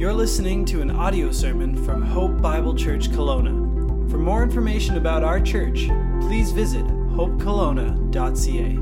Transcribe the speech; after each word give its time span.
You're 0.00 0.14
listening 0.14 0.64
to 0.64 0.80
an 0.80 0.90
audio 0.90 1.30
sermon 1.30 1.76
from 1.84 2.00
Hope 2.00 2.40
Bible 2.40 2.74
Church 2.74 3.10
Kelowna. 3.10 4.10
For 4.10 4.16
more 4.16 4.42
information 4.42 4.96
about 4.96 5.22
our 5.22 5.38
church, 5.38 5.88
please 6.22 6.52
visit 6.52 6.86
hopekelowna.ca. 6.86 8.78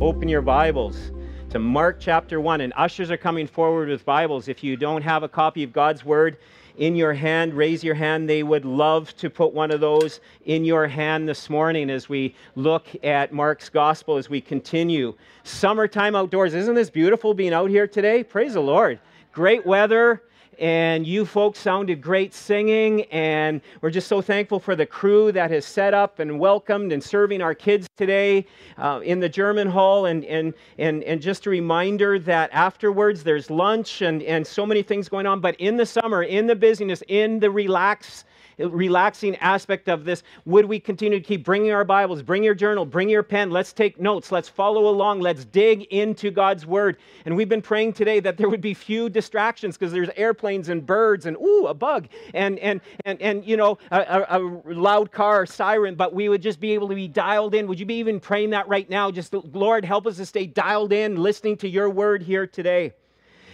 Open 0.00 0.28
your 0.28 0.42
Bibles 0.42 1.10
to 1.50 1.58
Mark 1.58 1.96
chapter 1.98 2.40
1, 2.40 2.60
and 2.60 2.72
ushers 2.76 3.10
are 3.10 3.16
coming 3.16 3.48
forward 3.48 3.88
with 3.88 4.04
Bibles. 4.04 4.46
If 4.46 4.62
you 4.62 4.76
don't 4.76 5.02
have 5.02 5.24
a 5.24 5.28
copy 5.28 5.64
of 5.64 5.72
God's 5.72 6.04
Word, 6.04 6.36
in 6.76 6.96
your 6.96 7.12
hand, 7.12 7.54
raise 7.54 7.84
your 7.84 7.94
hand. 7.94 8.28
They 8.28 8.42
would 8.42 8.64
love 8.64 9.14
to 9.16 9.30
put 9.30 9.52
one 9.52 9.70
of 9.70 9.80
those 9.80 10.20
in 10.46 10.64
your 10.64 10.86
hand 10.86 11.28
this 11.28 11.50
morning 11.50 11.90
as 11.90 12.08
we 12.08 12.34
look 12.56 12.86
at 13.04 13.32
Mark's 13.32 13.68
gospel 13.68 14.16
as 14.16 14.30
we 14.30 14.40
continue. 14.40 15.14
Summertime 15.44 16.16
outdoors. 16.16 16.54
Isn't 16.54 16.74
this 16.74 16.90
beautiful 16.90 17.34
being 17.34 17.52
out 17.52 17.70
here 17.70 17.86
today? 17.86 18.24
Praise 18.24 18.54
the 18.54 18.60
Lord. 18.60 18.98
Great 19.32 19.66
weather 19.66 20.22
and 20.58 21.06
you 21.06 21.24
folks 21.24 21.58
sounded 21.58 22.00
great 22.00 22.34
singing 22.34 23.02
and 23.04 23.60
we're 23.80 23.90
just 23.90 24.08
so 24.08 24.20
thankful 24.20 24.60
for 24.60 24.76
the 24.76 24.86
crew 24.86 25.32
that 25.32 25.50
has 25.50 25.64
set 25.64 25.94
up 25.94 26.18
and 26.18 26.38
welcomed 26.38 26.92
and 26.92 27.02
serving 27.02 27.40
our 27.40 27.54
kids 27.54 27.88
today 27.96 28.46
uh, 28.78 29.00
in 29.02 29.20
the 29.20 29.28
german 29.28 29.68
hall. 29.68 30.06
And, 30.06 30.24
and, 30.24 30.54
and, 30.78 31.02
and 31.04 31.20
just 31.20 31.46
a 31.46 31.50
reminder 31.50 32.18
that 32.20 32.50
afterwards 32.52 33.24
there's 33.24 33.50
lunch 33.50 34.02
and, 34.02 34.22
and 34.22 34.46
so 34.46 34.66
many 34.66 34.82
things 34.82 35.08
going 35.08 35.26
on. 35.26 35.40
But 35.40 35.56
in 35.56 35.76
the 35.76 35.86
summer 35.86 36.22
in 36.22 36.46
the 36.46 36.56
busyness 36.56 37.02
in 37.08 37.40
the 37.40 37.50
relax 37.50 38.24
relaxing 38.58 39.36
aspect 39.36 39.88
of 39.88 40.04
this, 40.04 40.22
would 40.44 40.64
we 40.64 40.78
continue 40.78 41.18
to 41.18 41.24
keep 41.24 41.44
bringing 41.44 41.72
our 41.72 41.84
Bibles, 41.84 42.22
bring 42.22 42.42
your 42.42 42.54
journal, 42.54 42.84
bring 42.84 43.08
your 43.08 43.22
pen, 43.22 43.50
let's 43.50 43.72
take 43.72 44.00
notes, 44.00 44.32
let's 44.32 44.48
follow 44.48 44.88
along, 44.88 45.20
let's 45.20 45.44
dig 45.44 45.82
into 45.84 46.30
God's 46.30 46.66
Word. 46.66 46.96
And 47.24 47.36
we've 47.36 47.48
been 47.48 47.62
praying 47.62 47.94
today 47.94 48.20
that 48.20 48.36
there 48.36 48.48
would 48.48 48.60
be 48.60 48.74
few 48.74 49.08
distractions 49.08 49.76
because 49.76 49.92
there's 49.92 50.10
airplanes 50.16 50.68
and 50.68 50.84
birds 50.84 51.26
and, 51.26 51.36
ooh, 51.36 51.66
a 51.66 51.74
bug 51.74 52.08
and, 52.34 52.58
and, 52.58 52.80
and, 53.04 53.20
and 53.20 53.44
you 53.44 53.56
know, 53.56 53.78
a, 53.90 54.26
a, 54.28 54.38
a 54.38 54.72
loud 54.72 55.10
car 55.12 55.46
siren, 55.46 55.94
but 55.94 56.14
we 56.14 56.28
would 56.28 56.42
just 56.42 56.60
be 56.60 56.72
able 56.72 56.88
to 56.88 56.94
be 56.94 57.08
dialed 57.08 57.54
in. 57.54 57.66
Would 57.66 57.80
you 57.80 57.86
be 57.86 57.98
even 57.98 58.20
praying 58.20 58.50
that 58.50 58.68
right 58.68 58.88
now? 58.88 59.10
Just, 59.10 59.34
Lord, 59.34 59.84
help 59.84 60.06
us 60.06 60.16
to 60.16 60.26
stay 60.26 60.46
dialed 60.46 60.92
in, 60.92 61.16
listening 61.16 61.56
to 61.58 61.68
your 61.68 61.90
Word 61.90 62.22
here 62.22 62.46
today. 62.46 62.92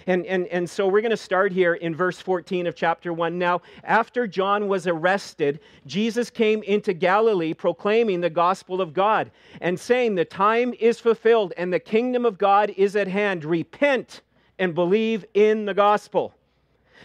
And, 0.09 0.25
and, 0.25 0.47
and 0.47 0.69
so 0.69 0.89
we're 0.89 1.03
going 1.03 1.11
to 1.11 1.19
start 1.19 1.53
here 1.53 1.75
in 1.75 1.95
verse 1.95 2.19
14 2.19 2.67
of 2.67 2.75
chapter 2.75 3.13
1. 3.13 3.39
Now, 3.39 3.61
after 3.85 4.27
John 4.27 4.67
was 4.67 4.87
arrested, 4.87 5.61
Jesus 5.87 6.31
came 6.31 6.63
into 6.63 6.95
Galilee 6.95 7.53
proclaiming 7.53 8.23
the 8.23 8.31
gospel 8.31 8.81
of 8.81 8.95
God 8.95 9.31
and 9.61 9.79
saying, 9.79 10.15
The 10.15 10.25
time 10.25 10.73
is 10.81 10.99
fulfilled 10.99 11.53
and 11.59 11.71
the 11.71 11.79
kingdom 11.79 12.25
of 12.25 12.39
God 12.39 12.73
is 12.79 12.97
at 12.97 13.07
hand. 13.07 13.45
Repent 13.45 14.23
and 14.59 14.75
believe 14.75 15.27
in 15.35 15.67
the 15.67 15.75
gospel. 15.75 16.33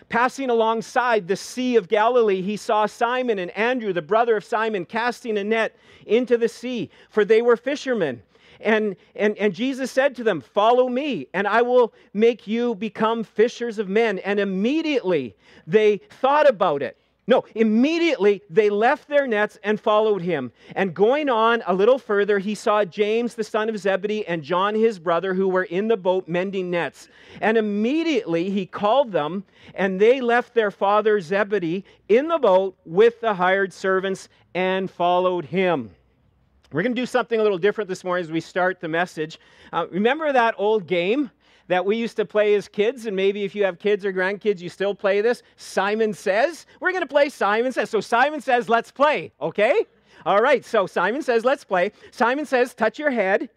Passing 0.08 0.50
alongside 0.50 1.28
the 1.28 1.36
Sea 1.36 1.76
of 1.76 1.90
Galilee, 1.90 2.42
he 2.42 2.56
saw 2.56 2.86
Simon 2.86 3.38
and 3.38 3.52
Andrew, 3.52 3.92
the 3.92 4.02
brother 4.02 4.38
of 4.38 4.46
Simon, 4.46 4.86
casting 4.86 5.38
a 5.38 5.44
net 5.44 5.76
into 6.06 6.38
the 6.38 6.48
sea, 6.48 6.90
for 7.10 7.26
they 7.26 7.42
were 7.42 7.58
fishermen. 7.58 8.24
And, 8.64 8.96
and, 9.16 9.38
and 9.38 9.54
Jesus 9.54 9.92
said 9.92 10.16
to 10.16 10.24
them, 10.24 10.42
Follow 10.42 10.90
me, 10.90 11.28
and 11.34 11.48
I 11.48 11.62
will 11.62 11.94
make 12.14 12.48
you 12.48 12.76
become 12.76 13.24
fishers 13.24 13.80
of 13.80 13.90
men. 13.90 14.20
And 14.20 14.40
immediately 14.40 15.36
they 15.68 15.98
thought 15.98 16.50
about 16.50 16.82
it. 16.82 16.98
No, 17.26 17.46
immediately 17.56 18.42
they 18.50 18.70
left 18.70 19.08
their 19.08 19.26
nets 19.26 19.58
and 19.64 19.80
followed 19.80 20.22
him. 20.22 20.52
And 20.76 20.94
going 20.94 21.30
on 21.30 21.64
a 21.66 21.74
little 21.74 21.98
further, 21.98 22.38
he 22.38 22.54
saw 22.54 22.84
James, 22.84 23.36
the 23.36 23.46
son 23.46 23.70
of 23.70 23.78
Zebedee, 23.78 24.28
and 24.28 24.44
John, 24.44 24.76
his 24.76 25.00
brother, 25.00 25.34
who 25.34 25.48
were 25.48 25.64
in 25.64 25.88
the 25.88 25.96
boat 25.96 26.28
mending 26.28 26.70
nets. 26.70 27.08
And 27.40 27.58
immediately 27.58 28.50
he 28.50 28.66
called 28.66 29.14
them, 29.14 29.46
and 29.74 30.02
they 30.02 30.20
left 30.20 30.54
their 30.54 30.72
father 30.72 31.22
Zebedee 31.22 31.86
in 32.10 32.28
the 32.28 32.40
boat 32.40 32.76
with 32.86 33.22
the 33.22 33.36
hired 33.36 33.72
servants 33.72 34.28
and 34.54 34.92
followed 34.92 35.46
him. 35.46 35.92
We're 36.74 36.82
going 36.82 36.96
to 36.96 37.02
do 37.02 37.06
something 37.06 37.40
a 37.40 37.44
little 37.44 37.60
different 37.60 37.88
this 37.88 38.04
morning 38.04 38.26
as 38.26 38.32
we 38.32 38.42
start 38.42 38.82
the 38.82 38.88
message. 38.88 39.40
Uh, 39.72 39.86
remember 39.92 40.34
that 40.34 40.56
old 40.58 40.88
game 40.88 41.30
that 41.68 41.86
we 41.86 41.96
used 41.96 42.18
to 42.18 42.26
play 42.26 42.56
as 42.56 42.68
kids, 42.68 43.06
and 43.06 43.16
maybe 43.16 43.44
if 43.44 43.54
you 43.54 43.64
have 43.64 43.78
kids 43.78 44.04
or 44.04 44.12
grandkids, 44.12 44.60
you 44.60 44.70
still 44.70 44.96
play 44.96 45.22
this? 45.22 45.44
Simon 45.56 46.14
Says. 46.14 46.66
We're 46.80 46.90
going 46.92 47.04
to 47.04 47.08
play 47.08 47.30
Simon 47.30 47.72
Says. 47.72 47.92
So 47.92 48.02
Simon 48.02 48.42
says, 48.42 48.70
let's 48.70 48.92
play, 48.92 49.32
okay? 49.40 49.86
All 50.26 50.42
right, 50.42 50.66
so 50.66 50.88
Simon 50.88 51.22
says, 51.22 51.46
let's 51.46 51.64
play. 51.64 51.92
Simon 52.10 52.46
says, 52.46 52.74
touch 52.74 52.98
your 52.98 53.12
head. 53.12 53.50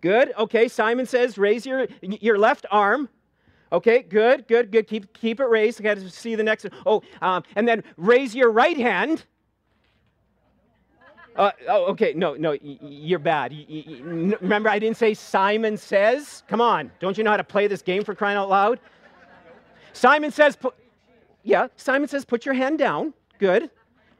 Good, 0.00 0.32
okay. 0.38 0.68
Simon 0.68 1.04
says, 1.04 1.36
raise 1.36 1.66
your, 1.66 1.86
your 2.00 2.38
left 2.38 2.64
arm. 2.70 3.08
Okay, 3.72 4.02
good, 4.02 4.46
good, 4.46 4.70
good. 4.70 4.86
Keep, 4.86 5.12
keep 5.12 5.40
it 5.40 5.46
raised. 5.46 5.80
I 5.80 5.84
got 5.84 5.96
to 5.98 6.08
see 6.08 6.34
the 6.34 6.44
next. 6.44 6.66
Oh, 6.86 7.02
um, 7.20 7.42
and 7.56 7.66
then 7.66 7.82
raise 7.96 8.34
your 8.34 8.50
right 8.50 8.76
hand. 8.76 9.24
Uh, 11.36 11.50
oh, 11.68 11.84
okay. 11.86 12.14
No, 12.14 12.34
no, 12.34 12.56
you're 12.62 13.18
bad. 13.18 13.54
remember, 14.02 14.68
I 14.68 14.78
didn't 14.78 14.96
say 14.96 15.12
Simon 15.14 15.76
says. 15.76 16.42
Come 16.48 16.60
on. 16.60 16.90
Don't 16.98 17.18
you 17.18 17.24
know 17.24 17.30
how 17.30 17.36
to 17.36 17.44
play 17.44 17.66
this 17.66 17.82
game 17.82 18.04
for 18.04 18.14
crying 18.14 18.36
out 18.36 18.48
loud? 18.48 18.80
Simon 19.92 20.30
says, 20.30 20.56
put, 20.56 20.74
yeah, 21.42 21.68
Simon 21.76 22.08
says, 22.08 22.24
put 22.24 22.44
your 22.44 22.54
hand 22.54 22.78
down. 22.78 23.12
Good. 23.38 23.70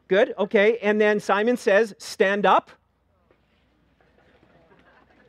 Good. 0.08 0.34
Okay. 0.38 0.78
And 0.82 1.00
then 1.00 1.18
Simon 1.18 1.56
says, 1.56 1.94
stand 1.98 2.44
up. 2.46 2.70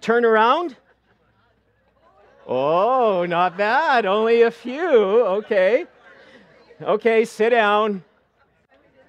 Turn 0.01 0.25
around. 0.25 0.75
Oh, 2.45 3.25
not 3.27 3.57
bad. 3.57 4.05
Only 4.05 4.43
a 4.43 4.51
few. 4.51 5.25
Okay. 5.25 5.85
Okay, 6.81 7.25
sit 7.25 7.49
down. 7.49 8.03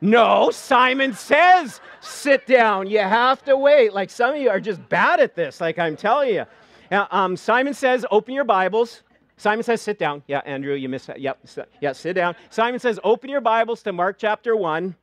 No, 0.00 0.50
Simon 0.50 1.12
says, 1.12 1.80
sit 2.00 2.46
down. 2.46 2.88
You 2.88 3.00
have 3.00 3.44
to 3.44 3.56
wait. 3.56 3.92
Like 3.92 4.10
some 4.10 4.34
of 4.34 4.40
you 4.40 4.48
are 4.50 4.60
just 4.60 4.86
bad 4.88 5.20
at 5.20 5.34
this, 5.34 5.60
like 5.60 5.78
I'm 5.78 5.96
telling 5.96 6.34
you. 6.34 6.44
Now, 6.90 7.08
um, 7.10 7.36
Simon 7.36 7.74
says, 7.74 8.06
open 8.10 8.34
your 8.34 8.44
Bibles. 8.44 9.02
Simon 9.36 9.62
says, 9.62 9.82
sit 9.82 9.98
down. 9.98 10.22
Yeah, 10.26 10.40
Andrew, 10.46 10.74
you 10.74 10.88
missed 10.88 11.06
that. 11.08 11.20
Yep, 11.20 11.46
yeah, 11.80 11.92
sit 11.92 12.14
down. 12.14 12.34
Simon 12.50 12.80
says, 12.80 12.98
open 13.04 13.30
your 13.30 13.40
Bibles 13.40 13.82
to 13.82 13.92
Mark 13.92 14.18
chapter 14.18 14.56
1. 14.56 14.94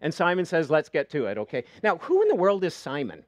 And 0.00 0.12
Simon 0.12 0.44
says, 0.44 0.70
let's 0.70 0.88
get 0.88 1.10
to 1.10 1.26
it, 1.26 1.38
okay? 1.38 1.64
Now, 1.82 1.96
who 1.98 2.22
in 2.22 2.28
the 2.28 2.34
world 2.34 2.64
is 2.64 2.74
Simon? 2.74 3.24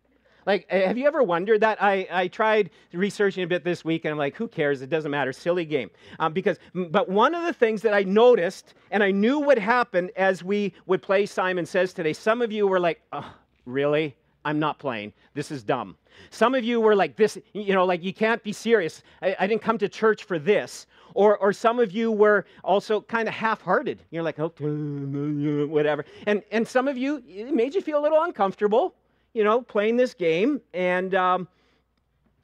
Like, 0.48 0.66
have 0.70 0.96
you 0.96 1.06
ever 1.06 1.22
wondered 1.22 1.60
that? 1.60 1.76
I, 1.80 2.08
I 2.10 2.26
tried 2.26 2.70
researching 2.94 3.44
a 3.44 3.46
bit 3.46 3.64
this 3.64 3.84
week, 3.84 4.06
and 4.06 4.12
I'm 4.12 4.16
like, 4.16 4.34
who 4.34 4.48
cares? 4.48 4.80
It 4.80 4.88
doesn't 4.88 5.10
matter. 5.10 5.30
Silly 5.30 5.66
game. 5.66 5.90
Um, 6.20 6.32
because, 6.32 6.56
but 6.72 7.06
one 7.10 7.34
of 7.34 7.44
the 7.44 7.52
things 7.52 7.82
that 7.82 7.92
I 7.92 8.02
noticed, 8.04 8.72
and 8.90 9.02
I 9.02 9.10
knew 9.10 9.40
would 9.40 9.58
happen 9.58 10.10
as 10.16 10.42
we 10.42 10.72
would 10.86 11.02
play 11.02 11.26
Simon 11.26 11.66
Says 11.66 11.92
today, 11.92 12.14
some 12.14 12.40
of 12.40 12.50
you 12.50 12.66
were 12.66 12.80
like, 12.80 13.02
oh, 13.12 13.30
really? 13.66 14.16
I'm 14.46 14.58
not 14.58 14.78
playing. 14.78 15.12
This 15.34 15.50
is 15.50 15.62
dumb. 15.62 15.98
Some 16.30 16.54
of 16.54 16.64
you 16.64 16.80
were 16.80 16.96
like, 16.96 17.14
this, 17.16 17.36
you 17.52 17.74
know, 17.74 17.84
like, 17.84 18.02
you 18.02 18.14
can't 18.14 18.42
be 18.42 18.54
serious. 18.54 19.02
I, 19.20 19.36
I 19.40 19.46
didn't 19.46 19.60
come 19.60 19.76
to 19.76 19.88
church 19.88 20.24
for 20.24 20.38
this. 20.38 20.86
Or, 21.12 21.36
or 21.36 21.52
some 21.52 21.78
of 21.78 21.92
you 21.92 22.10
were 22.10 22.46
also 22.64 23.02
kind 23.02 23.28
of 23.28 23.34
half 23.34 23.60
hearted. 23.60 24.02
You're 24.10 24.22
like, 24.22 24.38
okay, 24.38 24.64
whatever. 24.64 26.06
And, 26.26 26.42
and 26.50 26.66
some 26.66 26.88
of 26.88 26.96
you, 26.96 27.22
it 27.28 27.52
made 27.52 27.74
you 27.74 27.82
feel 27.82 27.98
a 27.98 28.02
little 28.02 28.22
uncomfortable 28.22 28.94
you 29.38 29.44
know, 29.44 29.62
playing 29.62 29.96
this 29.96 30.14
game, 30.14 30.60
and 30.74 31.14
um, 31.14 31.46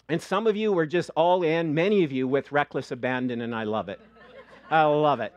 and 0.09 0.23
some 0.23 0.47
of 0.47 0.57
you 0.57 0.73
were 0.73 0.87
just 0.87 1.11
all 1.17 1.43
in. 1.43 1.75
Many 1.75 2.05
of 2.05 2.13
you 2.13 2.29
with 2.29 2.53
reckless 2.53 2.93
abandon, 2.93 3.41
and 3.41 3.53
I 3.53 3.65
love 3.65 3.89
it. 3.89 4.01
I 4.71 4.85
love 4.85 5.19
it. 5.19 5.35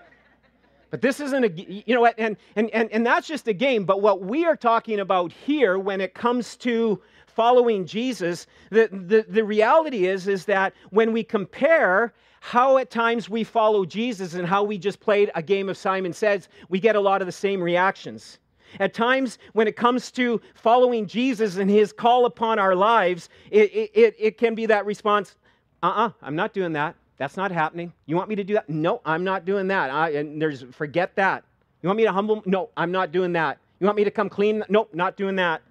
But 0.92 1.02
this 1.02 1.20
isn't 1.20 1.44
a, 1.44 1.50
you 1.50 1.96
know 1.96 2.06
and, 2.06 2.38
and, 2.56 2.70
and, 2.70 2.92
and 2.92 3.04
that's 3.04 3.28
just 3.28 3.48
a 3.48 3.54
game. 3.54 3.86
But 3.86 4.04
what 4.04 4.22
we 4.22 4.46
are 4.46 4.56
talking 4.56 5.00
about 5.00 5.32
here 5.32 5.80
when 5.80 6.00
it 6.00 6.14
comes 6.14 6.56
to 6.58 7.02
following 7.26 7.88
Jesus, 7.88 8.46
the, 8.70 8.88
the, 8.92 9.26
the 9.28 9.44
reality 9.44 10.06
is, 10.06 10.28
is 10.28 10.46
that 10.46 10.74
when 10.92 11.12
we 11.12 11.24
compare 11.24 12.14
how 12.40 12.78
at 12.78 12.92
times 12.92 13.32
we 13.32 13.44
follow 13.44 13.84
Jesus 13.84 14.36
and 14.36 14.48
how 14.48 14.64
we 14.64 14.78
just 14.78 15.00
played 15.00 15.32
a 15.34 15.42
game 15.42 15.70
of 15.70 15.76
Simon 15.76 16.14
Says, 16.14 16.50
we 16.70 16.80
get 16.80 16.96
a 16.96 17.00
lot 17.00 17.20
of 17.20 17.26
the 17.26 17.32
same 17.32 17.64
reactions. 17.64 18.38
At 18.80 18.94
times, 18.94 19.38
when 19.54 19.68
it 19.68 19.76
comes 19.76 20.12
to 20.12 20.42
following 20.56 21.08
Jesus 21.08 21.58
and 21.58 21.70
his 21.70 21.92
call 21.94 22.26
upon 22.26 22.60
our 22.60 22.76
lives, 22.76 23.30
it, 23.52 23.72
it, 23.94 24.16
it 24.18 24.38
can 24.38 24.56
be 24.56 24.66
that 24.68 24.86
response 24.86 25.36
uh 25.84 25.88
uh-uh, 25.88 26.08
uh, 26.08 26.12
i 26.24 26.28
am 26.28 26.36
not 26.36 26.54
doing 26.54 26.74
that. 26.74 26.96
That's 27.18 27.38
not 27.38 27.52
happening. 27.52 27.94
You 28.06 28.16
want 28.16 28.30
me 28.30 28.36
to 28.36 28.44
do 28.44 28.54
that? 28.56 28.70
No, 28.70 29.02
I'm 29.06 29.24
not 29.24 29.46
doing 29.46 29.68
that. 29.68 29.90
I, 29.90 30.10
and 30.12 30.42
there's, 30.42 30.64
forget 30.72 31.16
that. 31.16 31.44
You 31.82 31.88
want 31.88 31.98
me 31.98 32.04
to 32.04 32.12
humble? 32.12 32.44
No, 32.46 32.70
I'm 32.78 32.92
not 32.92 33.12
doing 33.12 33.34
that. 33.34 33.58
You 33.80 33.86
want 33.86 33.98
me 33.98 34.04
to 34.04 34.12
come 34.12 34.30
clean? 34.30 34.64
Nope, 34.70 34.94
not 34.94 35.18
doing 35.18 35.36
that. 35.36 35.62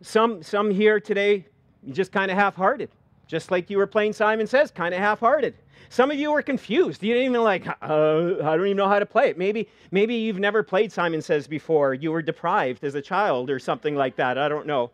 Some, 0.00 0.42
some 0.42 0.70
here 0.70 1.00
today, 1.00 1.46
just 1.90 2.12
kind 2.12 2.30
of 2.30 2.36
half 2.36 2.54
hearted, 2.54 2.90
just 3.28 3.52
like 3.52 3.70
you 3.70 3.78
were 3.78 3.86
playing 3.86 4.14
Simon 4.14 4.46
Says, 4.46 4.72
kind 4.72 4.92
of 4.92 5.00
half 5.00 5.20
hearted. 5.20 5.54
Some 5.90 6.10
of 6.10 6.18
you 6.18 6.32
were 6.32 6.42
confused. 6.42 7.02
You 7.02 7.14
didn't 7.14 7.30
even 7.30 7.44
like, 7.44 7.66
uh, 7.68 7.72
I 7.82 8.56
don't 8.56 8.66
even 8.66 8.76
know 8.76 8.88
how 8.88 8.98
to 8.98 9.06
play 9.06 9.28
it. 9.28 9.38
Maybe, 9.38 9.68
maybe 9.90 10.14
you've 10.14 10.40
never 10.40 10.62
played 10.62 10.90
Simon 10.90 11.22
Says 11.22 11.46
before. 11.46 11.94
You 11.94 12.10
were 12.10 12.22
deprived 12.22 12.84
as 12.84 12.94
a 12.94 13.02
child 13.02 13.50
or 13.50 13.58
something 13.58 13.94
like 13.94 14.16
that. 14.16 14.36
I 14.36 14.48
don't 14.48 14.66
know. 14.66 14.90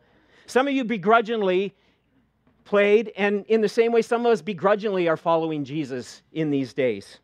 Some 0.47 0.69
of 0.69 0.75
you 0.75 0.85
begrudgingly 0.85 1.75
played, 2.65 3.13
and 3.17 3.47
in 3.47 3.61
the 3.61 3.69
same 3.69 3.93
way, 3.93 4.03
some 4.03 4.27
of 4.27 4.33
us 4.33 4.43
begrudgingly 4.43 5.09
are 5.09 5.17
following 5.17 5.65
Jesus 5.65 6.23
in 6.33 6.51
these 6.51 6.75
days. 6.75 7.19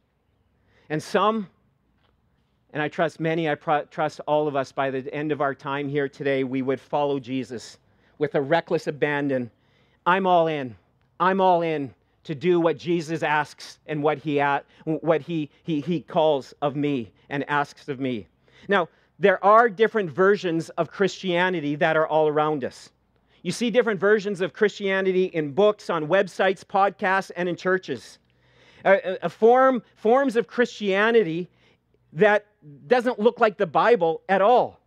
And 0.88 1.02
some, 1.02 1.48
and 2.72 2.82
I 2.82 2.88
trust 2.88 3.20
many, 3.20 3.48
I 3.48 3.54
trust 3.54 4.20
all 4.26 4.48
of 4.48 4.56
us 4.56 4.72
by 4.72 4.90
the 4.90 5.12
end 5.12 5.32
of 5.32 5.40
our 5.40 5.54
time 5.54 5.88
here 5.88 6.08
today, 6.08 6.44
we 6.44 6.62
would 6.62 6.80
follow 6.80 7.18
Jesus 7.18 7.78
with 8.18 8.34
a 8.34 8.40
reckless 8.40 8.86
abandon. 8.86 9.50
I'm 10.06 10.26
all 10.26 10.46
in. 10.46 10.76
I'm 11.20 11.40
all 11.40 11.62
in 11.62 11.94
to 12.24 12.34
do 12.34 12.58
what 12.60 12.78
Jesus 12.78 13.22
asks 13.22 13.78
and 13.86 14.02
what 14.02 14.18
he, 14.18 14.42
what 14.84 15.20
he, 15.20 15.50
he, 15.62 15.80
he 15.80 16.00
calls 16.00 16.52
of 16.62 16.74
me 16.74 17.12
and 17.28 17.48
asks 17.48 17.88
of 17.88 18.00
me. 18.00 18.26
Now, 18.68 18.88
there 19.18 19.42
are 19.44 19.68
different 19.68 20.10
versions 20.10 20.70
of 20.70 20.90
Christianity 20.90 21.76
that 21.76 21.96
are 21.96 22.06
all 22.06 22.26
around 22.26 22.64
us. 22.64 22.90
You 23.42 23.52
see 23.52 23.70
different 23.70 24.00
versions 24.00 24.40
of 24.40 24.52
Christianity 24.52 25.26
in 25.26 25.52
books, 25.52 25.90
on 25.90 26.06
websites, 26.06 26.64
podcasts, 26.64 27.30
and 27.36 27.48
in 27.48 27.56
churches. 27.56 28.18
A, 28.84 29.18
a 29.22 29.28
form, 29.28 29.82
forms 29.96 30.36
of 30.36 30.46
Christianity 30.46 31.48
that 32.14 32.46
doesn't 32.86 33.18
look 33.18 33.40
like 33.40 33.56
the 33.56 33.66
Bible 33.66 34.22
at 34.28 34.40
all. 34.42 34.80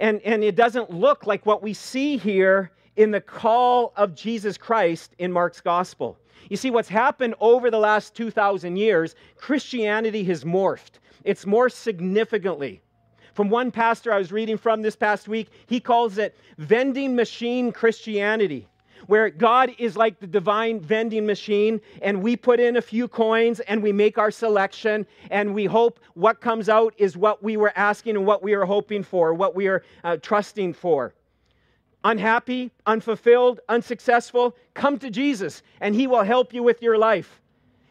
And, 0.00 0.20
and 0.22 0.44
it 0.44 0.56
doesn't 0.56 0.90
look 0.90 1.26
like 1.26 1.46
what 1.46 1.62
we 1.62 1.72
see 1.72 2.16
here 2.16 2.70
in 2.96 3.10
the 3.10 3.20
call 3.20 3.92
of 3.96 4.14
Jesus 4.14 4.56
Christ 4.56 5.14
in 5.18 5.30
Mark's 5.32 5.60
gospel. 5.60 6.18
You 6.48 6.56
see, 6.56 6.70
what's 6.70 6.88
happened 6.88 7.34
over 7.40 7.70
the 7.70 7.78
last 7.78 8.14
2,000 8.14 8.76
years, 8.76 9.14
Christianity 9.36 10.24
has 10.24 10.44
morphed. 10.44 10.98
It's 11.24 11.44
morphed 11.44 11.72
significantly. 11.72 12.80
From 13.34 13.50
one 13.50 13.70
pastor 13.70 14.12
I 14.12 14.18
was 14.18 14.32
reading 14.32 14.56
from 14.56 14.80
this 14.80 14.96
past 14.96 15.28
week, 15.28 15.48
he 15.66 15.80
calls 15.80 16.16
it 16.16 16.36
vending 16.56 17.14
machine 17.14 17.70
Christianity, 17.70 18.66
where 19.08 19.28
God 19.28 19.72
is 19.78 19.96
like 19.96 20.20
the 20.20 20.26
divine 20.26 20.80
vending 20.80 21.26
machine, 21.26 21.80
and 22.00 22.22
we 22.22 22.36
put 22.36 22.60
in 22.60 22.76
a 22.76 22.82
few 22.82 23.08
coins 23.08 23.60
and 23.60 23.82
we 23.82 23.92
make 23.92 24.16
our 24.16 24.30
selection, 24.30 25.06
and 25.30 25.52
we 25.52 25.66
hope 25.66 26.00
what 26.14 26.40
comes 26.40 26.70
out 26.70 26.94
is 26.96 27.16
what 27.16 27.42
we 27.42 27.58
were 27.58 27.72
asking 27.76 28.16
and 28.16 28.24
what 28.24 28.42
we 28.42 28.54
are 28.54 28.64
hoping 28.64 29.02
for, 29.02 29.34
what 29.34 29.54
we 29.54 29.66
are 29.66 29.82
uh, 30.04 30.16
trusting 30.16 30.72
for. 30.72 31.12
Unhappy, 32.06 32.70
unfulfilled, 32.86 33.58
unsuccessful, 33.68 34.54
come 34.74 34.96
to 34.96 35.10
Jesus, 35.10 35.64
and 35.80 35.92
He 35.92 36.06
will 36.06 36.22
help 36.22 36.54
you 36.54 36.62
with 36.62 36.80
your 36.80 36.96
life. 36.96 37.40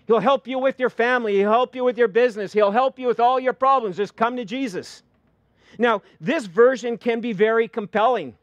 He'll 0.08 0.22
help 0.22 0.48
you 0.48 0.58
with 0.58 0.80
your 0.80 0.90
family. 0.90 1.36
He'll 1.36 1.52
help 1.52 1.76
you 1.76 1.84
with 1.84 1.98
your 1.98 2.08
business. 2.08 2.54
He'll 2.54 2.72
help 2.72 2.98
you 2.98 3.08
with 3.08 3.20
all 3.20 3.42
your 3.42 3.52
problems. 3.52 3.98
Just 3.98 4.16
come 4.16 4.38
to 4.38 4.46
Jesus. 4.46 5.04
Now, 5.78 6.02
this 6.22 6.46
version 6.46 6.98
can 6.98 7.20
be 7.20 7.34
very 7.34 7.68
compelling, 7.68 8.38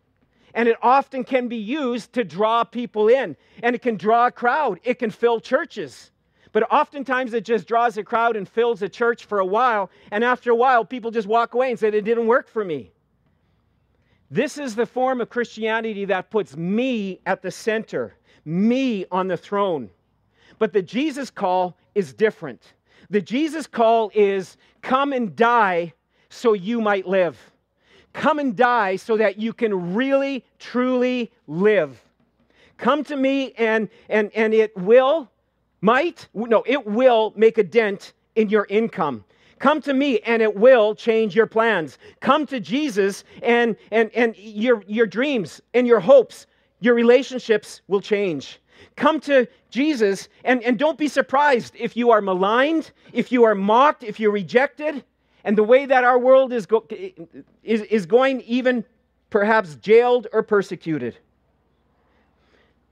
and 0.52 0.68
it 0.68 0.76
often 0.82 1.24
can 1.24 1.48
be 1.48 1.56
used 1.56 2.12
to 2.12 2.22
draw 2.22 2.64
people 2.64 3.08
in, 3.08 3.34
and 3.62 3.74
it 3.74 3.80
can 3.80 3.96
draw 3.96 4.26
a 4.26 4.30
crowd, 4.30 4.78
it 4.84 4.98
can 4.98 5.08
fill 5.08 5.40
churches. 5.40 6.10
But 6.52 6.70
oftentimes 6.70 7.32
it 7.32 7.46
just 7.46 7.66
draws 7.66 7.96
a 7.96 8.04
crowd 8.04 8.36
and 8.36 8.46
fills 8.46 8.82
a 8.82 8.90
church 8.90 9.24
for 9.24 9.38
a 9.38 9.46
while, 9.46 9.88
and 10.10 10.22
after 10.22 10.50
a 10.50 10.54
while, 10.54 10.84
people 10.84 11.10
just 11.10 11.26
walk 11.26 11.54
away 11.54 11.70
and 11.70 11.78
say, 11.78 11.88
It 11.88 12.04
didn't 12.04 12.26
work 12.26 12.46
for 12.46 12.62
me. 12.62 12.92
This 14.32 14.56
is 14.56 14.74
the 14.74 14.86
form 14.86 15.20
of 15.20 15.28
Christianity 15.28 16.06
that 16.06 16.30
puts 16.30 16.56
me 16.56 17.20
at 17.26 17.42
the 17.42 17.50
center, 17.50 18.14
me 18.46 19.04
on 19.12 19.28
the 19.28 19.36
throne. 19.36 19.90
But 20.58 20.72
the 20.72 20.80
Jesus 20.80 21.28
call 21.28 21.76
is 21.94 22.14
different. 22.14 22.72
The 23.10 23.20
Jesus 23.20 23.66
call 23.66 24.10
is 24.14 24.56
come 24.80 25.12
and 25.12 25.36
die 25.36 25.92
so 26.30 26.54
you 26.54 26.80
might 26.80 27.06
live. 27.06 27.38
Come 28.14 28.38
and 28.38 28.56
die 28.56 28.96
so 28.96 29.18
that 29.18 29.36
you 29.36 29.52
can 29.52 29.92
really, 29.92 30.46
truly 30.58 31.30
live. 31.46 32.02
Come 32.78 33.04
to 33.04 33.16
me 33.16 33.52
and, 33.58 33.90
and, 34.08 34.30
and 34.34 34.54
it 34.54 34.74
will, 34.78 35.30
might, 35.82 36.26
no, 36.32 36.62
it 36.64 36.86
will 36.86 37.34
make 37.36 37.58
a 37.58 37.64
dent 37.64 38.14
in 38.34 38.48
your 38.48 38.66
income. 38.70 39.26
Come 39.62 39.80
to 39.82 39.94
me 39.94 40.18
and 40.26 40.42
it 40.42 40.56
will 40.56 40.92
change 40.92 41.36
your 41.36 41.46
plans. 41.46 41.96
Come 42.18 42.46
to 42.46 42.58
Jesus 42.58 43.22
and, 43.44 43.76
and, 43.92 44.10
and 44.12 44.36
your, 44.36 44.82
your 44.88 45.06
dreams 45.06 45.62
and 45.72 45.86
your 45.86 46.00
hopes, 46.00 46.48
your 46.80 46.94
relationships 46.94 47.80
will 47.86 48.00
change. 48.00 48.60
Come 48.96 49.20
to 49.20 49.46
Jesus 49.70 50.28
and, 50.42 50.64
and 50.64 50.80
don't 50.80 50.98
be 50.98 51.06
surprised 51.06 51.76
if 51.78 51.96
you 51.96 52.10
are 52.10 52.20
maligned, 52.20 52.90
if 53.12 53.30
you 53.30 53.44
are 53.44 53.54
mocked, 53.54 54.02
if 54.02 54.18
you're 54.18 54.32
rejected 54.32 55.04
and 55.44 55.56
the 55.56 55.62
way 55.62 55.86
that 55.86 56.02
our 56.02 56.18
world 56.18 56.52
is, 56.52 56.66
go- 56.66 56.84
is, 57.62 57.82
is 57.82 58.04
going, 58.04 58.40
even 58.40 58.84
perhaps 59.30 59.76
jailed 59.76 60.26
or 60.32 60.42
persecuted. 60.42 61.16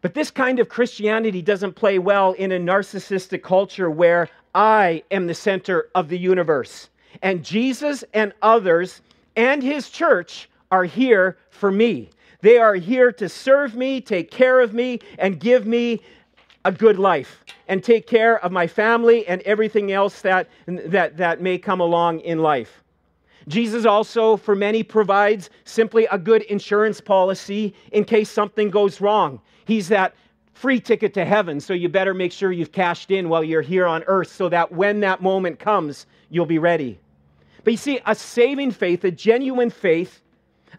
But 0.03 0.15
this 0.15 0.31
kind 0.31 0.61
of 0.61 0.69
Christianity 0.69 1.43
doesn't 1.43 1.75
play 1.75 1.99
well 1.99 2.31
in 2.35 2.53
a 2.53 2.61
narcissistic 2.61 3.43
culture 3.43 3.91
where 3.91 4.29
I 4.55 5.03
am 5.11 5.27
the 5.27 5.35
center 5.35 5.89
of 5.95 6.09
the 6.09 6.19
universe. 6.19 6.89
And 7.23 7.45
Jesus 7.45 8.05
and 8.15 8.33
others 8.43 9.03
and 9.37 9.63
his 9.63 9.91
church 9.91 10.49
are 10.71 10.85
here 10.85 11.37
for 11.51 11.71
me. 11.71 12.11
They 12.43 12.59
are 12.59 12.75
here 12.75 13.13
to 13.13 13.29
serve 13.29 13.75
me, 13.75 14.01
take 14.01 14.31
care 14.31 14.61
of 14.61 14.73
me, 14.73 15.01
and 15.19 15.39
give 15.39 15.67
me 15.67 16.01
a 16.65 16.73
good 16.73 16.99
life 16.99 17.45
and 17.69 17.83
take 17.83 18.07
care 18.07 18.43
of 18.45 18.53
my 18.53 18.67
family 18.67 19.27
and 19.27 19.41
everything 19.43 19.93
else 19.93 20.23
that, 20.23 20.49
that, 20.67 21.17
that 21.17 21.41
may 21.41 21.59
come 21.59 21.81
along 21.81 22.21
in 22.21 22.41
life. 22.41 22.83
Jesus 23.49 23.87
also, 23.87 24.37
for 24.37 24.55
many, 24.55 24.83
provides 24.83 25.51
simply 25.65 26.07
a 26.11 26.19
good 26.19 26.43
insurance 26.43 27.01
policy 27.01 27.75
in 27.93 28.05
case 28.05 28.31
something 28.31 28.71
goes 28.71 29.01
wrong. 29.01 29.41
He's 29.65 29.89
that 29.89 30.15
free 30.53 30.81
ticket 30.81 31.15
to 31.15 31.25
heaven, 31.25 31.61
so 31.61 31.73
you 31.73 31.89
better 31.89 32.15
make 32.15 32.33
sure 32.33 32.53
you've 32.53 32.73
cashed 32.73 33.11
in 33.11 33.29
while 33.29 33.43
you're 33.43 33.63
here 33.63 33.87
on 33.87 34.03
earth 34.05 34.33
so 34.33 34.49
that 34.49 34.73
when 34.73 35.01
that 35.01 35.23
moment 35.23 35.59
comes, 35.59 36.07
you'll 36.29 36.47
be 36.47 36.59
ready. 36.59 36.99
But 37.65 37.73
you 37.73 37.77
see, 37.77 38.01
a 38.07 38.15
saving 38.15 38.73
faith, 38.73 39.05
a 39.05 39.11
genuine 39.11 39.71
faith, 39.71 40.21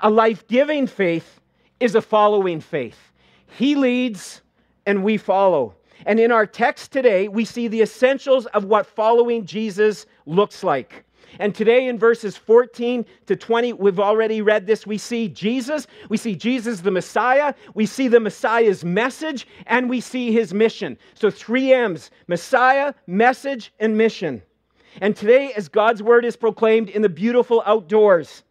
a 0.01 0.09
life 0.09 0.47
giving 0.47 0.87
faith, 0.87 1.39
is 1.79 1.95
a 1.95 2.01
following 2.01 2.59
faith. 2.59 3.11
He 3.57 3.75
leads, 3.75 4.41
and 4.85 5.03
we 5.03 5.17
follow. 5.17 5.75
And 6.05 6.19
in 6.19 6.31
our 6.31 6.45
text 6.45 6.91
today, 6.91 7.27
we 7.27 7.45
see 7.45 7.67
the 7.67 7.81
essentials 7.81 8.45
of 8.47 8.65
what 8.65 8.85
following 8.85 9.45
Jesus 9.45 10.05
looks 10.25 10.63
like. 10.63 11.03
And 11.39 11.55
today 11.55 11.87
in 11.87 11.97
verses 11.97 12.35
14 12.37 13.05
to 13.27 13.35
20, 13.35 13.73
we've 13.73 13.99
already 13.99 14.41
read 14.41 14.67
this. 14.67 14.85
We 14.85 14.97
see 14.97 15.27
Jesus, 15.27 15.87
we 16.09 16.17
see 16.17 16.35
Jesus 16.35 16.81
the 16.81 16.91
Messiah, 16.91 17.53
we 17.73 17.85
see 17.85 18.07
the 18.07 18.19
Messiah's 18.19 18.83
message, 18.83 19.47
and 19.67 19.89
we 19.89 20.01
see 20.01 20.31
his 20.31 20.53
mission. 20.53 20.97
So 21.13 21.29
three 21.29 21.73
M's 21.73 22.11
Messiah, 22.27 22.93
message, 23.07 23.73
and 23.79 23.97
mission. 23.97 24.41
And 24.99 25.15
today, 25.15 25.53
as 25.53 25.69
God's 25.69 26.03
word 26.03 26.25
is 26.25 26.35
proclaimed 26.35 26.89
in 26.89 27.01
the 27.01 27.09
beautiful 27.09 27.63
outdoors, 27.65 28.43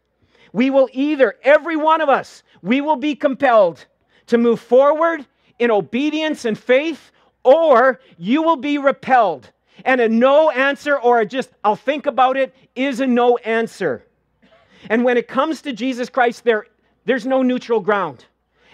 we 0.53 0.71
will 0.71 0.89
either, 0.93 1.35
every 1.43 1.77
one 1.77 2.01
of 2.01 2.09
us, 2.09 2.43
we 2.63 2.81
will 2.81 2.97
be 2.97 3.15
compelled 3.15 3.85
to 4.27 4.39
move 4.39 4.61
forward 4.61 5.27
in 5.59 5.71
obedience 5.71 6.45
and 6.45 6.59
faith, 6.59 7.13
or 7.45 8.01
you 8.17 8.43
will 8.43 8.57
be 8.57 8.79
repelled. 8.79 9.51
And 9.85 10.01
a 10.01 10.09
no 10.09 10.51
answer 10.51 10.99
or 10.99 11.21
a 11.21 11.27
just, 11.27 11.51
I'll 11.65 11.77
think 11.77 12.07
about 12.07 12.37
it, 12.37 12.55
is 12.75 13.01
a 13.01 13.07
no 13.07 13.37
answer. 13.39 14.07
And 14.89 15.05
when 15.05 15.17
it 15.17 15.29
comes 15.29 15.63
to 15.63 15.73
Jesus 15.73 16.09
Christ, 16.09 16.45
there, 16.45 16.67
there's 17.05 17.27
no 17.27 17.43
neutral 17.43 17.81
ground. 17.81 18.25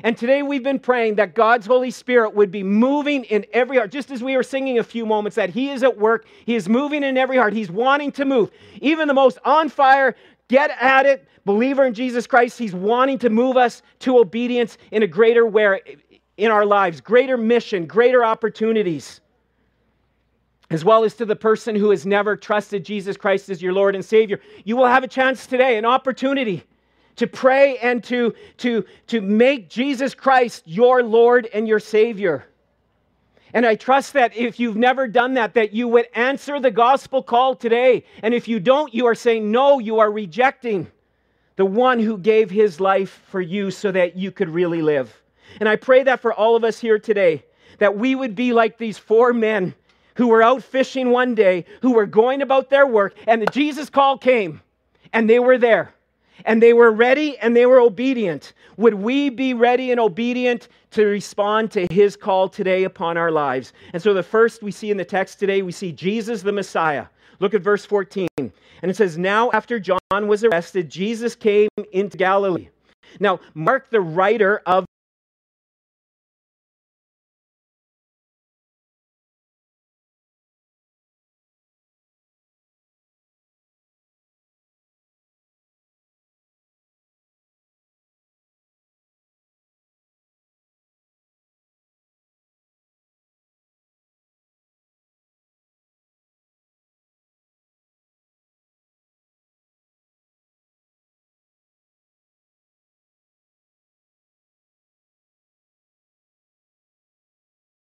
And 0.05 0.17
today 0.17 0.43
we've 0.43 0.63
been 0.63 0.79
praying 0.79 1.15
that 1.17 1.35
God's 1.35 1.67
Holy 1.67 1.91
Spirit 1.91 2.35
would 2.35 2.51
be 2.51 2.63
moving 2.63 3.25
in 3.25 3.47
every 3.53 3.79
heart, 3.79 3.91
just 3.91 4.11
as 4.11 4.23
we 4.23 4.37
were 4.37 4.43
singing 4.43 4.79
a 4.79 4.85
few 4.85 5.07
moments, 5.07 5.37
that 5.37 5.51
He 5.51 5.71
is 5.71 5.83
at 5.83 5.97
work. 5.97 6.27
He 6.45 6.55
is 6.55 6.69
moving 6.69 7.03
in 7.03 7.17
every 7.17 7.39
heart. 7.39 7.55
He's 7.55 7.71
wanting 7.71 8.13
to 8.13 8.25
move. 8.25 8.51
Even 8.83 9.09
the 9.09 9.15
most 9.15 9.39
on 9.45 9.69
fire, 9.69 10.15
get 10.49 10.71
at 10.81 11.07
it 11.07 11.27
believer 11.47 11.85
in 11.85 11.95
Jesus 11.95 12.27
Christ, 12.27 12.59
He's 12.59 12.75
wanting 12.75 13.19
to 13.21 13.31
move 13.31 13.57
us 13.57 13.81
to 14.01 14.19
obedience 14.19 14.77
in 14.91 15.03
a 15.03 15.07
greater 15.07 15.47
way, 15.47 15.81
in 16.37 16.51
our 16.51 16.67
lives, 16.67 17.01
greater 17.01 17.39
mission, 17.39 17.87
greater 17.87 18.23
opportunities, 18.23 19.23
as 20.71 20.85
well 20.85 21.05
as 21.05 21.15
to 21.15 21.25
the 21.25 21.37
person 21.37 21.77
who 21.77 21.91
has 21.91 22.05
never 22.05 22.37
trusted 22.37 22.85
Jesus 22.85 23.17
Christ 23.17 23.49
as 23.49 23.63
your 23.63 23.73
Lord 23.73 23.95
and 23.95 24.05
Savior. 24.05 24.41
You 24.65 24.77
will 24.77 24.87
have 24.87 25.05
a 25.05 25.09
chance 25.09 25.47
today, 25.47 25.79
an 25.79 25.85
opportunity 25.85 26.65
to 27.17 27.27
pray 27.27 27.79
and 27.79 28.03
to, 28.05 28.35
to, 28.59 28.85
to 29.07 29.21
make 29.21 29.71
Jesus 29.71 30.15
Christ 30.15 30.63
your 30.67 31.03
Lord 31.03 31.49
and 31.53 31.67
your 31.67 31.81
Savior. 31.81 32.47
And 33.55 33.65
I 33.65 33.75
trust 33.75 34.13
that 34.15 34.37
if 34.37 34.61
you've 34.61 34.77
never 34.77 35.07
done 35.07 35.35
that, 35.35 35.55
that 35.55 35.73
you 35.73 35.89
would 35.89 36.09
answer 36.15 36.61
the 36.61 36.71
gospel 36.71 37.23
call 37.23 37.55
today. 37.55 38.05
And 38.23 38.35
if 38.35 38.49
you 38.49 38.61
don't, 38.61 38.93
you 38.93 39.07
are 39.07 39.15
saying 39.15 39.51
no, 39.51 39.79
you 39.79 39.99
are 39.99 40.11
rejecting 40.11 40.89
the 41.55 41.65
one 41.65 41.99
who 41.99 42.19
gave 42.19 42.51
his 42.51 42.81
life 42.81 43.23
for 43.29 43.41
you 43.41 43.71
so 43.71 43.91
that 43.93 44.17
you 44.17 44.31
could 44.31 44.51
really 44.51 44.83
live. 44.83 45.23
And 45.59 45.69
I 45.69 45.77
pray 45.77 46.03
that 46.03 46.21
for 46.21 46.35
all 46.35 46.55
of 46.55 46.65
us 46.65 46.79
here 46.79 46.99
today, 46.99 47.45
that 47.79 47.97
we 47.97 48.15
would 48.15 48.35
be 48.35 48.53
like 48.53 48.77
these 48.77 48.99
four 48.99 49.33
men 49.33 49.75
who 50.17 50.29
were 50.29 50.43
out 50.43 50.63
fishing 50.63 51.11
one 51.11 51.35
day, 51.35 51.65
who 51.83 51.93
were 51.93 52.07
going 52.07 52.43
about 52.43 52.71
their 52.71 52.87
work, 52.87 53.15
and 53.27 53.41
the 53.41 53.47
Jesus 53.47 53.89
call 53.91 54.19
came, 54.19 54.61
and 55.13 55.29
they 55.29 55.39
were 55.39 55.59
there. 55.59 55.93
and 56.45 56.63
they 56.63 56.73
were 56.73 56.91
ready 56.93 57.39
and 57.39 57.57
they 57.57 57.67
were 57.67 57.81
obedient. 57.81 58.53
Would 58.77 58.95
we 58.95 59.31
be 59.31 59.55
ready 59.55 59.91
and 59.91 59.99
obedient 59.99 60.69
to 60.91 61.07
respond 61.07 61.71
to 61.73 61.87
his 61.91 62.17
call 62.17 62.49
today 62.49 62.85
upon 62.85 63.17
our 63.17 63.31
lives? 63.31 63.73
And 63.93 64.03
so, 64.03 64.13
the 64.13 64.23
first 64.23 64.63
we 64.63 64.71
see 64.71 64.91
in 64.91 64.97
the 64.97 65.05
text 65.05 65.39
today, 65.39 65.63
we 65.63 65.73
see 65.73 65.93
Jesus 65.93 66.43
the 66.43 66.53
Messiah. 66.53 67.07
Look 67.41 67.55
at 67.55 67.63
verse 67.63 67.85
14. 67.85 68.29
And 68.39 68.53
it 68.83 68.97
says, 68.97 69.17
Now 69.19 69.51
after 69.53 69.81
John 69.81 69.99
was 70.29 70.45
arrested, 70.45 70.91
Jesus 70.91 71.35
came 71.35 71.69
into 71.93 72.17
Galilee. 72.17 72.69
Now, 73.21 73.41
Mark, 73.55 73.91
the 73.91 74.01
writer 74.01 74.63
of 74.67 74.85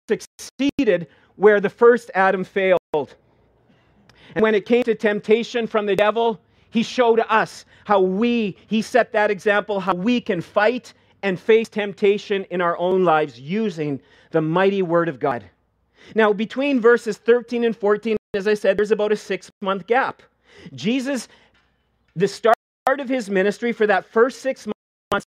succeeded 0.08 1.08
where 1.36 1.60
the 1.60 1.70
first 1.70 2.10
Adam 2.14 2.44
failed. 2.44 2.78
And 2.94 4.42
when 4.42 4.54
it 4.54 4.66
came 4.66 4.84
to 4.84 4.94
temptation 4.94 5.66
from 5.66 5.86
the 5.86 5.96
devil, 5.96 6.40
he 6.70 6.82
showed 6.82 7.20
us 7.28 7.64
how 7.84 8.00
we, 8.00 8.56
he 8.66 8.82
set 8.82 9.12
that 9.12 9.30
example, 9.30 9.80
how 9.80 9.94
we 9.94 10.20
can 10.20 10.40
fight 10.40 10.94
and 11.22 11.38
face 11.38 11.68
temptation 11.68 12.44
in 12.44 12.60
our 12.60 12.76
own 12.78 13.04
lives 13.04 13.38
using 13.38 14.00
the 14.30 14.40
mighty 14.40 14.82
word 14.82 15.08
of 15.08 15.20
God. 15.20 15.44
Now, 16.14 16.32
between 16.32 16.80
verses 16.80 17.18
13 17.18 17.64
and 17.64 17.76
14, 17.76 18.16
as 18.34 18.48
I 18.48 18.54
said, 18.54 18.76
there's 18.76 18.90
about 18.90 19.12
a 19.12 19.16
six 19.16 19.50
month 19.60 19.86
gap. 19.86 20.22
Jesus, 20.74 21.28
the 22.16 22.26
start 22.26 22.56
of 22.86 23.08
his 23.08 23.30
ministry 23.30 23.72
for 23.72 23.86
that 23.86 24.04
first 24.04 24.40
six 24.40 24.66
months, 25.12 25.26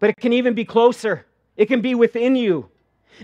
but 0.00 0.10
it 0.10 0.16
can 0.16 0.32
even 0.32 0.54
be 0.54 0.64
closer. 0.64 1.26
It 1.56 1.66
can 1.66 1.80
be 1.80 1.94
within 1.94 2.34
you. 2.34 2.68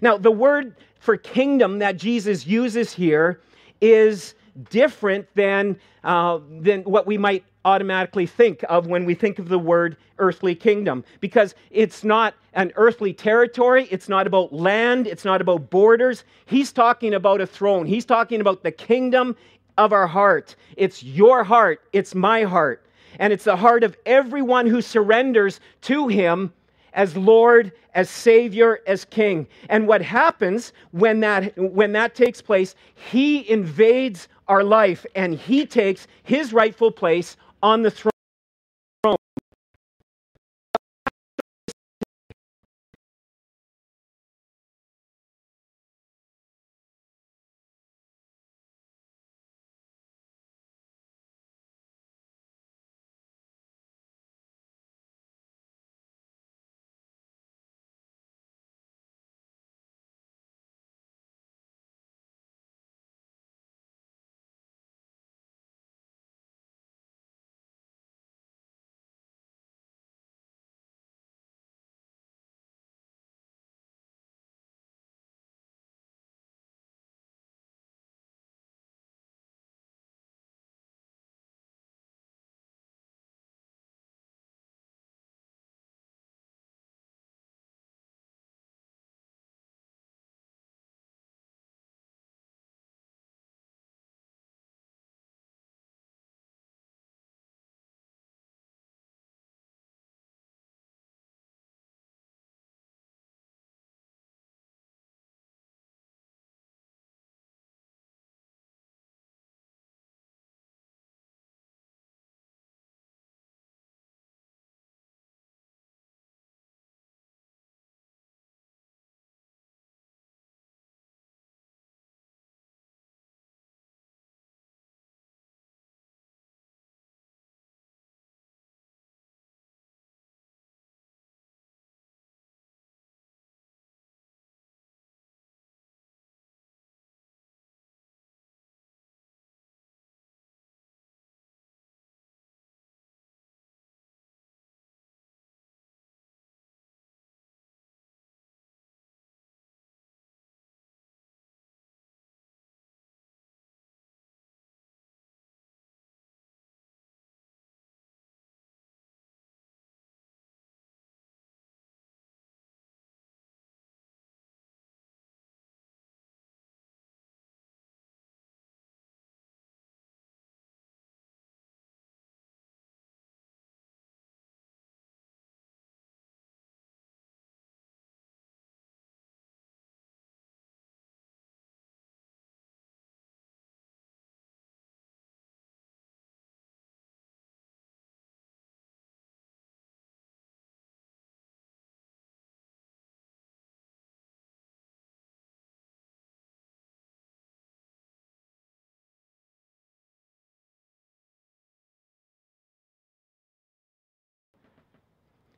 Now, 0.00 0.16
the 0.16 0.30
word 0.30 0.76
for 1.00 1.16
kingdom 1.16 1.78
that 1.80 1.96
Jesus 1.96 2.46
uses 2.46 2.92
here 2.92 3.40
is 3.80 4.34
different 4.70 5.26
than, 5.34 5.78
uh, 6.04 6.38
than 6.60 6.82
what 6.82 7.06
we 7.06 7.18
might 7.18 7.44
automatically 7.64 8.26
think 8.26 8.64
of 8.68 8.86
when 8.86 9.04
we 9.04 9.14
think 9.14 9.38
of 9.38 9.48
the 9.48 9.58
word 9.58 9.96
earthly 10.18 10.54
kingdom 10.54 11.04
because 11.20 11.54
it's 11.70 12.04
not 12.04 12.34
an 12.54 12.72
earthly 12.76 13.12
territory, 13.12 13.88
it's 13.90 14.08
not 14.08 14.26
about 14.26 14.52
land, 14.52 15.06
it's 15.06 15.24
not 15.24 15.40
about 15.40 15.68
borders. 15.68 16.24
He's 16.46 16.72
talking 16.72 17.12
about 17.12 17.40
a 17.40 17.46
throne, 17.46 17.86
he's 17.86 18.04
talking 18.04 18.40
about 18.40 18.62
the 18.62 18.70
kingdom 18.70 19.36
of 19.76 19.92
our 19.92 20.06
heart. 20.06 20.56
It's 20.76 21.02
your 21.02 21.44
heart, 21.44 21.80
it's 21.92 22.14
my 22.14 22.44
heart, 22.44 22.86
and 23.18 23.32
it's 23.32 23.44
the 23.44 23.56
heart 23.56 23.82
of 23.82 23.96
everyone 24.06 24.66
who 24.66 24.80
surrenders 24.80 25.60
to 25.82 26.08
him 26.08 26.52
as 26.96 27.16
Lord, 27.16 27.70
as 27.94 28.10
Savior, 28.10 28.80
as 28.86 29.04
King. 29.04 29.46
And 29.68 29.86
what 29.86 30.02
happens 30.02 30.72
when 30.90 31.20
that, 31.20 31.56
when 31.56 31.92
that 31.92 32.16
takes 32.16 32.42
place, 32.42 32.74
He 32.94 33.48
invades 33.48 34.28
our 34.48 34.64
life 34.64 35.06
and 35.14 35.34
He 35.34 35.64
takes 35.66 36.08
His 36.24 36.52
rightful 36.52 36.90
place 36.90 37.36
on 37.62 37.82
the 37.82 37.90
throne. 37.90 38.10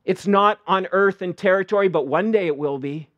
It's 0.08 0.26
not 0.26 0.60
on 0.66 0.88
earth 0.90 1.20
and 1.20 1.36
territory, 1.36 1.88
but 1.88 2.06
one 2.06 2.32
day 2.32 2.46
it 2.46 2.56
will 2.56 2.78
be. 2.78 3.08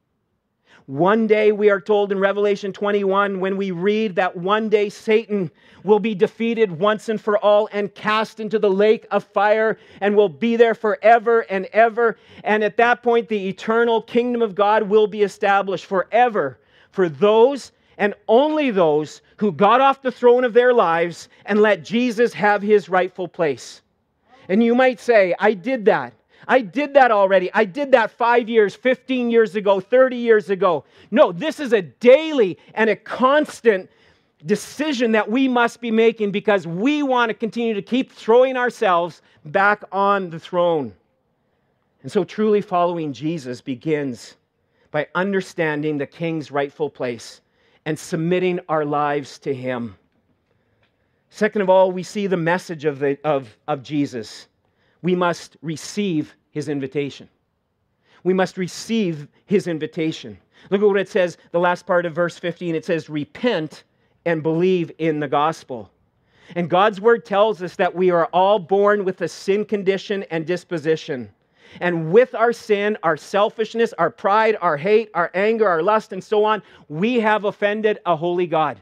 One 0.87 1.29
day, 1.29 1.53
we 1.53 1.71
are 1.71 1.81
told 1.81 2.11
in 2.11 2.19
Revelation 2.19 2.73
21, 2.73 3.39
when 3.39 3.57
we 3.57 3.71
read 3.71 4.17
that 4.17 4.37
one 4.37 4.69
day 4.69 4.89
Satan 4.89 5.53
will 5.85 6.01
be 6.01 6.17
defeated 6.17 6.81
once 6.81 7.09
and 7.09 7.21
for 7.21 7.39
all 7.39 7.69
and 7.71 7.95
cast 7.95 8.41
into 8.41 8.59
the 8.59 8.69
lake 8.69 9.07
of 9.13 9.23
fire 9.23 9.79
and 10.01 10.17
will 10.17 10.29
be 10.29 10.57
there 10.57 10.75
forever 10.75 11.43
and 11.43 11.67
ever. 11.67 12.19
And 12.43 12.65
at 12.65 12.77
that 12.79 13.05
point, 13.05 13.29
the 13.29 13.49
eternal 13.49 14.03
kingdom 14.03 14.43
of 14.43 14.57
God 14.57 14.83
will 14.83 15.07
be 15.07 15.23
established 15.23 15.87
forever 15.87 16.59
for 16.91 17.09
those 17.09 17.71
and 17.99 18.15
only 18.27 18.73
those 18.73 19.23
who 19.37 19.53
got 19.53 19.81
off 19.81 20.03
the 20.03 20.11
throne 20.11 20.43
of 20.43 20.55
their 20.55 20.75
lives 20.75 21.29
and 21.47 21.63
let 21.63 21.85
Jesus 21.85 22.33
have 22.33 22.63
his 22.63 22.89
rightful 22.89 23.29
place. 23.29 23.83
And 24.49 24.61
you 24.61 24.75
might 24.75 24.99
say, 24.99 25.37
I 25.39 25.53
did 25.53 25.85
that. 25.85 26.15
I 26.51 26.63
did 26.63 26.95
that 26.95 27.13
already. 27.13 27.49
I 27.55 27.65
did 27.65 27.93
that 27.93 28.11
five 28.11 28.49
years, 28.49 28.75
15 28.75 29.31
years 29.31 29.55
ago, 29.55 29.79
30 29.79 30.17
years 30.17 30.51
ago. 30.51 30.85
No, 31.13 31.31
this 31.31 31.61
is 31.61 31.73
a 31.73 31.81
daily 31.81 32.59
and 32.75 32.91
a 32.91 32.97
constant 32.97 33.89
decision 34.45 35.13
that 35.13 35.31
we 35.31 35.47
must 35.47 35.81
be 35.81 35.93
making 35.93 36.33
because 36.33 36.67
we 36.67 37.05
want 37.05 37.31
to 37.31 37.35
continue 37.35 37.73
to 37.75 37.83
keep 37.83 38.11
throwing 38.11 38.57
ourselves 38.57 39.23
back 39.45 39.85
on 39.93 40.29
the 40.29 40.41
throne. 40.41 40.93
And 42.03 42.11
so, 42.11 42.25
truly 42.25 42.63
following 42.63 43.13
Jesus 43.13 43.61
begins 43.61 44.35
by 44.91 45.07
understanding 45.15 45.99
the 45.99 46.07
king's 46.07 46.51
rightful 46.51 46.91
place 46.91 47.43
and 47.87 47.97
submitting 47.97 48.59
our 48.69 48.85
lives 48.85 49.39
to 49.41 49.55
him. 49.55 49.97
Second 51.29 51.63
of 51.63 51.71
all, 51.71 51.93
we 51.93 52.03
see 52.03 52.27
the 52.27 52.37
message 52.37 52.87
of, 52.87 52.99
the, 52.99 53.17
of, 53.23 53.57
of 53.69 53.85
Jesus 53.85 54.49
we 55.03 55.15
must 55.15 55.57
receive 55.63 56.35
his 56.51 56.69
invitation. 56.69 57.29
We 58.23 58.35
must 58.35 58.59
receive 58.59 59.29
his 59.47 59.67
invitation. 59.67 60.39
Look 60.71 60.83
at 60.83 60.87
what 60.87 60.99
it 60.99 61.09
says, 61.09 61.39
the 61.53 61.61
last 61.61 61.87
part 61.87 62.05
of 62.05 62.15
verse 62.15 62.39
15. 62.39 62.75
It 62.75 62.85
says, 62.85 63.09
Repent 63.09 63.85
and 64.27 64.43
believe 64.43 64.93
in 64.99 65.21
the 65.21 65.29
gospel. 65.29 65.91
And 66.57 66.69
God's 66.69 67.01
word 67.01 67.25
tells 67.25 67.63
us 67.63 67.77
that 67.77 67.95
we 67.95 68.11
are 68.11 68.27
all 68.27 68.59
born 68.59 69.05
with 69.05 69.21
a 69.21 69.29
sin 69.29 69.65
condition 69.65 70.25
and 70.31 70.47
disposition. 70.47 71.31
And 71.81 72.13
with 72.13 72.35
our 72.35 72.53
sin, 72.53 72.99
our 73.05 73.17
selfishness, 73.17 73.93
our 73.95 74.11
pride, 74.11 74.57
our 74.61 74.77
hate, 74.77 75.11
our 75.15 75.31
anger, 75.35 75.69
our 75.69 75.83
lust, 75.83 76.13
and 76.13 76.23
so 76.23 76.45
on, 76.45 76.63
we 76.89 77.21
have 77.21 77.45
offended 77.45 78.01
a 78.05 78.17
holy 78.17 78.49
God. 78.49 78.81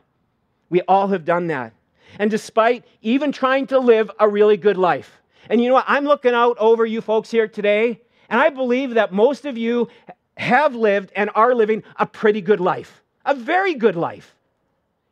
We 0.71 0.81
all 0.83 1.09
have 1.09 1.27
done 1.27 1.49
that. 1.49 1.75
And 2.19 2.31
despite 2.31 2.85
even 3.03 3.31
trying 3.31 3.67
to 3.69 3.79
live 3.79 4.11
a 4.19 4.27
really 4.27 4.57
good 4.57 4.79
life, 4.79 5.21
and 5.49 5.61
you 5.61 5.69
know 5.69 5.75
what? 5.75 5.85
I'm 5.89 6.05
looking 6.05 6.35
out 6.35 6.57
over 6.59 6.85
you 6.85 7.01
folks 7.01 7.31
here 7.31 7.49
today, 7.49 8.01
and 8.29 8.41
I 8.41 8.51
believe 8.51 8.95
that 8.95 9.13
most 9.13 9.47
of 9.47 9.57
you 9.57 9.89
have 10.37 10.75
lived 10.75 11.13
and 11.17 11.31
are 11.35 11.55
living 11.55 11.83
a 11.97 12.07
pretty 12.07 12.41
good 12.41 12.61
life, 12.61 13.03
a 13.25 13.35
very 13.35 13.75
good 13.75 13.97
life. 13.97 14.35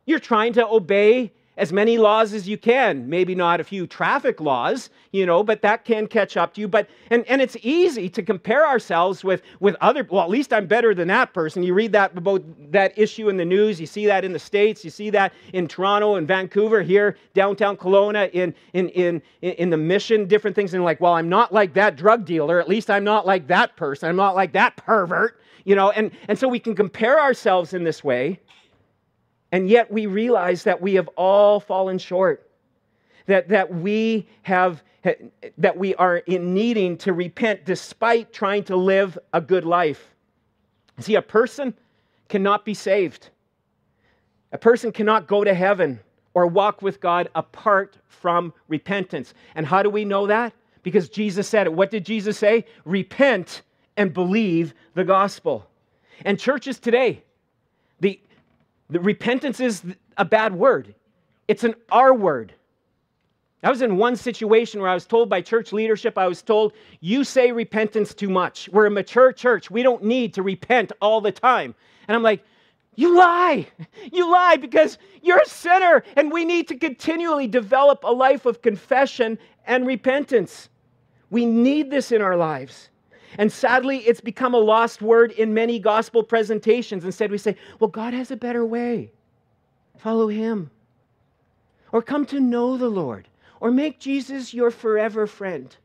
You're 0.05 0.19
trying 0.19 0.53
to 0.53 0.67
obey 0.67 1.33
as 1.57 1.73
many 1.73 1.97
laws 1.97 2.33
as 2.33 2.47
you 2.47 2.57
can. 2.57 3.09
Maybe 3.09 3.35
not 3.35 3.59
a 3.59 3.63
few 3.63 3.87
traffic 3.87 4.39
laws, 4.39 4.89
you 5.11 5.25
know, 5.25 5.43
but 5.43 5.61
that 5.63 5.83
can 5.83 6.07
catch 6.07 6.37
up 6.37 6.53
to 6.53 6.61
you. 6.61 6.67
But 6.67 6.89
and, 7.09 7.25
and 7.27 7.41
it's 7.41 7.57
easy 7.61 8.09
to 8.09 8.23
compare 8.23 8.65
ourselves 8.65 9.23
with 9.23 9.41
with 9.59 9.75
other. 9.81 10.07
Well, 10.09 10.23
at 10.23 10.29
least 10.29 10.53
I'm 10.53 10.67
better 10.67 10.93
than 10.93 11.07
that 11.09 11.33
person. 11.33 11.63
You 11.63 11.73
read 11.73 11.91
that 11.93 12.15
about 12.15 12.43
that 12.71 12.97
issue 12.97 13.29
in 13.29 13.37
the 13.37 13.45
news. 13.45 13.81
You 13.81 13.87
see 13.87 14.05
that 14.05 14.23
in 14.23 14.31
the 14.31 14.39
states. 14.39 14.85
You 14.85 14.91
see 14.91 15.09
that 15.09 15.33
in 15.53 15.67
Toronto 15.67 16.15
and 16.15 16.27
Vancouver, 16.27 16.81
here 16.81 17.17
downtown 17.33 17.75
Kelowna, 17.75 18.29
in 18.31 18.53
in 18.73 18.89
in 18.89 19.21
in 19.41 19.69
the 19.69 19.77
mission, 19.77 20.27
different 20.27 20.55
things. 20.55 20.73
And 20.73 20.83
like, 20.83 21.01
well, 21.01 21.13
I'm 21.13 21.29
not 21.29 21.51
like 21.51 21.73
that 21.73 21.95
drug 21.95 22.25
dealer. 22.25 22.59
At 22.59 22.69
least 22.69 22.89
I'm 22.89 23.03
not 23.03 23.25
like 23.25 23.47
that 23.47 23.75
person. 23.75 24.09
I'm 24.09 24.15
not 24.15 24.35
like 24.35 24.53
that 24.53 24.77
pervert. 24.77 25.39
You 25.65 25.75
know, 25.75 25.89
and 25.91 26.11
and 26.27 26.37
so 26.37 26.47
we 26.47 26.59
can 26.59 26.75
compare 26.75 27.19
ourselves 27.19 27.73
in 27.73 27.83
this 27.83 28.03
way. 28.03 28.39
And 29.51 29.69
yet 29.69 29.91
we 29.91 30.05
realize 30.05 30.63
that 30.63 30.81
we 30.81 30.95
have 30.95 31.07
all 31.15 31.59
fallen 31.59 31.97
short, 31.97 32.49
that, 33.27 33.49
that 33.49 33.73
we 33.73 34.27
have 34.43 34.83
that 35.57 35.77
we 35.77 35.95
are 35.95 36.17
in 36.17 36.53
needing 36.53 36.97
to 36.97 37.13
repent 37.13 37.63
despite 37.63 38.33
trying 38.33 38.63
to 38.63 38.75
live 38.75 39.17
a 39.31 39.39
good 39.39 39.63
life. 39.63 40.13
See, 40.99 41.15
a 41.15 41.21
person 41.21 41.73
cannot 42.27 42.65
be 42.65 42.73
saved. 42.73 43.29
A 44.51 44.57
person 44.57 44.91
cannot 44.91 45.27
go 45.27 45.43
to 45.43 45.53
heaven 45.53 45.99
or 46.33 46.47
walk 46.47 46.81
with 46.81 46.99
God 46.99 47.29
apart 47.35 47.97
from 48.07 48.53
repentance. 48.67 49.33
And 49.55 49.65
how 49.65 49.83
do 49.83 49.89
we 49.89 50.05
know 50.05 50.27
that? 50.27 50.53
Because 50.83 51.09
Jesus 51.09 51.47
said 51.47 51.67
it. 51.67 51.73
What 51.73 51.91
did 51.91 52.05
Jesus 52.05 52.37
say? 52.37 52.65
Repent 52.85 53.61
and 53.95 54.13
believe 54.13 54.73
the 54.93 55.03
gospel. 55.03 55.67
And 56.25 56.39
churches 56.39 56.79
today, 56.79 57.23
the, 57.99 58.19
the 58.89 58.99
repentance 58.99 59.59
is 59.59 59.83
a 60.17 60.25
bad 60.25 60.53
word, 60.53 60.95
it's 61.47 61.63
an 61.63 61.75
R 61.89 62.13
word. 62.13 62.53
I 63.63 63.69
was 63.69 63.81
in 63.81 63.97
one 63.97 64.15
situation 64.15 64.79
where 64.79 64.89
I 64.89 64.93
was 64.93 65.07
told 65.07 65.29
by 65.29 65.41
church 65.41 65.73
leadership, 65.73 66.17
I 66.17 66.27
was 66.27 66.43
told, 66.43 66.73
you 66.99 67.23
say 67.23 67.51
repentance 67.51 68.13
too 68.13 68.29
much. 68.29 68.69
We're 68.71 68.85
a 68.85 68.91
mature 68.91 69.31
church. 69.31 69.71
We 69.71 69.81
don't 69.81 70.03
need 70.03 70.35
to 70.35 70.43
repent 70.43 70.91
all 71.01 71.21
the 71.21 71.31
time. 71.31 71.73
And 72.07 72.15
I'm 72.15 72.21
like, 72.21 72.43
you 72.95 73.17
lie. 73.17 73.67
You 74.11 74.31
lie 74.31 74.55
because 74.55 74.97
you're 75.21 75.41
a 75.41 75.49
sinner, 75.49 76.03
and 76.15 76.31
we 76.31 76.45
need 76.45 76.69
to 76.69 76.77
continually 76.77 77.45
develop 77.45 78.03
a 78.03 78.11
life 78.11 78.45
of 78.45 78.61
confession 78.61 79.37
and 79.65 79.85
repentance. 79.85 80.69
We 81.29 81.45
need 81.45 81.91
this 81.91 82.11
in 82.13 82.21
our 82.21 82.37
lives. 82.37 82.89
And 83.37 83.51
sadly, 83.51 83.99
it's 83.99 84.21
become 84.21 84.53
a 84.53 84.59
lost 84.59 85.01
word 85.01 85.31
in 85.33 85.53
many 85.53 85.77
gospel 85.79 86.23
presentations. 86.23 87.05
Instead, 87.05 87.31
we 87.31 87.37
say, 87.37 87.55
well, 87.79 87.89
God 87.89 88.13
has 88.13 88.31
a 88.31 88.35
better 88.35 88.65
way. 88.65 89.11
Follow 89.97 90.27
him. 90.27 90.71
Or 91.91 92.01
come 92.01 92.25
to 92.27 92.39
know 92.39 92.77
the 92.77 92.89
Lord. 92.89 93.27
Or 93.59 93.71
make 93.71 93.99
Jesus 93.99 94.53
your 94.53 94.71
forever 94.71 95.27
friend. 95.27 95.75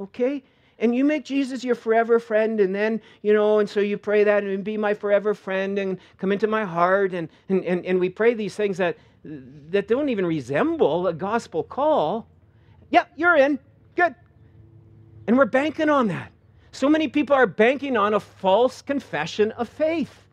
Okay? 0.00 0.42
And 0.78 0.94
you 0.94 1.04
make 1.04 1.24
Jesus 1.24 1.62
your 1.62 1.76
forever 1.76 2.18
friend, 2.18 2.58
and 2.58 2.74
then, 2.74 3.00
you 3.22 3.32
know, 3.32 3.60
and 3.60 3.70
so 3.70 3.78
you 3.80 3.96
pray 3.96 4.24
that 4.24 4.42
and 4.42 4.64
be 4.64 4.76
my 4.76 4.92
forever 4.92 5.32
friend 5.32 5.78
and 5.78 5.98
come 6.18 6.32
into 6.32 6.48
my 6.48 6.64
heart. 6.64 7.14
And, 7.14 7.28
and, 7.48 7.64
and, 7.64 7.86
and 7.86 8.00
we 8.00 8.08
pray 8.08 8.34
these 8.34 8.56
things 8.56 8.78
that, 8.78 8.96
that 9.24 9.88
don't 9.88 10.08
even 10.08 10.26
resemble 10.26 11.06
a 11.06 11.12
gospel 11.12 11.62
call. 11.62 12.26
Yeah, 12.90 13.04
you're 13.14 13.36
in. 13.36 13.58
Good. 13.94 14.14
And 15.28 15.38
we're 15.38 15.46
banking 15.46 15.88
on 15.88 16.08
that. 16.08 16.32
So 16.74 16.88
many 16.88 17.06
people 17.06 17.36
are 17.36 17.46
banking 17.46 17.96
on 17.96 18.14
a 18.14 18.20
false 18.20 18.82
confession 18.82 19.52
of 19.52 19.68
faith. 19.68 20.26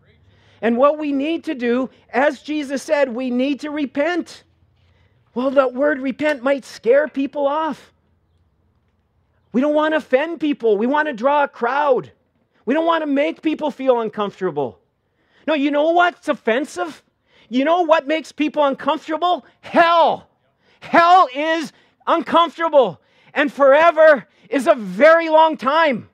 And 0.60 0.76
what 0.76 0.98
we 0.98 1.12
need 1.12 1.44
to 1.44 1.54
do, 1.54 1.92
as 2.10 2.42
Jesus 2.42 2.82
said, 2.82 3.10
we 3.10 3.30
need 3.30 3.60
to 3.60 3.70
repent. 3.70 4.44
Well, 5.36 5.52
that 5.52 5.76
word 5.76 6.00
repent 6.00 6.42
might 6.42 6.66
scare 6.66 7.08
people 7.08 7.46
off. 7.46 7.94
We 9.52 9.62
don't 9.62 9.76
want 9.76 9.92
to 9.92 9.98
offend 9.98 10.40
people. 10.40 10.80
We 10.80 10.88
want 10.88 11.08
to 11.08 11.14
draw 11.14 11.44
a 11.44 11.48
crowd. 11.48 12.12
We 12.66 12.74
don't 12.74 12.88
want 12.88 13.04
to 13.04 13.08
make 13.08 13.44
people 13.44 13.70
feel 13.70 14.02
uncomfortable. 14.02 14.80
No, 15.46 15.54
you 15.54 15.70
know 15.70 15.92
what's 15.92 16.28
offensive? 16.28 17.04
You 17.50 17.66
know 17.66 17.84
what 17.84 18.08
makes 18.08 18.32
people 18.32 18.66
uncomfortable? 18.66 19.46
Hell. 19.60 20.28
Hell 20.80 21.28
is 21.36 21.72
uncomfortable. 22.08 23.00
And 23.32 23.54
forever 23.54 24.28
is 24.50 24.66
a 24.66 24.74
very 24.74 25.30
long 25.30 25.56
time. 25.56 26.08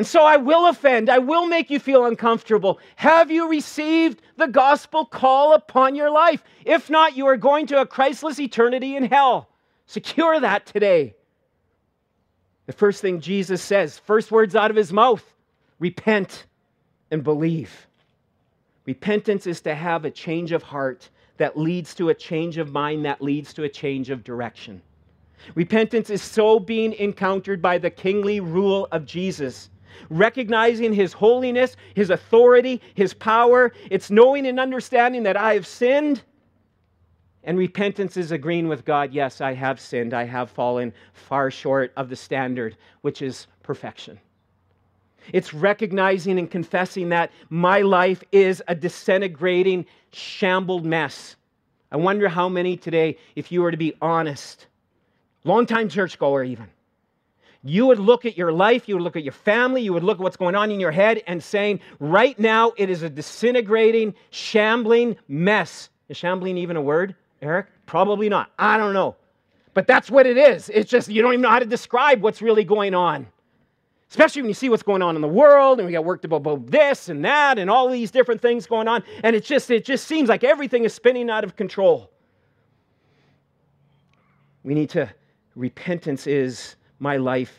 And 0.00 0.06
so 0.06 0.24
I 0.24 0.38
will 0.38 0.66
offend. 0.66 1.10
I 1.10 1.18
will 1.18 1.46
make 1.46 1.68
you 1.68 1.78
feel 1.78 2.06
uncomfortable. 2.06 2.80
Have 2.96 3.30
you 3.30 3.50
received 3.50 4.22
the 4.38 4.46
gospel 4.46 5.04
call 5.04 5.52
upon 5.52 5.94
your 5.94 6.10
life? 6.10 6.42
If 6.64 6.88
not, 6.88 7.18
you 7.18 7.26
are 7.26 7.36
going 7.36 7.66
to 7.66 7.82
a 7.82 7.86
Christless 7.86 8.40
eternity 8.40 8.96
in 8.96 9.04
hell. 9.04 9.50
Secure 9.84 10.40
that 10.40 10.64
today. 10.64 11.16
The 12.64 12.72
first 12.72 13.02
thing 13.02 13.20
Jesus 13.20 13.60
says, 13.60 13.98
first 13.98 14.32
words 14.32 14.56
out 14.56 14.70
of 14.70 14.76
his 14.78 14.90
mouth 14.90 15.34
repent 15.78 16.46
and 17.10 17.22
believe. 17.22 17.86
Repentance 18.86 19.46
is 19.46 19.60
to 19.60 19.74
have 19.74 20.06
a 20.06 20.10
change 20.10 20.52
of 20.52 20.62
heart 20.62 21.10
that 21.36 21.58
leads 21.58 21.94
to 21.96 22.08
a 22.08 22.14
change 22.14 22.56
of 22.56 22.72
mind, 22.72 23.04
that 23.04 23.20
leads 23.20 23.52
to 23.52 23.64
a 23.64 23.68
change 23.68 24.08
of 24.08 24.24
direction. 24.24 24.80
Repentance 25.54 26.08
is 26.08 26.22
so 26.22 26.58
being 26.58 26.94
encountered 26.94 27.60
by 27.60 27.76
the 27.76 27.90
kingly 27.90 28.40
rule 28.40 28.88
of 28.92 29.04
Jesus 29.04 29.68
recognizing 30.08 30.92
His 30.92 31.12
holiness, 31.12 31.76
His 31.94 32.10
authority, 32.10 32.80
His 32.94 33.14
power. 33.14 33.72
It's 33.90 34.10
knowing 34.10 34.46
and 34.46 34.60
understanding 34.60 35.22
that 35.24 35.36
I 35.36 35.54
have 35.54 35.66
sinned. 35.66 36.22
And 37.44 37.56
repentance 37.56 38.16
is 38.16 38.32
agreeing 38.32 38.68
with 38.68 38.84
God 38.84 39.12
yes, 39.12 39.40
I 39.40 39.54
have 39.54 39.80
sinned. 39.80 40.12
I 40.12 40.24
have 40.24 40.50
fallen 40.50 40.92
far 41.14 41.50
short 41.50 41.92
of 41.96 42.08
the 42.08 42.16
standard, 42.16 42.76
which 43.00 43.22
is 43.22 43.46
perfection. 43.62 44.18
It's 45.32 45.54
recognizing 45.54 46.38
and 46.38 46.50
confessing 46.50 47.10
that 47.10 47.30
my 47.48 47.80
life 47.80 48.22
is 48.32 48.62
a 48.68 48.74
disintegrating, 48.74 49.86
shambled 50.12 50.84
mess. 50.84 51.36
I 51.92 51.96
wonder 51.96 52.28
how 52.28 52.48
many 52.48 52.76
today, 52.76 53.18
if 53.36 53.50
you 53.50 53.62
were 53.62 53.70
to 53.70 53.76
be 53.76 53.94
honest, 54.00 54.66
longtime 55.44 55.88
churchgoer 55.88 56.44
even, 56.44 56.68
you 57.62 57.86
would 57.86 57.98
look 57.98 58.24
at 58.24 58.38
your 58.38 58.52
life, 58.52 58.88
you 58.88 58.94
would 58.94 59.02
look 59.02 59.16
at 59.16 59.22
your 59.22 59.32
family, 59.32 59.82
you 59.82 59.92
would 59.92 60.02
look 60.02 60.18
at 60.18 60.22
what's 60.22 60.36
going 60.36 60.54
on 60.54 60.70
in 60.70 60.80
your 60.80 60.90
head 60.90 61.22
and 61.26 61.42
saying, 61.42 61.80
right 61.98 62.38
now 62.38 62.72
it 62.76 62.88
is 62.88 63.02
a 63.02 63.10
disintegrating, 63.10 64.14
shambling 64.30 65.16
mess. 65.28 65.90
Is 66.08 66.16
shambling 66.16 66.56
even 66.56 66.76
a 66.76 66.82
word, 66.82 67.14
Eric? 67.42 67.66
Probably 67.86 68.28
not. 68.28 68.50
I 68.58 68.76
don't 68.76 68.94
know. 68.94 69.16
But 69.74 69.86
that's 69.86 70.10
what 70.10 70.26
it 70.26 70.36
is. 70.36 70.68
It's 70.70 70.90
just 70.90 71.08
you 71.08 71.22
don't 71.22 71.32
even 71.34 71.42
know 71.42 71.50
how 71.50 71.58
to 71.58 71.66
describe 71.66 72.22
what's 72.22 72.42
really 72.42 72.64
going 72.64 72.94
on. 72.94 73.26
Especially 74.08 74.42
when 74.42 74.48
you 74.48 74.54
see 74.54 74.68
what's 74.68 74.82
going 74.82 75.02
on 75.02 75.14
in 75.14 75.22
the 75.22 75.28
world 75.28 75.78
and 75.78 75.86
we 75.86 75.92
got 75.92 76.04
worked 76.04 76.24
about 76.24 76.66
this 76.66 77.08
and 77.08 77.24
that 77.24 77.60
and 77.60 77.70
all 77.70 77.88
these 77.88 78.10
different 78.10 78.40
things 78.40 78.66
going 78.66 78.88
on. 78.88 79.04
And 79.22 79.36
it 79.36 79.44
just 79.44 79.70
it 79.70 79.84
just 79.84 80.08
seems 80.08 80.28
like 80.28 80.42
everything 80.42 80.84
is 80.84 80.92
spinning 80.92 81.30
out 81.30 81.44
of 81.44 81.54
control. 81.54 82.10
We 84.64 84.74
need 84.74 84.90
to 84.90 85.08
repentance 85.54 86.26
is 86.26 86.74
my 87.00 87.16
life 87.16 87.58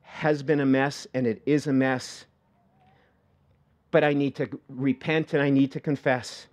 has 0.00 0.42
been 0.42 0.60
a 0.60 0.66
mess 0.66 1.06
and 1.12 1.26
it 1.26 1.42
is 1.44 1.66
a 1.66 1.72
mess. 1.72 2.24
But 3.90 4.04
I 4.04 4.14
need 4.14 4.36
to 4.36 4.48
repent 4.68 5.34
and 5.34 5.42
I 5.42 5.50
need 5.50 5.72
to 5.72 5.80
confess 5.80 6.46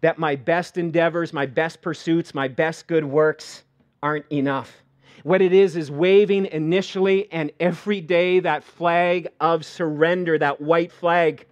that 0.00 0.18
my 0.18 0.36
best 0.36 0.78
endeavors, 0.78 1.32
my 1.32 1.44
best 1.44 1.82
pursuits, 1.82 2.34
my 2.34 2.48
best 2.48 2.86
good 2.86 3.04
works 3.04 3.64
aren't 4.02 4.24
enough. 4.32 4.82
What 5.22 5.42
it 5.42 5.52
is 5.52 5.76
is 5.76 5.90
waving 5.90 6.46
initially 6.46 7.30
and 7.30 7.52
every 7.60 8.00
day 8.00 8.40
that 8.40 8.64
flag 8.64 9.28
of 9.40 9.66
surrender, 9.66 10.38
that 10.38 10.60
white 10.60 10.92
flag, 10.92 11.46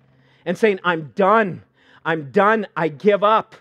and 0.47 0.57
saying, 0.57 0.81
I'm 0.85 1.13
done. 1.15 1.63
I'm 2.05 2.31
done. 2.31 2.67
I 2.75 2.89
give 2.89 3.23
up. 3.23 3.55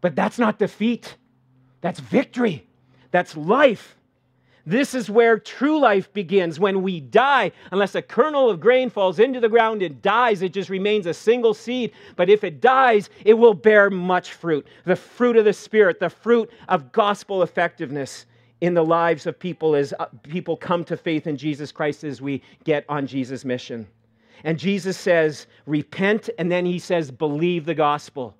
But 0.00 0.16
that's 0.16 0.38
not 0.38 0.58
defeat, 0.58 1.16
that's 1.80 1.98
victory, 1.98 2.67
that's 3.10 3.36
life. 3.36 3.96
This 4.68 4.94
is 4.94 5.08
where 5.08 5.38
true 5.38 5.80
life 5.80 6.12
begins. 6.12 6.60
When 6.60 6.82
we 6.82 7.00
die, 7.00 7.52
unless 7.72 7.94
a 7.94 8.02
kernel 8.02 8.50
of 8.50 8.60
grain 8.60 8.90
falls 8.90 9.18
into 9.18 9.40
the 9.40 9.48
ground 9.48 9.80
and 9.80 10.02
dies, 10.02 10.42
it 10.42 10.52
just 10.52 10.68
remains 10.68 11.06
a 11.06 11.14
single 11.14 11.54
seed. 11.54 11.92
But 12.16 12.28
if 12.28 12.44
it 12.44 12.60
dies, 12.60 13.08
it 13.24 13.32
will 13.32 13.54
bear 13.54 13.88
much 13.88 14.34
fruit 14.34 14.66
the 14.84 14.94
fruit 14.94 15.38
of 15.38 15.46
the 15.46 15.54
Spirit, 15.54 16.00
the 16.00 16.10
fruit 16.10 16.50
of 16.68 16.92
gospel 16.92 17.42
effectiveness 17.42 18.26
in 18.60 18.74
the 18.74 18.84
lives 18.84 19.26
of 19.26 19.38
people 19.38 19.74
as 19.74 19.94
uh, 19.98 20.06
people 20.24 20.54
come 20.54 20.84
to 20.84 20.98
faith 20.98 21.26
in 21.26 21.38
Jesus 21.38 21.72
Christ 21.72 22.04
as 22.04 22.20
we 22.20 22.42
get 22.64 22.84
on 22.90 23.06
Jesus' 23.06 23.46
mission. 23.46 23.86
And 24.44 24.58
Jesus 24.58 24.98
says, 24.98 25.46
repent, 25.64 26.28
and 26.38 26.52
then 26.52 26.66
he 26.66 26.78
says, 26.78 27.10
believe 27.10 27.64
the 27.64 27.74
gospel. 27.74 28.36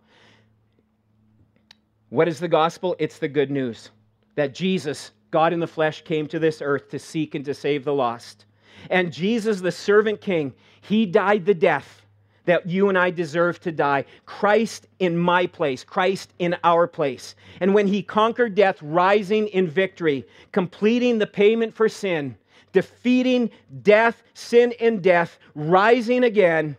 What 2.10 2.28
is 2.28 2.38
the 2.38 2.48
gospel? 2.48 2.96
It's 2.98 3.18
the 3.18 3.28
good 3.28 3.50
news 3.50 3.90
that 4.38 4.54
Jesus 4.54 5.10
God 5.32 5.52
in 5.52 5.58
the 5.58 5.66
flesh 5.66 6.02
came 6.02 6.28
to 6.28 6.38
this 6.38 6.62
earth 6.62 6.90
to 6.90 6.98
seek 6.98 7.34
and 7.34 7.44
to 7.44 7.52
save 7.52 7.84
the 7.84 7.92
lost. 7.92 8.44
And 8.88 9.12
Jesus, 9.12 9.60
the 9.60 9.72
servant 9.72 10.20
king, 10.20 10.54
he 10.80 11.06
died 11.06 11.44
the 11.44 11.54
death 11.54 12.06
that 12.44 12.66
you 12.66 12.88
and 12.88 12.96
I 12.96 13.10
deserve 13.10 13.60
to 13.62 13.72
die. 13.72 14.04
Christ 14.26 14.86
in 15.00 15.18
my 15.18 15.46
place, 15.46 15.82
Christ 15.82 16.32
in 16.38 16.56
our 16.62 16.86
place. 16.86 17.34
And 17.60 17.74
when 17.74 17.88
he 17.88 18.00
conquered 18.00 18.54
death, 18.54 18.78
rising 18.80 19.48
in 19.48 19.66
victory, 19.66 20.24
completing 20.52 21.18
the 21.18 21.26
payment 21.26 21.74
for 21.74 21.88
sin, 21.88 22.36
defeating 22.72 23.50
death, 23.82 24.22
sin, 24.34 24.72
and 24.80 25.02
death, 25.02 25.38
rising 25.54 26.22
again 26.22 26.76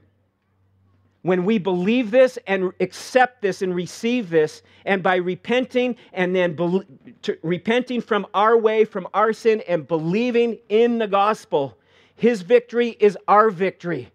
when 1.22 1.44
we 1.44 1.58
believe 1.58 2.12
this 2.12 2.38
and 2.48 2.72
accept 2.80 3.42
this 3.42 3.62
and 3.62 3.76
receive 3.76 4.30
this, 4.30 4.62
and 4.86 5.04
by 5.04 5.18
repenting 5.18 5.96
and 6.14 6.36
then 6.36 6.56
be- 6.56 7.36
repenting 7.44 8.02
from 8.02 8.26
our 8.34 8.58
way, 8.58 8.86
from 8.86 9.08
our 9.14 9.34
sin, 9.34 9.62
and 9.68 9.88
believing 9.88 10.58
in 10.70 10.98
the 10.98 11.08
gospel, 11.08 11.78
his 12.16 12.42
victory 12.42 12.96
is 13.00 13.18
our 13.28 13.50
victory. 13.50 14.10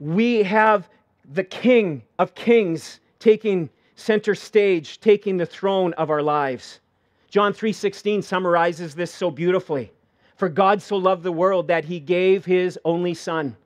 We 0.00 0.42
have 0.44 0.88
the 1.30 1.44
King 1.44 2.02
of 2.18 2.34
Kings 2.34 3.00
taking 3.18 3.68
center 3.96 4.34
stage, 4.34 5.00
taking 5.00 5.36
the 5.36 5.46
throne 5.46 5.92
of 5.94 6.08
our 6.08 6.22
lives. 6.22 6.80
John 7.30 7.52
3:16 7.52 8.22
summarizes 8.22 8.94
this 8.94 9.12
so 9.12 9.30
beautifully. 9.30 9.92
For 10.36 10.48
God 10.48 10.80
so 10.80 10.96
loved 10.96 11.24
the 11.24 11.32
world 11.32 11.66
that 11.66 11.84
he 11.84 12.00
gave 12.00 12.44
his 12.44 12.78
only 12.84 13.12
son 13.12 13.56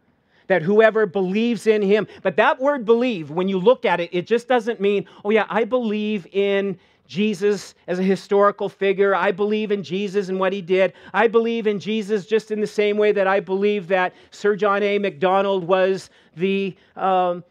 that 0.53 0.61
whoever 0.61 1.07
believes 1.07 1.67
in 1.67 1.81
him. 1.81 2.07
But 2.21 2.37
that 2.37 2.61
word 2.61 2.85
believe, 2.85 3.31
when 3.31 3.49
you 3.49 3.59
look 3.59 3.87
at 3.87 4.01
it, 4.01 4.11
it 4.13 4.27
just 4.27 4.49
doesn't 4.49 4.81
mean, 4.81 5.07
oh, 5.25 5.31
yeah, 5.31 5.47
I 5.49 5.65
believe 5.65 6.27
in 6.33 6.79
Jesus 7.07 7.75
as 7.87 7.99
a 7.99 8.03
historical 8.03 8.69
figure. 8.69 9.15
I 9.15 9.33
believe 9.33 9.73
in 9.73 9.83
Jesus 9.83 10.29
and 10.29 10.39
what 10.39 10.53
he 10.53 10.61
did. 10.61 10.93
I 11.15 11.27
believe 11.27 11.67
in 11.67 11.81
Jesus 11.81 12.27
just 12.27 12.51
in 12.51 12.61
the 12.61 12.67
same 12.67 12.99
way 12.99 13.13
that 13.13 13.27
I 13.27 13.41
believe 13.41 13.89
that 13.89 14.13
Sir 14.31 14.55
John 14.55 14.83
A. 14.83 14.99
Macdonald 14.99 15.65
was 15.65 16.11
the, 16.37 16.77
um, 16.97 17.43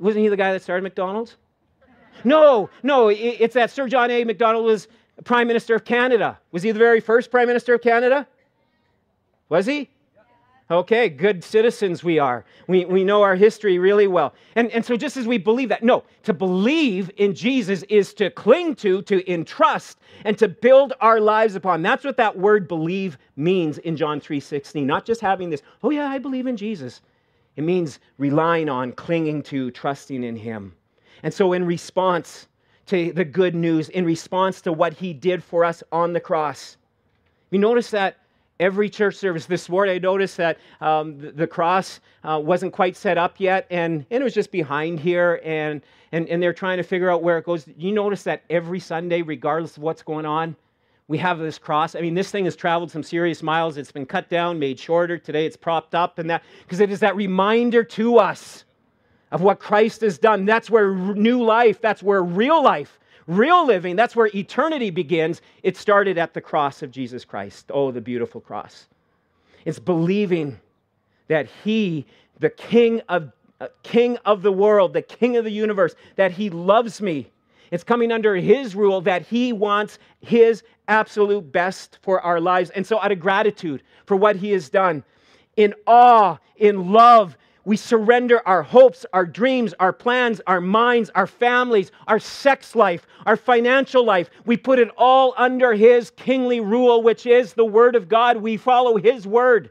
wasn't 0.00 0.22
he 0.22 0.28
the 0.28 0.36
guy 0.36 0.52
that 0.54 0.62
started 0.62 0.82
McDonald's? 0.82 1.36
No, 2.24 2.70
no, 2.82 3.08
it's 3.08 3.54
that 3.54 3.70
Sir 3.70 3.88
John 3.88 4.10
A. 4.10 4.24
Macdonald 4.24 4.64
was 4.64 4.88
Prime 5.24 5.46
Minister 5.46 5.74
of 5.74 5.84
Canada. 5.84 6.38
Was 6.52 6.62
he 6.62 6.72
the 6.72 6.78
very 6.78 7.00
first 7.00 7.30
Prime 7.30 7.46
Minister 7.46 7.74
of 7.74 7.82
Canada? 7.82 8.26
Was 9.50 9.66
he? 9.66 9.90
Okay, 10.70 11.08
good 11.08 11.42
citizens 11.42 12.04
we 12.04 12.18
are. 12.18 12.44
We, 12.66 12.84
we 12.84 13.02
know 13.02 13.22
our 13.22 13.36
history 13.36 13.78
really 13.78 14.06
well. 14.06 14.34
And, 14.54 14.70
and 14.72 14.84
so, 14.84 14.98
just 14.98 15.16
as 15.16 15.26
we 15.26 15.38
believe 15.38 15.70
that, 15.70 15.82
no, 15.82 16.04
to 16.24 16.34
believe 16.34 17.10
in 17.16 17.34
Jesus 17.34 17.84
is 17.84 18.12
to 18.14 18.28
cling 18.30 18.74
to, 18.76 19.00
to 19.02 19.32
entrust, 19.32 19.98
and 20.26 20.36
to 20.36 20.46
build 20.46 20.92
our 21.00 21.20
lives 21.20 21.54
upon. 21.54 21.80
That's 21.80 22.04
what 22.04 22.18
that 22.18 22.36
word 22.36 22.68
believe 22.68 23.16
means 23.36 23.78
in 23.78 23.96
John 23.96 24.20
3:16. 24.20 24.84
Not 24.84 25.06
just 25.06 25.22
having 25.22 25.48
this, 25.48 25.62
oh 25.82 25.90
yeah, 25.90 26.06
I 26.06 26.18
believe 26.18 26.46
in 26.46 26.56
Jesus. 26.56 27.00
It 27.56 27.64
means 27.64 27.98
relying 28.18 28.68
on, 28.68 28.92
clinging 28.92 29.42
to, 29.44 29.70
trusting 29.70 30.22
in 30.22 30.36
Him. 30.36 30.74
And 31.22 31.32
so, 31.32 31.54
in 31.54 31.64
response 31.64 32.46
to 32.86 33.10
the 33.12 33.24
good 33.24 33.54
news, 33.54 33.88
in 33.88 34.04
response 34.04 34.60
to 34.62 34.72
what 34.74 34.92
He 34.92 35.14
did 35.14 35.42
for 35.42 35.64
us 35.64 35.82
on 35.92 36.12
the 36.12 36.20
cross, 36.20 36.76
you 37.50 37.58
notice 37.58 37.90
that 37.90 38.18
every 38.60 38.88
church 38.90 39.14
service 39.14 39.46
this 39.46 39.68
morning 39.68 39.94
i 39.94 39.98
noticed 39.98 40.36
that 40.36 40.58
um, 40.80 41.18
the, 41.18 41.30
the, 41.30 41.46
cross 41.46 42.00
uh, 42.24 42.40
wasn't 42.42 42.72
quite 42.72 42.96
set 42.96 43.16
up 43.16 43.38
yet 43.38 43.66
and, 43.70 44.04
and 44.10 44.20
it 44.20 44.24
was 44.24 44.34
just 44.34 44.50
behind 44.50 44.98
here 44.98 45.40
and, 45.44 45.82
and, 46.12 46.28
and 46.28 46.42
they're 46.42 46.52
trying 46.52 46.76
to 46.76 46.82
figure 46.82 47.10
out 47.10 47.22
where 47.22 47.38
it 47.38 47.44
goes. 47.44 47.66
You 47.76 47.92
notice 47.92 48.22
that 48.24 48.42
every 48.50 48.80
sunday 48.80 49.22
regardless 49.22 49.76
of 49.76 49.82
what's 49.82 50.02
going 50.02 50.26
on 50.26 50.56
we 51.08 51.16
have 51.16 51.38
this 51.38 51.58
cross. 51.58 51.94
I 51.94 52.00
mean 52.00 52.14
this 52.14 52.30
thing 52.30 52.44
has 52.44 52.54
traveled 52.54 52.90
some 52.90 53.02
serious 53.02 53.42
miles. 53.42 53.78
It's 53.78 53.92
been 53.92 54.06
cut 54.06 54.28
down 54.28 54.58
made 54.58 54.78
shorter. 54.78 55.16
Today 55.18 55.46
it's 55.46 55.56
propped 55.56 55.94
up 55.94 56.18
and 56.18 56.28
that 56.28 56.42
because 56.62 56.80
it 56.80 56.90
is 56.90 57.00
that 57.00 57.16
reminder 57.16 57.82
to 57.82 58.18
us 58.18 58.64
of 59.30 59.40
what 59.40 59.58
christ 59.58 60.00
has 60.02 60.18
done. 60.18 60.44
That's 60.44 60.68
where 60.68 60.94
new 60.94 61.42
life 61.42 61.80
that's 61.80 62.02
where 62.02 62.22
real 62.22 62.62
life 62.62 62.98
real 63.28 63.64
living, 63.64 63.94
that's 63.94 64.16
where 64.16 64.28
eternity 64.34 64.90
begins. 64.90 65.40
It 65.62 65.76
started 65.76 66.18
at 66.18 66.34
the 66.34 66.40
cross 66.40 66.82
of 66.82 66.90
Jesus 66.90 67.24
Christ. 67.24 67.70
Oh, 67.72 67.92
the 67.92 68.00
beautiful 68.00 68.40
cross. 68.40 68.88
It's 69.64 69.78
believing 69.78 70.58
that 71.28 71.46
He, 71.62 72.06
the 72.40 72.50
King 72.50 73.02
of, 73.08 73.30
uh, 73.60 73.68
King 73.82 74.16
of 74.24 74.42
the 74.42 74.52
world, 74.52 74.94
the 74.94 75.02
King 75.02 75.36
of 75.36 75.44
the 75.44 75.52
universe, 75.52 75.94
that 76.16 76.32
He 76.32 76.50
loves 76.50 77.00
me. 77.00 77.30
It's 77.70 77.84
coming 77.84 78.10
under 78.10 78.34
His 78.34 78.74
rule 78.74 79.02
that 79.02 79.22
He 79.22 79.52
wants 79.52 79.98
His 80.20 80.62
absolute 80.88 81.52
best 81.52 81.98
for 82.02 82.20
our 82.22 82.40
lives. 82.40 82.70
And 82.70 82.86
so, 82.86 82.98
out 82.98 83.12
of 83.12 83.20
gratitude 83.20 83.82
for 84.06 84.16
what 84.16 84.36
He 84.36 84.50
has 84.52 84.70
done, 84.70 85.04
in 85.56 85.74
awe, 85.86 86.38
in 86.56 86.92
love, 86.92 87.36
we 87.64 87.76
surrender 87.76 88.40
our 88.46 88.62
hopes, 88.62 89.04
our 89.12 89.26
dreams, 89.26 89.74
our 89.78 89.92
plans, 89.92 90.40
our 90.46 90.60
minds, 90.60 91.10
our 91.14 91.26
families, 91.26 91.92
our 92.06 92.18
sex 92.18 92.74
life, 92.74 93.06
our 93.26 93.36
financial 93.36 94.04
life. 94.04 94.30
We 94.46 94.56
put 94.56 94.78
it 94.78 94.90
all 94.96 95.34
under 95.36 95.74
His 95.74 96.10
kingly 96.10 96.60
rule, 96.60 97.02
which 97.02 97.26
is 97.26 97.52
the 97.52 97.64
Word 97.64 97.94
of 97.94 98.08
God. 98.08 98.38
We 98.38 98.56
follow 98.56 98.96
His 98.96 99.26
Word. 99.26 99.70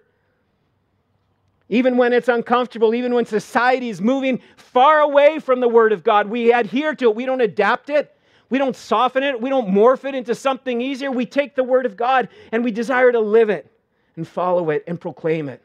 Even 1.70 1.98
when 1.98 2.14
it's 2.14 2.30
uncomfortable, 2.30 2.96
even 2.96 3.14
when 3.14 3.26
society 3.26 3.90
is 3.90 4.00
moving 4.00 4.42
far 4.56 5.00
away 5.00 5.40
from 5.40 5.60
the 5.60 5.68
Word 5.68 5.92
of 5.92 6.04
God, 6.04 6.28
we 6.30 6.54
adhere 6.54 6.96
to 6.96 7.10
it. 7.10 7.16
We 7.16 7.26
don't 7.26 7.42
adapt 7.42 7.90
it. 7.90 8.16
We 8.50 8.58
don't 8.58 8.76
soften 8.76 9.24
it. 9.24 9.42
We 9.42 9.50
don't 9.50 9.68
morph 9.68 10.06
it 10.06 10.16
into 10.16 10.34
something 10.34 10.80
easier. 10.80 11.12
We 11.12 11.26
take 11.26 11.56
the 11.56 11.64
Word 11.64 11.86
of 11.86 11.98
God 11.98 12.30
and 12.52 12.64
we 12.64 12.72
desire 12.72 13.12
to 13.12 13.20
live 13.20 13.50
it 13.50 13.70
and 14.16 14.28
follow 14.28 14.70
it 14.70 14.84
and 14.88 15.00
proclaim 15.00 15.50
it. 15.50 15.62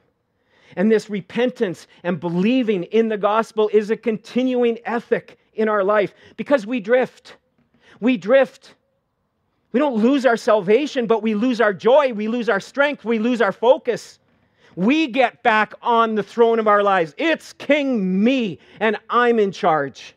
And 0.76 0.90
this 0.90 1.10
repentance 1.10 1.86
and 2.02 2.18
believing 2.18 2.84
in 2.84 3.08
the 3.08 3.18
gospel 3.18 3.70
is 3.72 3.90
a 3.90 3.96
continuing 3.96 4.78
ethic 4.84 5.38
in 5.54 5.68
our 5.68 5.84
life 5.84 6.14
because 6.36 6.66
we 6.66 6.80
drift. 6.80 7.36
We 8.00 8.16
drift. 8.16 8.74
We 9.72 9.80
don't 9.80 9.96
lose 9.96 10.26
our 10.26 10.36
salvation, 10.36 11.06
but 11.06 11.22
we 11.22 11.34
lose 11.34 11.60
our 11.60 11.72
joy, 11.72 12.12
we 12.12 12.28
lose 12.28 12.48
our 12.48 12.60
strength, 12.60 13.04
we 13.04 13.18
lose 13.18 13.40
our 13.40 13.52
focus. 13.52 14.18
We 14.76 15.06
get 15.06 15.42
back 15.42 15.74
on 15.82 16.14
the 16.14 16.22
throne 16.22 16.58
of 16.58 16.66
our 16.66 16.82
lives. 16.82 17.14
It's 17.18 17.52
King 17.52 18.22
me, 18.22 18.58
and 18.80 18.96
I'm 19.10 19.38
in 19.38 19.52
charge. 19.52 20.14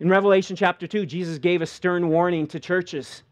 In 0.00 0.08
Revelation 0.08 0.56
chapter 0.56 0.86
2, 0.86 1.06
Jesus 1.06 1.38
gave 1.38 1.62
a 1.62 1.66
stern 1.66 2.08
warning 2.08 2.46
to 2.48 2.58
churches 2.58 3.22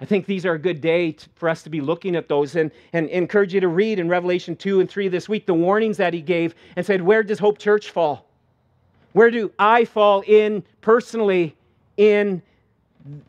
I 0.00 0.04
think 0.04 0.26
these 0.26 0.44
are 0.44 0.54
a 0.54 0.58
good 0.58 0.80
day 0.80 1.16
for 1.36 1.48
us 1.48 1.62
to 1.62 1.70
be 1.70 1.80
looking 1.80 2.16
at 2.16 2.28
those 2.28 2.56
and, 2.56 2.70
and 2.92 3.08
encourage 3.08 3.54
you 3.54 3.60
to 3.60 3.68
read 3.68 3.98
in 3.98 4.08
Revelation 4.08 4.56
2 4.56 4.80
and 4.80 4.90
3 4.90 5.08
this 5.08 5.28
week 5.28 5.46
the 5.46 5.54
warnings 5.54 5.96
that 5.98 6.12
he 6.12 6.20
gave 6.20 6.54
and 6.76 6.84
said, 6.84 7.00
Where 7.00 7.22
does 7.22 7.38
Hope 7.38 7.58
Church 7.58 7.90
fall? 7.90 8.26
Where 9.12 9.30
do 9.30 9.52
I 9.58 9.84
fall 9.84 10.24
in 10.26 10.64
personally 10.80 11.54
in 11.96 12.42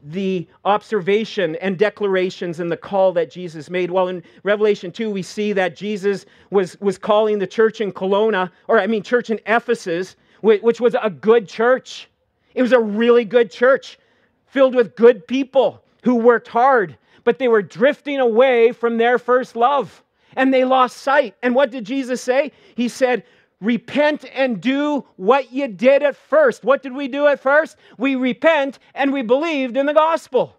the 0.03 0.47
observation 0.63 1.55
and 1.57 1.77
declarations 1.77 2.59
and 2.59 2.71
the 2.71 2.77
call 2.77 3.11
that 3.11 3.29
Jesus 3.29 3.69
made. 3.69 3.91
Well, 3.91 4.07
in 4.07 4.23
Revelation 4.43 4.91
2, 4.91 5.09
we 5.09 5.21
see 5.21 5.51
that 5.53 5.75
Jesus 5.75 6.25
was, 6.49 6.79
was 6.79 6.97
calling 6.97 7.39
the 7.39 7.47
church 7.47 7.81
in 7.81 7.91
Kelowna, 7.91 8.49
or 8.67 8.79
I 8.79 8.87
mean, 8.87 9.03
church 9.03 9.29
in 9.29 9.39
Ephesus, 9.45 10.15
which 10.41 10.79
was 10.79 10.95
a 11.01 11.09
good 11.09 11.47
church. 11.49 12.07
It 12.53 12.61
was 12.61 12.71
a 12.71 12.79
really 12.79 13.25
good 13.25 13.51
church 13.51 13.99
filled 14.47 14.75
with 14.75 14.95
good 14.95 15.27
people 15.27 15.83
who 16.05 16.15
worked 16.15 16.47
hard, 16.47 16.97
but 17.25 17.39
they 17.39 17.49
were 17.49 17.61
drifting 17.61 18.19
away 18.19 18.71
from 18.71 18.97
their 18.97 19.19
first 19.19 19.55
love 19.55 20.03
and 20.37 20.53
they 20.53 20.63
lost 20.63 20.97
sight. 20.97 21.35
And 21.41 21.55
what 21.55 21.71
did 21.71 21.83
Jesus 21.83 22.21
say? 22.21 22.51
He 22.75 22.87
said, 22.87 23.23
repent 23.59 24.25
and 24.33 24.61
do 24.61 25.05
what 25.15 25.51
you 25.51 25.67
did 25.67 26.03
at 26.03 26.15
first. 26.15 26.63
What 26.63 26.83
did 26.83 26.93
we 26.93 27.07
do 27.07 27.27
at 27.27 27.39
first? 27.39 27.77
We 27.97 28.15
repent 28.15 28.79
and 28.93 29.11
we 29.11 29.23
believed 29.23 29.75
in 29.75 29.87
the 29.87 29.93
gospel. 29.93 30.55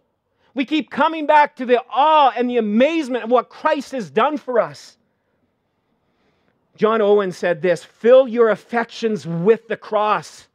We 0.54 0.64
keep 0.64 0.90
coming 0.90 1.26
back 1.26 1.56
to 1.56 1.66
the 1.66 1.82
awe 1.90 2.32
and 2.34 2.50
the 2.50 2.56
amazement 2.56 3.24
of 3.24 3.30
what 3.30 3.48
Christ 3.48 3.92
has 3.92 4.10
done 4.10 4.38
for 4.38 4.58
us. 4.58 4.96
John 6.76 7.00
Owen 7.00 7.32
said 7.32 7.62
this 7.62 7.84
fill 7.84 8.26
your 8.26 8.50
affections 8.50 9.26
with 9.26 9.68
the 9.68 9.76
cross, 9.76 10.48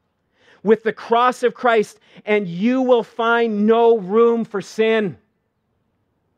with 0.63 0.84
the 0.84 0.93
cross 0.93 1.43
of 1.43 1.54
Christ, 1.54 2.00
and 2.26 2.47
you 2.47 2.82
will 2.82 3.04
find 3.04 3.65
no 3.65 3.97
room 3.97 4.45
for 4.45 4.62
sin. 4.62 5.17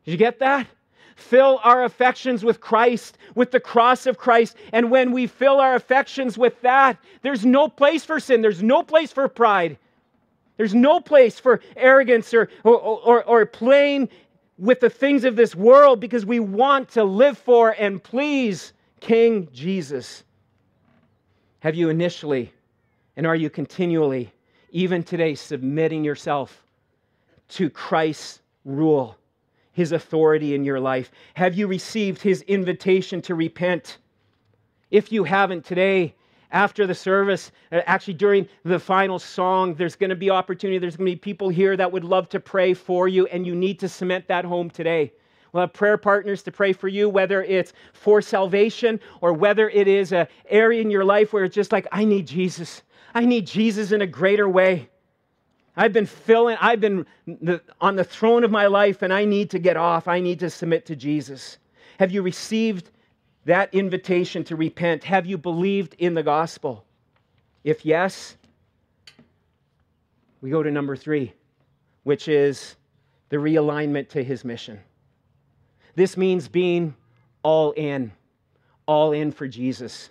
Did 0.04 0.12
you 0.12 0.16
get 0.16 0.38
that? 0.38 0.66
fill 1.16 1.60
our 1.62 1.84
affections 1.84 2.44
with 2.44 2.60
Christ, 2.60 3.18
with 3.34 3.50
the 3.50 3.60
cross 3.60 4.06
of 4.06 4.18
Christ. 4.18 4.56
And 4.72 4.90
when 4.90 5.12
we 5.12 5.26
fill 5.26 5.60
our 5.60 5.74
affections 5.74 6.36
with 6.36 6.60
that, 6.62 6.98
there's 7.22 7.44
no 7.44 7.68
place 7.68 8.04
for 8.04 8.20
sin, 8.20 8.42
there's 8.42 8.62
no 8.62 8.82
place 8.82 9.12
for 9.12 9.28
pride, 9.28 9.78
there's 10.56 10.74
no 10.74 11.00
place 11.00 11.38
for 11.38 11.60
arrogance 11.76 12.32
or, 12.32 12.48
or, 12.62 12.78
or, 12.78 13.24
or 13.24 13.46
playing 13.46 14.08
with 14.56 14.80
the 14.80 14.90
things 14.90 15.24
of 15.24 15.34
this 15.34 15.54
world 15.54 15.98
because 15.98 16.24
we 16.24 16.38
want 16.38 16.88
to 16.90 17.02
live 17.02 17.36
for 17.36 17.74
and 17.78 18.02
please 18.02 18.72
King 19.00 19.48
Jesus. 19.52 20.22
Have 21.60 21.74
you 21.74 21.88
initially, 21.88 22.52
and 23.16 23.26
are 23.26 23.36
you 23.36 23.50
continually, 23.50 24.32
even 24.70 25.02
today, 25.02 25.34
submitting 25.34 26.04
yourself 26.04 26.64
to 27.48 27.70
Christ's 27.70 28.40
rule? 28.64 29.16
his 29.74 29.92
authority 29.92 30.54
in 30.54 30.64
your 30.64 30.80
life? 30.80 31.10
Have 31.34 31.54
you 31.54 31.66
received 31.66 32.22
his 32.22 32.42
invitation 32.42 33.20
to 33.22 33.34
repent? 33.34 33.98
If 34.90 35.12
you 35.12 35.24
haven't 35.24 35.64
today, 35.64 36.14
after 36.52 36.86
the 36.86 36.94
service, 36.94 37.50
uh, 37.72 37.80
actually 37.86 38.14
during 38.14 38.48
the 38.64 38.78
final 38.78 39.18
song, 39.18 39.74
there's 39.74 39.96
going 39.96 40.10
to 40.10 40.16
be 40.16 40.30
opportunity. 40.30 40.78
There's 40.78 40.96
going 40.96 41.10
to 41.10 41.12
be 41.12 41.16
people 41.16 41.48
here 41.48 41.76
that 41.76 41.90
would 41.90 42.04
love 42.04 42.28
to 42.30 42.40
pray 42.40 42.72
for 42.72 43.08
you, 43.08 43.26
and 43.26 43.44
you 43.44 43.56
need 43.56 43.80
to 43.80 43.88
cement 43.88 44.28
that 44.28 44.44
home 44.44 44.70
today. 44.70 45.12
We'll 45.52 45.62
have 45.62 45.72
prayer 45.72 45.98
partners 45.98 46.42
to 46.44 46.52
pray 46.52 46.72
for 46.72 46.88
you, 46.88 47.08
whether 47.08 47.42
it's 47.42 47.72
for 47.92 48.22
salvation 48.22 49.00
or 49.20 49.32
whether 49.32 49.68
it 49.70 49.88
is 49.88 50.12
an 50.12 50.28
area 50.48 50.80
in 50.80 50.90
your 50.90 51.04
life 51.04 51.32
where 51.32 51.44
it's 51.44 51.54
just 51.54 51.72
like, 51.72 51.86
I 51.90 52.04
need 52.04 52.26
Jesus. 52.26 52.82
I 53.14 53.24
need 53.24 53.46
Jesus 53.46 53.92
in 53.92 54.02
a 54.02 54.06
greater 54.06 54.48
way. 54.48 54.88
I've 55.76 55.92
been 55.92 56.06
filling, 56.06 56.56
I've 56.60 56.80
been 56.80 57.06
on 57.80 57.96
the 57.96 58.04
throne 58.04 58.44
of 58.44 58.50
my 58.50 58.66
life 58.66 59.02
and 59.02 59.12
I 59.12 59.24
need 59.24 59.50
to 59.50 59.58
get 59.58 59.76
off. 59.76 60.08
I 60.08 60.20
need 60.20 60.40
to 60.40 60.50
submit 60.50 60.86
to 60.86 60.96
Jesus. 60.96 61.58
Have 61.98 62.10
you 62.10 62.22
received 62.22 62.90
that 63.44 63.72
invitation 63.74 64.44
to 64.44 64.56
repent? 64.56 65.04
Have 65.04 65.26
you 65.26 65.38
believed 65.38 65.94
in 65.98 66.14
the 66.14 66.22
gospel? 66.22 66.84
If 67.62 67.84
yes, 67.84 68.36
we 70.40 70.50
go 70.50 70.62
to 70.62 70.70
number 70.70 70.96
three, 70.96 71.32
which 72.02 72.28
is 72.28 72.76
the 73.30 73.36
realignment 73.36 74.08
to 74.10 74.22
his 74.22 74.44
mission. 74.44 74.78
This 75.94 76.16
means 76.16 76.48
being 76.48 76.94
all 77.42 77.72
in, 77.72 78.12
all 78.86 79.12
in 79.12 79.32
for 79.32 79.48
Jesus. 79.48 80.10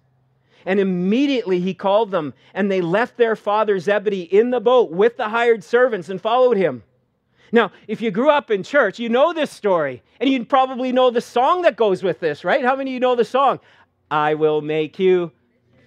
And 0.65 0.79
immediately 0.79 1.59
he 1.59 1.73
called 1.73 2.11
them, 2.11 2.33
and 2.53 2.71
they 2.71 2.81
left 2.81 3.17
their 3.17 3.35
father 3.35 3.79
Zebedee 3.79 4.23
in 4.23 4.51
the 4.51 4.59
boat 4.59 4.91
with 4.91 5.17
the 5.17 5.29
hired 5.29 5.63
servants 5.63 6.09
and 6.09 6.21
followed 6.21 6.57
him. 6.57 6.83
Now, 7.51 7.71
if 7.87 8.01
you 8.01 8.11
grew 8.11 8.29
up 8.29 8.49
in 8.49 8.63
church, 8.63 8.99
you 8.99 9.09
know 9.09 9.33
this 9.33 9.51
story, 9.51 10.01
and 10.19 10.29
you 10.29 10.45
probably 10.45 10.91
know 10.91 11.09
the 11.09 11.21
song 11.21 11.63
that 11.63 11.75
goes 11.75 12.01
with 12.01 12.19
this, 12.19 12.43
right? 12.43 12.63
How 12.63 12.75
many 12.75 12.91
of 12.91 12.93
you 12.93 12.99
know 12.99 13.15
the 13.15 13.25
song? 13.25 13.59
I 14.09 14.35
will 14.35 14.61
make 14.61 14.99
you 14.99 15.31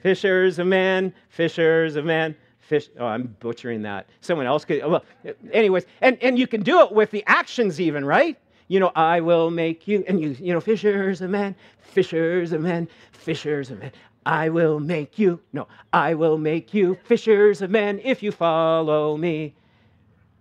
fishers 0.03 0.59
of 0.59 0.67
men, 0.67 1.15
fishers 1.31 1.97
of 1.97 2.05
men. 2.05 2.37
Fish. 2.61 2.89
Oh, 2.99 3.05
I'm 3.05 3.37
butchering 3.41 3.83
that. 3.83 4.09
Someone 4.23 4.47
else 4.47 4.65
could. 4.65 4.83
Well, 4.83 5.05
anyways, 5.53 5.85
and, 6.01 6.17
and 6.23 6.39
you 6.39 6.47
can 6.47 6.63
do 6.63 6.81
it 6.81 6.93
with 6.93 7.11
the 7.11 7.23
actions, 7.27 7.79
even, 7.79 8.07
right? 8.07 8.39
You 8.69 8.81
know, 8.81 8.91
I 8.97 9.21
will 9.21 9.51
make 9.51 9.87
you, 9.87 10.03
and 10.09 10.19
you, 10.19 10.35
you 10.41 10.55
know, 10.55 10.63
fishers 10.63 11.21
of 11.21 11.29
men, 11.29 11.55
fishers 11.81 12.53
of 12.53 12.63
men, 12.63 12.89
fishers 13.13 13.71
of 13.71 13.81
men. 13.81 13.93
I 14.27 14.49
will 14.49 14.81
make 14.81 15.19
you, 15.19 15.41
no, 15.53 15.69
I 15.93 16.15
will 16.15 16.39
make 16.39 16.73
you 16.73 16.99
fishers 17.05 17.61
of 17.63 17.71
men 17.71 18.01
if 18.03 18.23
you 18.23 18.33
follow 18.33 19.17
me. 19.17 19.55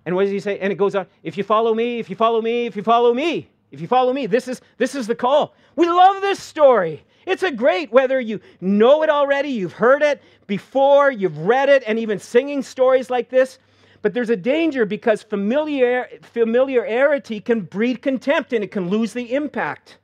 And 0.06 0.16
what 0.16 0.24
does 0.24 0.32
he 0.32 0.40
say? 0.40 0.60
And 0.60 0.72
it 0.72 0.76
goes 0.76 0.96
on, 0.96 1.08
if 1.24 1.38
you 1.38 1.44
follow 1.44 1.74
me, 1.74 2.00
if 2.00 2.10
you 2.10 2.16
follow 2.16 2.42
me, 2.42 2.66
if 2.66 2.76
you 2.76 2.84
follow 2.84 3.14
me, 3.14 3.50
if 3.72 3.82
you 3.82 3.88
follow 3.88 4.14
me, 4.14 4.26
this 4.26 4.48
is 4.48 4.62
this 4.78 4.96
is 4.96 5.08
the 5.08 5.16
call. 5.16 5.56
We 5.76 5.88
love 5.90 6.22
this 6.22 6.40
story. 6.40 7.04
It's 7.26 7.44
a 7.44 7.52
great 7.52 7.92
whether 7.92 8.20
you 8.20 8.40
know 8.62 9.02
it 9.04 9.10
already, 9.10 9.50
you've 9.50 9.74
heard 9.74 10.02
it 10.02 10.22
before, 10.46 11.10
you've 11.12 11.38
read 11.40 11.70
it, 11.70 11.84
and 11.88 11.98
even 11.98 12.20
singing 12.20 12.62
stories 12.62 13.10
like 13.10 13.30
this. 13.30 13.60
But 14.02 14.14
there's 14.14 14.30
a 14.30 14.36
danger 14.36 14.86
because 14.86 15.24
familiar, 15.24 16.10
familiarity 16.22 17.40
can 17.40 17.62
breed 17.62 18.02
contempt 18.02 18.52
and 18.52 18.64
it 18.64 18.72
can 18.72 18.90
lose 18.90 19.14
the 19.14 19.34
impact. 19.34 19.98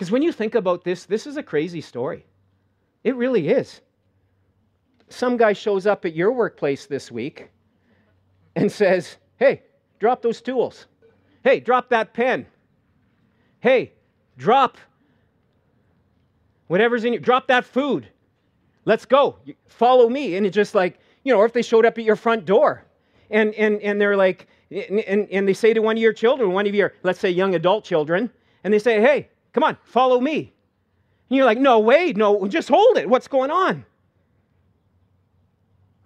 Because 0.00 0.10
when 0.10 0.22
you 0.22 0.32
think 0.32 0.54
about 0.54 0.82
this, 0.82 1.04
this 1.04 1.26
is 1.26 1.36
a 1.36 1.42
crazy 1.42 1.82
story. 1.82 2.24
It 3.04 3.16
really 3.16 3.50
is. 3.50 3.82
Some 5.10 5.36
guy 5.36 5.52
shows 5.52 5.86
up 5.86 6.06
at 6.06 6.16
your 6.16 6.32
workplace 6.32 6.86
this 6.86 7.12
week 7.12 7.50
and 8.56 8.72
says, 8.72 9.18
Hey, 9.36 9.60
drop 9.98 10.22
those 10.22 10.40
tools. 10.40 10.86
Hey, 11.44 11.60
drop 11.60 11.90
that 11.90 12.14
pen. 12.14 12.46
Hey, 13.58 13.92
drop 14.38 14.78
whatever's 16.68 17.04
in 17.04 17.12
you, 17.12 17.18
drop 17.18 17.48
that 17.48 17.66
food. 17.66 18.08
Let's 18.86 19.04
go. 19.04 19.36
Follow 19.68 20.08
me. 20.08 20.36
And 20.36 20.46
it's 20.46 20.54
just 20.54 20.74
like, 20.74 20.98
you 21.24 21.34
know, 21.34 21.40
or 21.40 21.44
if 21.44 21.52
they 21.52 21.60
showed 21.60 21.84
up 21.84 21.98
at 21.98 22.04
your 22.04 22.16
front 22.16 22.46
door 22.46 22.86
and, 23.28 23.52
and, 23.52 23.82
and 23.82 24.00
they're 24.00 24.16
like, 24.16 24.46
and, 24.70 25.28
and 25.30 25.46
they 25.46 25.52
say 25.52 25.74
to 25.74 25.80
one 25.80 25.98
of 25.98 26.02
your 26.02 26.14
children, 26.14 26.52
one 26.52 26.66
of 26.66 26.74
your, 26.74 26.94
let's 27.02 27.20
say, 27.20 27.28
young 27.28 27.54
adult 27.54 27.84
children, 27.84 28.30
and 28.64 28.72
they 28.72 28.78
say, 28.78 29.02
Hey, 29.02 29.28
Come 29.52 29.64
on, 29.64 29.76
follow 29.82 30.20
me. 30.20 30.52
And 31.28 31.36
you're 31.36 31.46
like, 31.46 31.58
no, 31.58 31.78
wait, 31.78 32.16
no, 32.16 32.46
just 32.48 32.68
hold 32.68 32.96
it. 32.96 33.08
What's 33.08 33.28
going 33.28 33.50
on? 33.50 33.84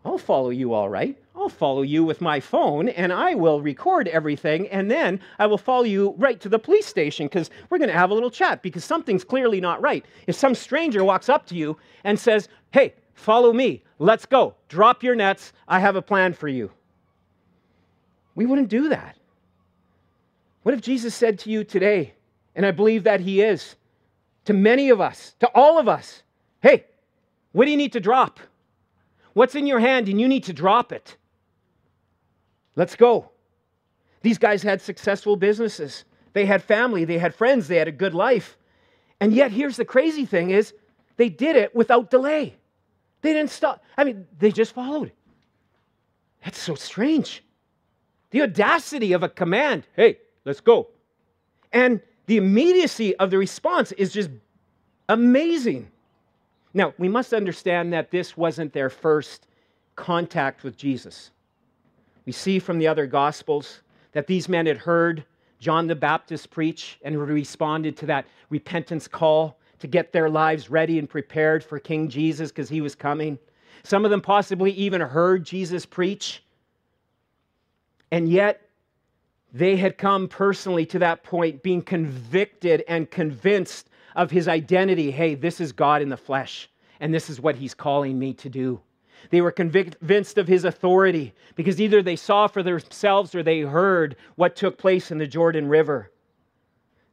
I'll 0.04 0.18
follow 0.18 0.50
you 0.50 0.74
all 0.74 0.88
right. 0.88 1.18
I'll 1.34 1.48
follow 1.48 1.82
you 1.82 2.04
with 2.04 2.20
my 2.20 2.38
phone 2.38 2.88
and 2.90 3.12
I 3.12 3.34
will 3.34 3.60
record 3.60 4.06
everything 4.08 4.68
and 4.68 4.90
then 4.90 5.18
I 5.38 5.46
will 5.46 5.58
follow 5.58 5.84
you 5.84 6.14
right 6.18 6.38
to 6.40 6.48
the 6.48 6.58
police 6.58 6.86
station 6.86 7.26
because 7.26 7.50
we're 7.70 7.78
going 7.78 7.88
to 7.88 7.96
have 7.96 8.10
a 8.10 8.14
little 8.14 8.30
chat 8.30 8.62
because 8.62 8.84
something's 8.84 9.24
clearly 9.24 9.60
not 9.60 9.80
right. 9.82 10.04
If 10.26 10.36
some 10.36 10.54
stranger 10.54 11.04
walks 11.04 11.28
up 11.28 11.46
to 11.46 11.54
you 11.54 11.76
and 12.04 12.18
says, 12.18 12.48
hey, 12.72 12.94
follow 13.14 13.52
me, 13.52 13.82
let's 13.98 14.26
go, 14.26 14.54
drop 14.68 15.02
your 15.02 15.14
nets, 15.14 15.52
I 15.66 15.80
have 15.80 15.96
a 15.96 16.02
plan 16.02 16.34
for 16.34 16.48
you. 16.48 16.70
We 18.34 18.46
wouldn't 18.46 18.68
do 18.68 18.90
that. 18.90 19.16
What 20.62 20.74
if 20.74 20.80
Jesus 20.80 21.14
said 21.14 21.38
to 21.40 21.50
you 21.50 21.64
today, 21.64 22.14
and 22.54 22.64
I 22.64 22.70
believe 22.70 23.04
that 23.04 23.20
He 23.20 23.42
is. 23.42 23.76
To 24.46 24.52
many 24.52 24.90
of 24.90 25.00
us, 25.00 25.34
to 25.40 25.48
all 25.54 25.78
of 25.78 25.88
us, 25.88 26.22
hey, 26.60 26.84
what 27.52 27.64
do 27.64 27.70
you 27.70 27.76
need 27.76 27.92
to 27.92 28.00
drop? 28.00 28.40
What's 29.32 29.54
in 29.54 29.66
your 29.66 29.80
hand 29.80 30.08
and 30.08 30.20
you 30.20 30.28
need 30.28 30.44
to 30.44 30.52
drop 30.52 30.92
it? 30.92 31.16
Let's 32.76 32.96
go. 32.96 33.30
These 34.22 34.38
guys 34.38 34.62
had 34.62 34.80
successful 34.80 35.36
businesses. 35.36 36.04
They 36.32 36.46
had 36.46 36.62
family, 36.62 37.04
they 37.04 37.18
had 37.18 37.34
friends, 37.34 37.68
they 37.68 37.76
had 37.76 37.88
a 37.88 37.92
good 37.92 38.14
life. 38.14 38.56
And 39.20 39.32
yet, 39.32 39.52
here's 39.52 39.76
the 39.76 39.84
crazy 39.84 40.26
thing 40.26 40.50
is 40.50 40.74
they 41.16 41.28
did 41.28 41.56
it 41.56 41.74
without 41.74 42.10
delay. 42.10 42.56
They 43.22 43.32
didn't 43.32 43.50
stop. 43.50 43.82
I 43.96 44.04
mean, 44.04 44.26
they 44.38 44.50
just 44.50 44.74
followed. 44.74 45.12
That's 46.44 46.58
so 46.58 46.74
strange. 46.74 47.42
The 48.30 48.42
audacity 48.42 49.12
of 49.12 49.22
a 49.22 49.28
command 49.28 49.86
hey, 49.94 50.18
let's 50.44 50.60
go. 50.60 50.88
And 51.72 52.00
the 52.26 52.36
immediacy 52.36 53.16
of 53.16 53.30
the 53.30 53.38
response 53.38 53.92
is 53.92 54.12
just 54.12 54.30
amazing. 55.08 55.90
Now, 56.72 56.94
we 56.98 57.08
must 57.08 57.32
understand 57.32 57.92
that 57.92 58.10
this 58.10 58.36
wasn't 58.36 58.72
their 58.72 58.90
first 58.90 59.46
contact 59.96 60.64
with 60.64 60.76
Jesus. 60.76 61.30
We 62.26 62.32
see 62.32 62.58
from 62.58 62.78
the 62.78 62.88
other 62.88 63.06
Gospels 63.06 63.80
that 64.12 64.26
these 64.26 64.48
men 64.48 64.66
had 64.66 64.78
heard 64.78 65.24
John 65.60 65.86
the 65.86 65.94
Baptist 65.94 66.50
preach 66.50 66.98
and 67.02 67.18
responded 67.18 67.96
to 67.98 68.06
that 68.06 68.26
repentance 68.50 69.06
call 69.06 69.58
to 69.78 69.86
get 69.86 70.12
their 70.12 70.30
lives 70.30 70.70
ready 70.70 70.98
and 70.98 71.08
prepared 71.08 71.62
for 71.62 71.78
King 71.78 72.08
Jesus 72.08 72.50
because 72.50 72.68
he 72.68 72.80
was 72.80 72.94
coming. 72.94 73.38
Some 73.82 74.04
of 74.04 74.10
them 74.10 74.20
possibly 74.20 74.72
even 74.72 75.00
heard 75.00 75.44
Jesus 75.44 75.84
preach. 75.84 76.42
And 78.10 78.28
yet, 78.28 78.62
they 79.54 79.76
had 79.76 79.96
come 79.96 80.26
personally 80.26 80.84
to 80.86 80.98
that 80.98 81.22
point, 81.22 81.62
being 81.62 81.80
convicted 81.80 82.82
and 82.88 83.08
convinced 83.08 83.88
of 84.16 84.32
his 84.32 84.48
identity. 84.48 85.12
Hey, 85.12 85.36
this 85.36 85.60
is 85.60 85.70
God 85.70 86.02
in 86.02 86.08
the 86.08 86.16
flesh, 86.16 86.68
and 86.98 87.14
this 87.14 87.30
is 87.30 87.40
what 87.40 87.54
he's 87.54 87.72
calling 87.72 88.18
me 88.18 88.34
to 88.34 88.48
do. 88.48 88.80
They 89.30 89.40
were 89.40 89.52
convinced 89.52 90.38
of 90.38 90.48
his 90.48 90.64
authority 90.64 91.32
because 91.54 91.80
either 91.80 92.02
they 92.02 92.16
saw 92.16 92.48
for 92.48 92.64
themselves 92.64 93.32
or 93.34 93.44
they 93.44 93.60
heard 93.60 94.16
what 94.34 94.56
took 94.56 94.76
place 94.76 95.12
in 95.12 95.18
the 95.18 95.26
Jordan 95.26 95.68
River. 95.68 96.10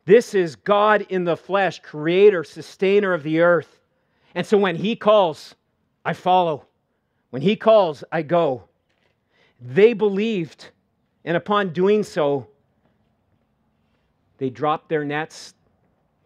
This 0.05 0.33
is 0.33 0.55
God 0.55 1.05
in 1.09 1.23
the 1.23 1.37
flesh, 1.37 1.79
creator, 1.79 2.43
sustainer 2.43 3.13
of 3.13 3.21
the 3.21 3.39
earth. 3.39 3.79
And 4.33 4.47
so 4.47 4.57
when 4.57 4.75
he 4.75 4.95
calls, 4.95 5.55
I 6.03 6.13
follow. 6.13 6.65
When 7.29 7.43
he 7.43 7.55
calls, 7.55 8.03
I 8.11 8.23
go. 8.23 8.63
They 9.61 9.93
believed, 9.93 10.71
and 11.25 11.37
upon 11.37 11.73
doing 11.73 12.03
so, 12.03 12.47
they 14.37 14.49
dropped 14.49 14.89
their 14.89 15.05
nets. 15.05 15.53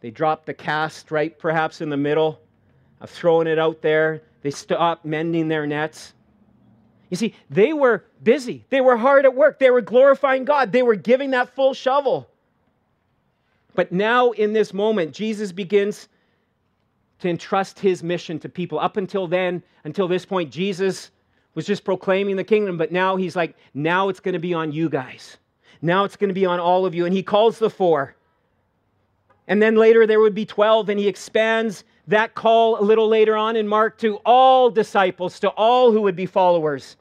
They 0.01 0.11
dropped 0.11 0.45
the 0.45 0.53
cast 0.53 1.11
right 1.11 1.37
perhaps 1.37 1.81
in 1.81 1.89
the 1.89 1.97
middle 1.97 2.39
of 3.01 3.09
throwing 3.09 3.47
it 3.47 3.59
out 3.59 3.81
there. 3.81 4.23
They 4.41 4.51
stopped 4.51 5.05
mending 5.05 5.47
their 5.47 5.67
nets. 5.67 6.13
You 7.09 7.17
see, 7.17 7.35
they 7.49 7.73
were 7.73 8.05
busy. 8.23 8.65
They 8.69 8.81
were 8.81 8.97
hard 8.97 9.25
at 9.25 9.35
work. 9.35 9.59
They 9.59 9.69
were 9.69 9.81
glorifying 9.81 10.45
God. 10.45 10.71
They 10.71 10.83
were 10.83 10.95
giving 10.95 11.31
that 11.31 11.49
full 11.53 11.73
shovel. 11.73 12.29
But 13.73 13.91
now, 13.91 14.31
in 14.31 14.53
this 14.53 14.73
moment, 14.73 15.13
Jesus 15.13 15.51
begins 15.51 16.07
to 17.19 17.29
entrust 17.29 17.79
his 17.79 18.01
mission 18.01 18.39
to 18.39 18.49
people. 18.49 18.79
Up 18.79 18.97
until 18.97 19.27
then, 19.27 19.61
until 19.83 20.07
this 20.07 20.25
point, 20.25 20.51
Jesus 20.51 21.11
was 21.55 21.65
just 21.65 21.83
proclaiming 21.83 22.35
the 22.35 22.43
kingdom, 22.43 22.77
but 22.77 22.91
now 22.91 23.15
he's 23.15 23.35
like, 23.35 23.55
now 23.73 24.09
it's 24.09 24.19
going 24.19 24.33
to 24.33 24.39
be 24.39 24.53
on 24.53 24.71
you 24.71 24.89
guys. 24.89 25.37
Now 25.81 26.03
it's 26.03 26.15
going 26.15 26.29
to 26.29 26.33
be 26.33 26.45
on 26.45 26.59
all 26.59 26.85
of 26.85 26.93
you. 26.93 27.05
And 27.05 27.13
he 27.13 27.23
calls 27.23 27.57
the 27.57 27.69
four. 27.69 28.15
And 29.47 29.61
then 29.61 29.75
later 29.75 30.05
there 30.05 30.19
would 30.19 30.35
be 30.35 30.45
12, 30.45 30.89
and 30.89 30.99
he 30.99 31.07
expands 31.07 31.83
that 32.07 32.35
call 32.35 32.79
a 32.79 32.83
little 32.83 33.07
later 33.07 33.35
on 33.35 33.55
in 33.55 33.67
Mark 33.67 33.97
to 33.99 34.17
all 34.25 34.69
disciples, 34.69 35.39
to 35.39 35.49
all 35.49 35.91
who 35.91 36.01
would 36.01 36.15
be 36.15 36.25
followers, 36.25 36.97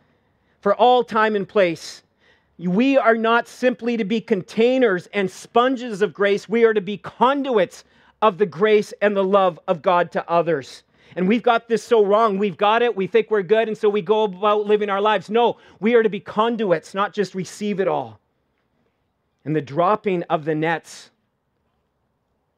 for 0.60 0.74
all 0.74 1.04
time 1.04 1.36
and 1.36 1.48
place. 1.48 2.02
We 2.58 2.96
are 2.96 3.16
not 3.16 3.48
simply 3.48 3.96
to 3.96 4.04
be 4.04 4.20
containers 4.20 5.08
and 5.08 5.30
sponges 5.30 6.00
of 6.02 6.14
grace, 6.14 6.48
we 6.48 6.64
are 6.64 6.74
to 6.74 6.80
be 6.80 6.98
conduits 6.98 7.84
of 8.22 8.38
the 8.38 8.46
grace 8.46 8.92
and 9.02 9.16
the 9.16 9.24
love 9.24 9.58
of 9.68 9.82
God 9.82 10.12
to 10.12 10.30
others. 10.30 10.84
And 11.16 11.28
we've 11.28 11.42
got 11.42 11.68
this 11.68 11.82
so 11.82 12.04
wrong. 12.04 12.38
We've 12.38 12.56
got 12.56 12.82
it, 12.82 12.96
we 12.96 13.06
think 13.06 13.30
we're 13.30 13.42
good, 13.42 13.68
and 13.68 13.76
so 13.76 13.88
we 13.88 14.02
go 14.02 14.24
about 14.24 14.66
living 14.66 14.90
our 14.90 15.00
lives. 15.00 15.30
No, 15.30 15.58
we 15.80 15.94
are 15.94 16.02
to 16.02 16.08
be 16.08 16.20
conduits, 16.20 16.94
not 16.94 17.12
just 17.12 17.34
receive 17.34 17.80
it 17.80 17.88
all. 17.88 18.18
And 19.44 19.54
the 19.54 19.62
dropping 19.62 20.22
of 20.24 20.44
the 20.44 20.54
nets, 20.54 21.10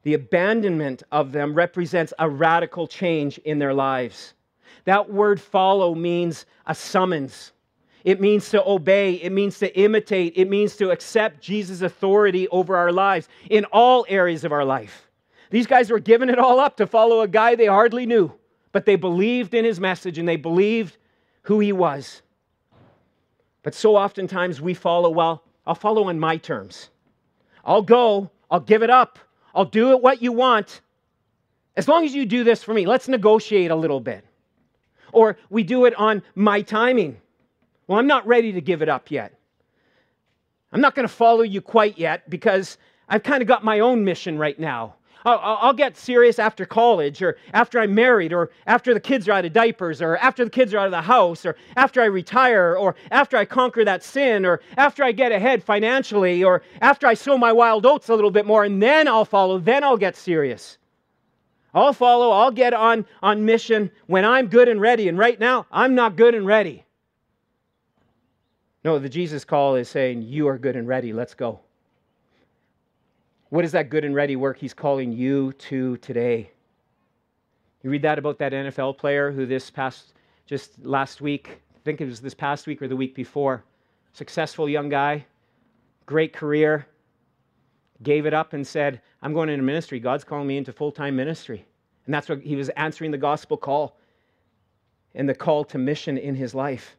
the 0.03 0.13
abandonment 0.13 1.03
of 1.11 1.31
them, 1.31 1.53
represents 1.53 2.13
a 2.17 2.29
radical 2.29 2.87
change 2.87 3.37
in 3.39 3.59
their 3.59 3.73
lives. 3.73 4.33
That 4.85 5.09
word 5.11 5.39
follow 5.41 5.93
means 5.93 6.45
a 6.65 6.73
summons 6.73 7.51
it 8.07 8.21
means 8.21 8.49
to 8.51 8.65
obey. 8.65 9.15
It 9.15 9.33
means 9.33 9.59
to 9.59 9.77
imitate. 9.77 10.31
It 10.37 10.49
means 10.49 10.77
to 10.77 10.91
accept 10.91 11.41
Jesus' 11.41 11.81
authority 11.81 12.47
over 12.47 12.77
our 12.77 12.93
lives 12.93 13.27
in 13.49 13.65
all 13.65 14.05
areas 14.07 14.45
of 14.45 14.53
our 14.53 14.63
life. 14.63 15.09
These 15.49 15.67
guys 15.67 15.89
were 15.89 15.99
giving 15.99 16.29
it 16.29 16.39
all 16.39 16.57
up 16.57 16.77
to 16.77 16.87
follow 16.87 17.19
a 17.19 17.27
guy 17.27 17.55
they 17.55 17.65
hardly 17.65 18.05
knew, 18.05 18.31
but 18.71 18.85
they 18.85 18.95
believed 18.95 19.53
in 19.53 19.65
his 19.65 19.79
message 19.79 20.17
and 20.17 20.27
they 20.27 20.35
believed 20.35 20.97
who 21.43 21.59
he 21.59 21.71
was. 21.71 22.21
But 23.63 23.73
so 23.73 23.95
oftentimes 23.95 24.61
we 24.61 24.73
follow, 24.73 25.09
well, 25.09 25.43
I'll 25.65 25.75
follow 25.75 26.05
on 26.05 26.19
my 26.19 26.37
terms. 26.37 26.89
I'll 27.65 27.81
go, 27.81 28.31
I'll 28.49 28.61
give 28.61 28.83
it 28.83 28.89
up, 28.89 29.19
I'll 29.53 29.65
do 29.65 29.91
it 29.91 30.01
what 30.01 30.21
you 30.21 30.31
want. 30.31 30.81
As 31.75 31.87
long 31.87 32.05
as 32.05 32.15
you 32.15 32.25
do 32.25 32.43
this 32.43 32.63
for 32.63 32.73
me, 32.73 32.85
let's 32.85 33.07
negotiate 33.07 33.71
a 33.71 33.75
little 33.75 33.99
bit. 33.99 34.25
Or 35.11 35.37
we 35.49 35.63
do 35.63 35.85
it 35.85 35.93
on 35.95 36.23
my 36.35 36.61
timing. 36.61 37.17
Well, 37.87 37.99
I'm 37.99 38.07
not 38.07 38.27
ready 38.27 38.51
to 38.53 38.61
give 38.61 38.81
it 38.81 38.89
up 38.89 39.11
yet. 39.11 39.33
I'm 40.71 40.81
not 40.81 40.95
going 40.95 41.07
to 41.07 41.13
follow 41.13 41.43
you 41.43 41.61
quite 41.61 41.97
yet 41.97 42.29
because 42.29 42.77
I've 43.07 43.23
kind 43.23 43.41
of 43.41 43.47
got 43.47 43.63
my 43.63 43.79
own 43.79 44.03
mission 44.03 44.37
right 44.37 44.59
now. 44.59 44.95
I'll, 45.27 45.57
I'll, 45.61 45.73
get 45.73 45.97
serious 45.97 46.39
after 46.39 46.65
college, 46.65 47.21
or 47.21 47.35
after 47.53 47.81
I'm 47.81 47.93
married, 47.93 48.31
or 48.31 48.49
after 48.65 48.93
the 48.93 48.99
kids 49.01 49.27
are 49.27 49.33
out 49.33 49.43
of 49.43 49.51
diapers, 49.51 50.01
or 50.01 50.15
after 50.17 50.45
the 50.45 50.49
kids 50.49 50.73
are 50.73 50.77
out 50.77 50.85
of 50.85 50.91
the 50.91 51.01
house, 51.01 51.45
or 51.45 51.57
after 51.75 52.01
I 52.01 52.05
retire, 52.05 52.77
or 52.77 52.95
after 53.11 53.35
I 53.35 53.43
conquer 53.43 53.83
that 53.83 54.03
sin, 54.03 54.45
or 54.45 54.61
after 54.77 55.03
I 55.03 55.11
get 55.11 55.33
ahead 55.33 55.61
financially, 55.61 56.45
or 56.45 56.61
after 56.81 57.07
I 57.07 57.13
sow 57.13 57.37
my 57.37 57.51
wild 57.51 57.85
oats 57.85 58.07
a 58.07 58.15
little 58.15 58.31
bit 58.31 58.45
more, 58.45 58.63
and 58.63 58.81
then 58.81 59.09
I'll 59.09 59.25
follow, 59.25 59.59
then 59.59 59.83
I'll 59.83 59.97
get 59.97 60.15
serious. 60.15 60.77
I'll 61.73 61.93
follow, 61.93 62.31
I'll 62.31 62.51
get 62.51 62.73
on, 62.73 63.05
on 63.21 63.43
mission 63.43 63.91
when 64.05 64.23
I'm 64.23 64.47
good 64.47 64.69
and 64.69 64.79
ready. 64.79 65.09
And 65.09 65.17
right 65.17 65.37
now, 65.37 65.65
I'm 65.71 65.93
not 65.93 66.15
good 66.15 66.35
and 66.35 66.45
ready. 66.45 66.85
No, 68.85 68.97
the 68.97 69.09
Jesus 69.09 69.43
call 69.43 69.75
is 69.75 69.89
saying, 69.89 70.21
You 70.21 70.47
are 70.47 70.57
good 70.57 70.77
and 70.77 70.87
ready. 70.87 71.11
Let's 71.11 71.33
go. 71.33 71.59
What 73.49 73.63
is 73.63 73.71
that 73.71 73.89
good 73.89 74.03
and 74.03 74.13
ready 74.13 74.35
work 74.35 74.57
he's 74.57 74.73
calling 74.73 75.13
you 75.13 75.53
to 75.53 75.95
today? 75.97 76.51
You 77.81 77.89
read 77.89 78.01
that 78.01 78.19
about 78.19 78.37
that 78.39 78.51
NFL 78.51 78.97
player 78.97 79.31
who 79.31 79.45
this 79.45 79.69
past, 79.69 80.13
just 80.45 80.83
last 80.85 81.21
week, 81.21 81.61
I 81.73 81.79
think 81.85 82.01
it 82.01 82.05
was 82.05 82.19
this 82.19 82.33
past 82.33 82.67
week 82.67 82.81
or 82.81 82.89
the 82.89 82.95
week 82.95 83.15
before, 83.15 83.63
successful 84.11 84.67
young 84.67 84.89
guy, 84.89 85.25
great 86.05 86.33
career, 86.33 86.87
gave 88.03 88.25
it 88.25 88.33
up 88.33 88.51
and 88.51 88.67
said, 88.67 89.01
I'm 89.21 89.33
going 89.33 89.47
into 89.47 89.63
ministry. 89.63 90.01
God's 90.01 90.25
calling 90.25 90.47
me 90.47 90.57
into 90.57 90.73
full 90.73 90.91
time 90.91 91.15
ministry. 91.15 91.65
And 92.05 92.13
that's 92.13 92.27
what 92.27 92.41
he 92.41 92.57
was 92.57 92.67
answering 92.69 93.11
the 93.11 93.17
gospel 93.17 93.55
call 93.55 93.97
and 95.15 95.27
the 95.27 95.33
call 95.33 95.63
to 95.65 95.77
mission 95.77 96.17
in 96.17 96.35
his 96.35 96.53
life. 96.53 96.97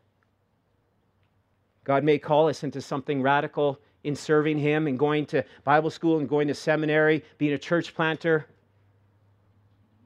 God 1.84 2.04
may 2.04 2.18
call 2.18 2.48
us 2.48 2.64
into 2.64 2.80
something 2.80 3.20
radical 3.20 3.78
in 4.04 4.14
serving 4.14 4.58
Him 4.58 4.86
and 4.86 4.98
going 4.98 5.26
to 5.26 5.44
Bible 5.64 5.90
school 5.90 6.18
and 6.18 6.28
going 6.28 6.48
to 6.48 6.54
seminary, 6.54 7.24
being 7.36 7.52
a 7.52 7.58
church 7.58 7.94
planter, 7.94 8.46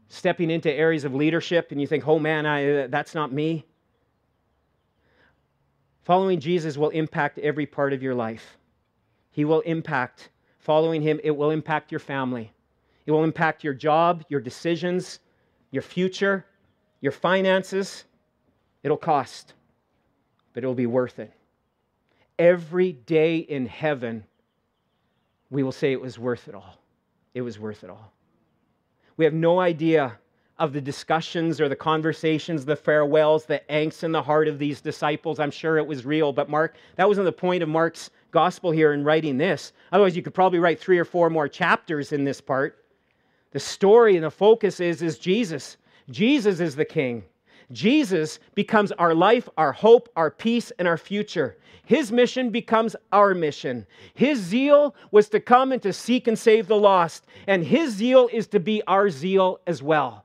stepping 0.08 0.50
into 0.50 0.72
areas 0.72 1.04
of 1.04 1.14
leadership, 1.14 1.72
and 1.72 1.80
you 1.80 1.86
think, 1.86 2.06
oh 2.06 2.18
man, 2.18 2.46
I, 2.46 2.82
uh, 2.82 2.86
that's 2.88 3.14
not 3.14 3.32
me. 3.32 3.66
Following 6.04 6.40
Jesus 6.40 6.76
will 6.76 6.90
impact 6.90 7.38
every 7.38 7.66
part 7.66 7.92
of 7.92 8.02
your 8.02 8.14
life. 8.14 8.56
He 9.30 9.44
will 9.44 9.60
impact. 9.60 10.30
Following 10.58 11.02
Him, 11.02 11.20
it 11.22 11.30
will 11.30 11.50
impact 11.50 11.92
your 11.92 12.00
family. 12.00 12.52
It 13.06 13.12
will 13.12 13.24
impact 13.24 13.64
your 13.64 13.74
job, 13.74 14.24
your 14.28 14.40
decisions, 14.40 15.18
your 15.70 15.82
future, 15.82 16.44
your 17.00 17.12
finances. 17.12 18.04
It'll 18.82 18.96
cost, 18.96 19.54
but 20.52 20.62
it'll 20.62 20.74
be 20.74 20.86
worth 20.86 21.18
it 21.18 21.32
every 22.42 22.90
day 22.90 23.36
in 23.36 23.66
heaven, 23.66 24.24
we 25.48 25.62
will 25.62 25.70
say 25.70 25.92
it 25.92 26.00
was 26.00 26.18
worth 26.18 26.48
it 26.48 26.56
all. 26.56 26.76
It 27.34 27.42
was 27.42 27.56
worth 27.56 27.84
it 27.84 27.90
all. 27.90 28.12
We 29.16 29.24
have 29.24 29.32
no 29.32 29.60
idea 29.60 30.18
of 30.58 30.72
the 30.72 30.80
discussions 30.80 31.60
or 31.60 31.68
the 31.68 31.76
conversations, 31.76 32.64
the 32.64 32.74
farewells, 32.74 33.44
the 33.44 33.62
angst 33.70 34.02
in 34.02 34.10
the 34.10 34.22
heart 34.22 34.48
of 34.48 34.58
these 34.58 34.80
disciples. 34.80 35.38
I'm 35.38 35.52
sure 35.52 35.78
it 35.78 35.86
was 35.86 36.04
real, 36.04 36.32
but 36.32 36.50
Mark, 36.50 36.74
that 36.96 37.06
wasn't 37.06 37.26
the 37.26 37.32
point 37.32 37.62
of 37.62 37.68
Mark's 37.68 38.10
gospel 38.32 38.72
here 38.72 38.92
in 38.92 39.04
writing 39.04 39.38
this. 39.38 39.72
Otherwise, 39.92 40.16
you 40.16 40.22
could 40.22 40.34
probably 40.34 40.58
write 40.58 40.80
three 40.80 40.98
or 40.98 41.04
four 41.04 41.30
more 41.30 41.46
chapters 41.46 42.12
in 42.12 42.24
this 42.24 42.40
part. 42.40 42.84
The 43.52 43.60
story 43.60 44.16
and 44.16 44.24
the 44.24 44.30
focus 44.32 44.80
is, 44.80 45.00
is 45.00 45.16
Jesus. 45.16 45.76
Jesus 46.10 46.58
is 46.58 46.74
the 46.74 46.84
king. 46.84 47.22
Jesus 47.70 48.38
becomes 48.54 48.92
our 48.92 49.14
life, 49.14 49.48
our 49.56 49.72
hope, 49.72 50.08
our 50.16 50.30
peace, 50.30 50.72
and 50.78 50.88
our 50.88 50.98
future. 50.98 51.56
His 51.84 52.12
mission 52.12 52.50
becomes 52.50 52.96
our 53.12 53.34
mission. 53.34 53.86
His 54.14 54.38
zeal 54.38 54.94
was 55.10 55.28
to 55.30 55.40
come 55.40 55.72
and 55.72 55.82
to 55.82 55.92
seek 55.92 56.26
and 56.26 56.38
save 56.38 56.66
the 56.66 56.76
lost, 56.76 57.26
and 57.46 57.64
his 57.64 57.92
zeal 57.92 58.28
is 58.32 58.46
to 58.48 58.60
be 58.60 58.82
our 58.86 59.10
zeal 59.10 59.60
as 59.66 59.82
well. 59.82 60.24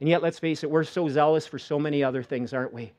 And 0.00 0.08
yet, 0.08 0.22
let's 0.22 0.38
face 0.38 0.62
it, 0.62 0.70
we're 0.70 0.84
so 0.84 1.08
zealous 1.08 1.46
for 1.46 1.58
so 1.58 1.78
many 1.78 2.04
other 2.04 2.22
things, 2.22 2.52
aren't 2.52 2.74
we? 2.74 2.92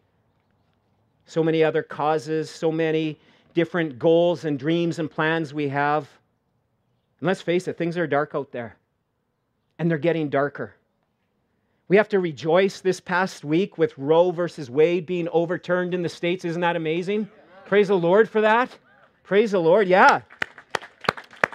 So 1.26 1.44
many 1.44 1.64
other 1.64 1.84
causes, 1.84 2.50
so 2.50 2.72
many 2.72 3.20
different 3.54 4.00
goals 4.00 4.46
and 4.46 4.58
dreams 4.58 4.98
and 4.98 5.10
plans 5.10 5.54
we 5.54 5.68
have. 5.70 6.10
And 7.20 7.28
let's 7.28 7.42
face 7.42 7.68
it, 7.68 7.78
things 7.78 7.98
are 7.98 8.08
dark 8.08 8.32
out 8.34 8.52
there, 8.52 8.78
and 9.78 9.90
they're 9.90 9.98
getting 9.98 10.30
darker. 10.30 10.77
We 11.90 11.96
have 11.96 12.10
to 12.10 12.20
rejoice 12.20 12.82
this 12.82 13.00
past 13.00 13.46
week 13.46 13.78
with 13.78 13.98
Roe 13.98 14.32
versus 14.32 14.70
Wade 14.70 15.06
being 15.06 15.30
overturned 15.32 15.94
in 15.94 16.02
the 16.02 16.10
States. 16.10 16.44
Isn't 16.44 16.62
that 16.62 16.76
amazing? 16.76 17.30
Praise 17.66 17.88
the 17.88 17.98
Lord 17.98 18.30
for 18.30 18.42
that. 18.42 18.78
Praise 19.24 19.52
the 19.52 19.60
Lord. 19.60 19.88
Yeah. 19.88 20.22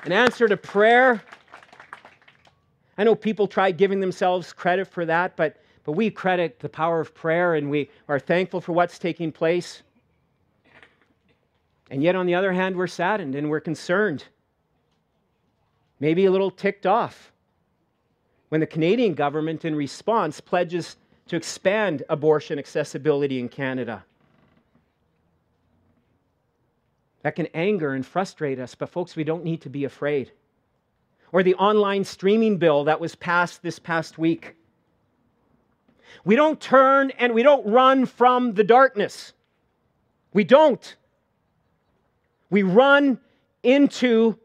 An 0.04 0.12
answer 0.12 0.48
to 0.48 0.56
prayer. 0.56 1.22
I 2.96 3.04
know 3.04 3.14
people 3.14 3.46
try 3.46 3.72
giving 3.72 4.00
themselves 4.00 4.54
credit 4.54 4.88
for 4.88 5.04
that, 5.04 5.36
but, 5.36 5.60
but 5.84 5.92
we 5.92 6.10
credit 6.10 6.60
the 6.60 6.68
power 6.68 7.00
of 7.00 7.14
prayer 7.14 7.54
and 7.54 7.68
we 7.68 7.90
are 8.08 8.18
thankful 8.18 8.60
for 8.62 8.72
what's 8.72 8.98
taking 8.98 9.32
place. 9.32 9.82
And 11.90 12.02
yet, 12.02 12.16
on 12.16 12.24
the 12.24 12.34
other 12.34 12.52
hand, 12.52 12.74
we're 12.74 12.86
saddened 12.86 13.34
and 13.34 13.50
we're 13.50 13.60
concerned, 13.60 14.24
maybe 16.00 16.24
a 16.24 16.30
little 16.30 16.50
ticked 16.50 16.86
off 16.86 17.31
when 18.52 18.60
the 18.60 18.66
Canadian 18.66 19.14
government, 19.14 19.64
in 19.64 19.74
response, 19.74 20.38
pledges 20.38 20.96
to 21.26 21.36
expand 21.36 22.02
abortion 22.10 22.58
accessibility 22.58 23.40
in 23.40 23.48
Canada. 23.48 24.04
That 27.22 27.34
can 27.34 27.46
anger 27.54 27.94
and 27.94 28.04
frustrate 28.04 28.58
us, 28.58 28.74
but 28.74 28.90
folks, 28.90 29.16
we 29.16 29.24
don't 29.24 29.42
need 29.42 29.62
to 29.62 29.70
be 29.70 29.84
afraid. 29.84 30.32
Or 31.32 31.42
the 31.42 31.54
online 31.54 32.04
streaming 32.04 32.58
bill 32.58 32.84
that 32.84 33.00
was 33.00 33.14
passed 33.14 33.62
this 33.62 33.78
past 33.78 34.18
week. 34.18 34.54
We 36.26 36.36
don't 36.36 36.60
turn 36.60 37.10
and 37.12 37.32
we 37.32 37.42
don't 37.42 37.66
run 37.66 38.04
from 38.04 38.52
the 38.52 38.64
darkness. 38.64 39.32
We 40.34 40.44
don't. 40.44 40.96
We 42.50 42.64
run 42.64 43.18
into 43.62 44.36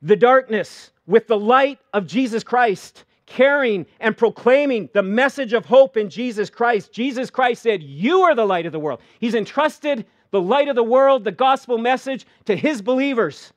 the 0.00 0.16
darkness 0.16 0.90
with 1.06 1.26
the 1.26 1.38
light 1.38 1.80
of 1.92 2.06
Jesus 2.06 2.42
Christ, 2.42 3.04
carrying 3.32 3.86
and 3.98 4.16
proclaiming 4.16 4.90
the 4.92 5.02
message 5.02 5.54
of 5.54 5.64
hope 5.64 5.96
in 5.96 6.10
Jesus 6.10 6.50
Christ. 6.50 6.92
Jesus 6.92 7.30
Christ 7.30 7.62
said, 7.62 7.82
You 7.82 8.22
are 8.22 8.34
the 8.34 8.44
light 8.44 8.66
of 8.66 8.72
the 8.72 8.78
world. 8.78 9.00
He's 9.20 9.34
entrusted 9.34 10.04
the 10.32 10.40
light 10.40 10.68
of 10.68 10.76
the 10.76 10.82
world, 10.82 11.24
the 11.24 11.32
gospel 11.32 11.78
message 11.78 12.26
to 12.44 12.54
his 12.54 12.82
believers, 12.82 13.52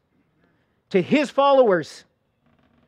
to 0.91 1.01
his 1.01 1.29
followers. 1.29 2.05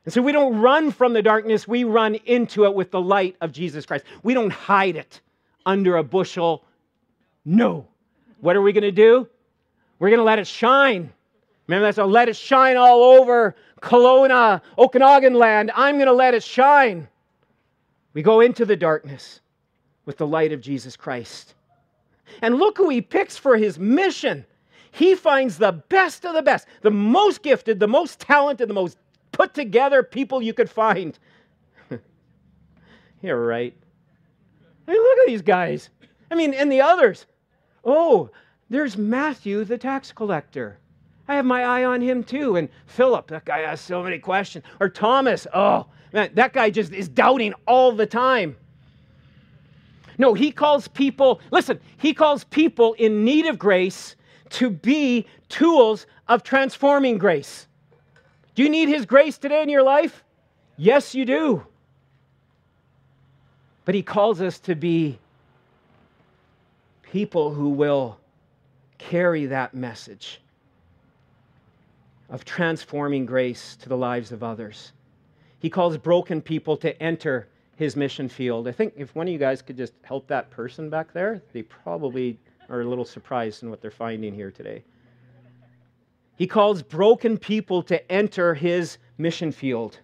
And 0.06 0.14
so 0.14 0.22
we 0.22 0.32
don't 0.32 0.60
run 0.60 0.92
from 0.92 1.12
the 1.12 1.22
darkness, 1.22 1.68
we 1.68 1.84
run 1.84 2.16
into 2.26 2.66
it 2.66 2.74
with 2.74 2.92
the 2.92 3.02
light 3.02 3.36
of 3.42 3.52
Jesus 3.52 3.86
Christ. 3.86 4.06
We 4.24 4.34
don't 4.34 4.52
hide 4.52 4.96
it 4.96 5.20
under 5.66 5.98
a 5.98 6.04
bushel. 6.04 6.64
No. 7.44 7.86
What 8.40 8.56
are 8.56 8.62
we 8.62 8.72
going 8.72 8.84
to 8.84 8.92
do? 8.92 9.28
We're 10.00 10.10
going 10.10 10.20
to 10.20 10.24
let 10.24 10.40
it 10.40 10.48
shine. 10.48 11.12
Remember 11.68 11.86
that's 11.86 11.98
a 11.98 12.06
let 12.06 12.30
it 12.30 12.38
shine 12.38 12.78
all 12.78 13.02
over 13.02 13.56
Kelowna, 13.82 14.62
Okanagan 14.78 15.34
land. 15.34 15.72
I'm 15.76 15.96
going 15.96 16.08
to 16.08 16.14
let 16.14 16.34
it 16.34 16.44
shine. 16.44 17.08
We 18.14 18.22
go 18.22 18.42
into 18.42 18.66
the 18.66 18.76
darkness 18.76 19.42
with 20.06 20.18
the 20.18 20.28
light 20.28 20.52
of 20.52 20.62
Jesus 20.62 20.96
Christ. 20.96 21.54
And 22.42 22.56
look 22.56 22.78
who 22.78 22.90
he 22.90 23.02
picks 23.02 23.38
for 23.38 23.58
his 23.58 23.78
mission. 23.78 24.46
He 24.92 25.16
finds 25.16 25.58
the 25.58 25.72
best 25.72 26.26
of 26.26 26.34
the 26.34 26.42
best, 26.42 26.68
the 26.82 26.92
most 26.92 27.44
gifted, 27.44 27.80
the 27.80 27.88
most 27.88 28.20
talented, 28.20 28.70
the 28.70 28.74
most 28.74 28.98
put 29.32 29.54
together 29.54 30.02
people 30.02 30.42
you 30.42 30.54
could 30.54 30.70
find. 30.70 31.18
You're 33.22 33.46
right. 33.46 33.76
I 34.88 34.92
mean, 34.92 35.02
look 35.02 35.20
at 35.20 35.28
these 35.28 35.42
guys. 35.42 35.90
I 36.32 36.36
mean, 36.36 36.54
and 36.54 36.72
the 36.72 36.82
others. 36.82 37.26
Oh, 37.84 38.32
there's 38.70 38.98
Matthew, 38.98 39.64
the 39.64 39.78
tax 39.78 40.12
collector. 40.12 40.80
I 41.28 41.36
have 41.36 41.46
my 41.46 41.64
eye 41.64 41.84
on 41.84 42.02
him 42.02 42.24
too. 42.24 42.56
And 42.56 42.70
Philip, 42.86 43.28
that 43.28 43.46
guy 43.46 43.60
has 43.60 43.82
so 43.82 44.02
many 44.04 44.20
questions. 44.20 44.64
Or 44.80 44.90
Thomas, 44.90 45.46
oh, 45.54 45.88
man, 46.14 46.32
that 46.36 46.54
guy 46.54 46.70
just 46.70 46.94
is 46.94 47.10
doubting 47.10 47.54
all 47.66 47.92
the 47.92 48.06
time. 48.06 48.56
No, 50.18 50.34
he 50.34 50.52
calls 50.52 50.88
people, 50.88 51.42
listen, 51.52 51.80
he 51.98 52.14
calls 52.14 52.44
people 52.46 52.94
in 52.94 53.24
need 53.24 53.46
of 53.46 53.60
grace 53.60 54.16
to 54.52 54.70
be 54.70 55.28
tools 55.50 56.08
of 56.28 56.44
transforming 56.44 57.18
grace. 57.18 57.68
Do 58.56 58.64
you 58.64 58.70
need 58.70 58.90
his 58.90 59.06
grace 59.06 59.38
today 59.38 59.62
in 59.62 59.70
your 59.70 59.84
life? 59.84 60.24
Yes, 60.78 61.14
you 61.14 61.26
do. 61.26 61.66
But 63.86 63.96
he 63.96 64.02
calls 64.02 64.42
us 64.42 64.60
to 64.62 64.76
be 64.76 65.20
people 67.04 67.54
who 67.54 67.70
will 67.70 68.18
carry 68.98 69.46
that 69.46 69.74
message 69.74 70.42
of 72.30 72.46
transforming 72.46 73.26
grace 73.26 73.76
to 73.78 73.90
the 73.90 73.98
lives 73.98 74.32
of 74.32 74.44
others. 74.44 74.92
He 75.60 75.70
calls 75.70 75.98
broken 75.98 76.42
people 76.42 76.78
to 76.78 77.02
enter 77.02 77.48
his 77.76 77.96
mission 77.96 78.28
field. 78.28 78.68
I 78.68 78.72
think 78.72 78.94
if 78.96 79.16
one 79.16 79.28
of 79.28 79.34
you 79.34 79.40
guys 79.40 79.62
could 79.62 79.78
just 79.78 79.94
help 80.04 80.28
that 80.28 80.50
person 80.50 80.90
back 80.90 81.14
there, 81.14 81.42
they 81.54 81.62
probably 81.62 82.40
are 82.70 82.82
a 82.82 82.86
little 82.86 83.06
surprised 83.06 83.64
in 83.64 83.70
what 83.70 83.82
they're 83.82 83.92
finding 83.92 84.34
here 84.34 84.52
today. 84.52 84.84
He 86.36 86.48
calls 86.48 86.84
broken 86.84 87.38
people 87.38 87.82
to 87.84 88.12
enter 88.12 88.54
his 88.54 88.98
mission 89.18 89.52
field. 89.52 90.00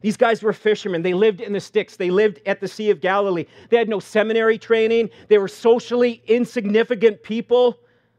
These 0.00 0.16
guys 0.16 0.42
were 0.42 0.52
fishermen. 0.52 1.02
They 1.02 1.14
lived 1.14 1.40
in 1.40 1.52
the 1.52 1.60
sticks. 1.60 1.96
They 1.96 2.10
lived 2.10 2.40
at 2.46 2.60
the 2.60 2.68
Sea 2.68 2.90
of 2.90 3.00
Galilee. 3.00 3.46
They 3.70 3.76
had 3.76 3.88
no 3.88 3.98
seminary 3.98 4.58
training. 4.58 5.10
They 5.28 5.38
were 5.38 5.48
socially 5.48 6.22
insignificant 6.26 7.22
people. 7.22 7.78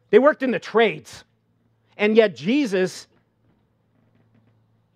They 0.09 0.19
worked 0.19 0.43
in 0.43 0.51
the 0.51 0.59
trades. 0.59 1.23
And 1.97 2.15
yet, 2.15 2.35
Jesus, 2.35 3.07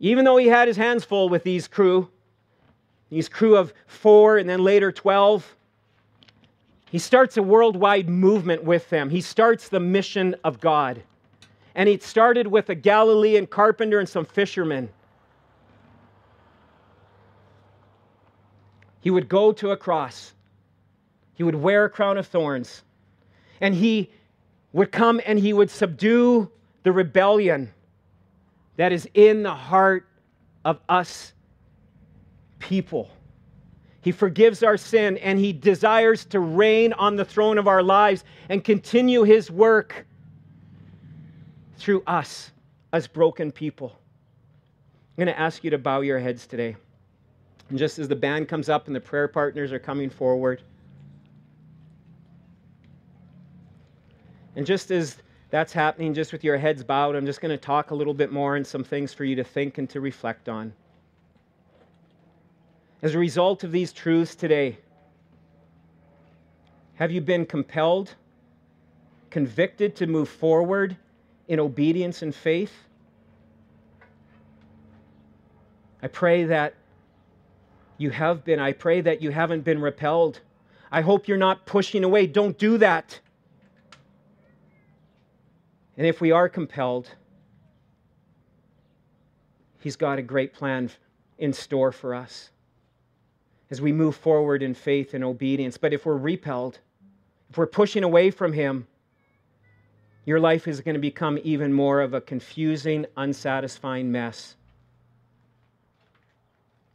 even 0.02 0.26
though 0.26 0.38
he 0.38 0.48
had 0.48 0.68
his 0.68 0.78
hands 0.78 1.06
full 1.06 1.30
with 1.30 1.44
these 1.44 1.68
crew, 1.68 2.10
these 3.12 3.30
crew 3.30 3.56
of 3.56 3.72
four 3.86 4.38
and 4.38 4.50
then 4.50 4.64
later 4.64 4.92
12. 4.92 5.56
He 6.90 6.98
starts 6.98 7.38
a 7.38 7.44
worldwide 7.44 8.10
movement 8.10 8.64
with 8.64 8.90
them. 8.90 9.12
He 9.12 9.22
starts 9.22 9.70
the 9.70 9.80
mission 9.80 10.36
of 10.44 10.60
God. 10.60 11.04
And 11.76 11.88
it 11.88 12.02
started 12.02 12.48
with 12.48 12.70
a 12.70 12.76
Galilean 12.76 13.46
carpenter 13.46 14.00
and 14.00 14.10
some 14.10 14.26
fishermen. 14.26 14.90
He 19.02 19.12
would 19.12 19.30
go 19.30 19.52
to 19.54 19.72
a 19.72 19.78
cross, 19.78 20.34
he 21.34 21.44
would 21.44 21.56
wear 21.56 21.86
a 21.86 21.90
crown 21.90 22.18
of 22.18 22.28
thorns, 22.28 22.84
and 23.60 23.74
he 23.74 24.12
would 24.74 24.92
come 24.92 25.22
and 25.26 25.40
he 25.40 25.54
would 25.54 25.70
subdue 25.70 26.50
the 26.84 26.92
rebellion 26.92 27.72
that 28.82 28.92
is 28.92 29.08
in 29.14 29.44
the 29.44 29.54
heart 29.54 30.08
of 30.66 30.80
us 30.90 31.34
people. 32.58 33.12
He 34.02 34.12
forgives 34.12 34.64
our 34.64 34.76
sin 34.76 35.20
and 35.20 35.38
he 35.38 35.54
desires 35.54 36.26
to 36.26 36.40
reign 36.40 36.92
on 36.94 37.16
the 37.16 37.24
throne 37.24 37.60
of 37.60 37.68
our 37.68 37.84
lives 37.84 38.24
and 38.50 38.64
continue 38.64 39.22
his 39.22 39.52
work 39.52 40.08
through 41.78 42.02
us 42.08 42.50
as 42.92 43.06
broken 43.06 43.52
people. 43.52 43.96
I'm 45.16 45.26
going 45.26 45.36
to 45.36 45.40
ask 45.40 45.64
you 45.64 45.70
to 45.70 45.78
bow 45.78 46.02
your 46.02 46.18
heads 46.18 46.48
today. 46.48 46.76
And 47.70 47.78
just 47.78 48.00
as 48.00 48.08
the 48.08 48.16
band 48.16 48.48
comes 48.48 48.68
up 48.68 48.88
and 48.88 48.96
the 48.96 49.00
prayer 49.00 49.28
partners 49.28 49.72
are 49.72 49.78
coming 49.78 50.10
forward, 50.10 50.64
and 54.56 54.66
just 54.66 54.90
as 54.90 55.18
that's 55.52 55.74
happening, 55.74 56.14
just 56.14 56.32
with 56.32 56.44
your 56.44 56.58
heads 56.58 56.82
bowed, 56.82 57.16
I'm 57.16 57.26
just 57.26 57.42
going 57.42 57.52
to 57.52 57.58
talk 57.58 57.92
a 57.92 57.96
little 57.96 58.14
bit 58.14 58.32
more 58.32 58.56
and 58.56 58.66
some 58.66 58.86
things 58.86 59.14
for 59.14 59.26
you 59.26 59.36
to 59.36 59.44
think 59.44 59.78
and 59.78 59.90
to 59.90 60.00
reflect 60.00 60.48
on. 60.48 60.74
As 63.02 63.16
a 63.16 63.20
result 63.20 63.64
of 63.66 63.72
these 63.72 63.92
truths 63.92 64.34
today, 64.34 64.78
have 66.96 67.12
you 67.12 67.20
been 67.20 67.46
compelled, 67.46 68.16
convicted 69.30 69.96
to 69.98 70.08
move 70.08 70.30
forward 70.30 70.96
in 71.50 71.60
obedience 71.60 72.22
and 72.22 72.34
faith? 72.34 72.74
I 76.02 76.08
pray 76.08 76.46
that 76.46 76.76
you 77.98 78.10
have 78.12 78.46
been. 78.46 78.60
I 78.60 78.72
pray 78.72 79.02
that 79.02 79.22
you 79.22 79.32
haven't 79.32 79.62
been 79.62 79.82
repelled. 79.82 80.40
I 80.92 81.02
hope 81.02 81.28
you're 81.28 81.38
not 81.38 81.66
pushing 81.66 82.04
away. 82.04 82.26
Don't 82.26 82.58
do 82.58 82.78
that. 82.78 83.20
And 85.98 86.08
if 86.08 86.22
we 86.22 86.32
are 86.32 86.50
compelled, 86.50 87.10
He's 89.80 89.96
got 89.96 90.20
a 90.20 90.22
great 90.22 90.54
plan 90.54 90.92
in 91.40 91.54
store 91.54 91.92
for 91.92 92.14
us 92.14 92.52
as 93.72 93.82
we 93.82 93.92
move 93.92 94.16
forward 94.16 94.62
in 94.62 94.74
faith 94.76 95.14
and 95.14 95.24
obedience. 95.24 95.78
But 95.78 95.94
if 95.94 96.06
we're 96.06 96.18
repelled, 96.18 96.80
if 97.50 97.58
we're 97.58 97.66
pushing 97.66 98.04
away 98.04 98.30
from 98.30 98.54
Him, 98.54 98.86
your 100.26 100.40
life 100.40 100.68
is 100.68 100.82
going 100.82 100.94
to 100.94 101.02
become 101.02 101.40
even 101.44 101.74
more 101.74 102.02
of 102.02 102.14
a 102.14 102.22
confusing, 102.22 103.08
unsatisfying 103.18 104.12
mess. 104.12 104.56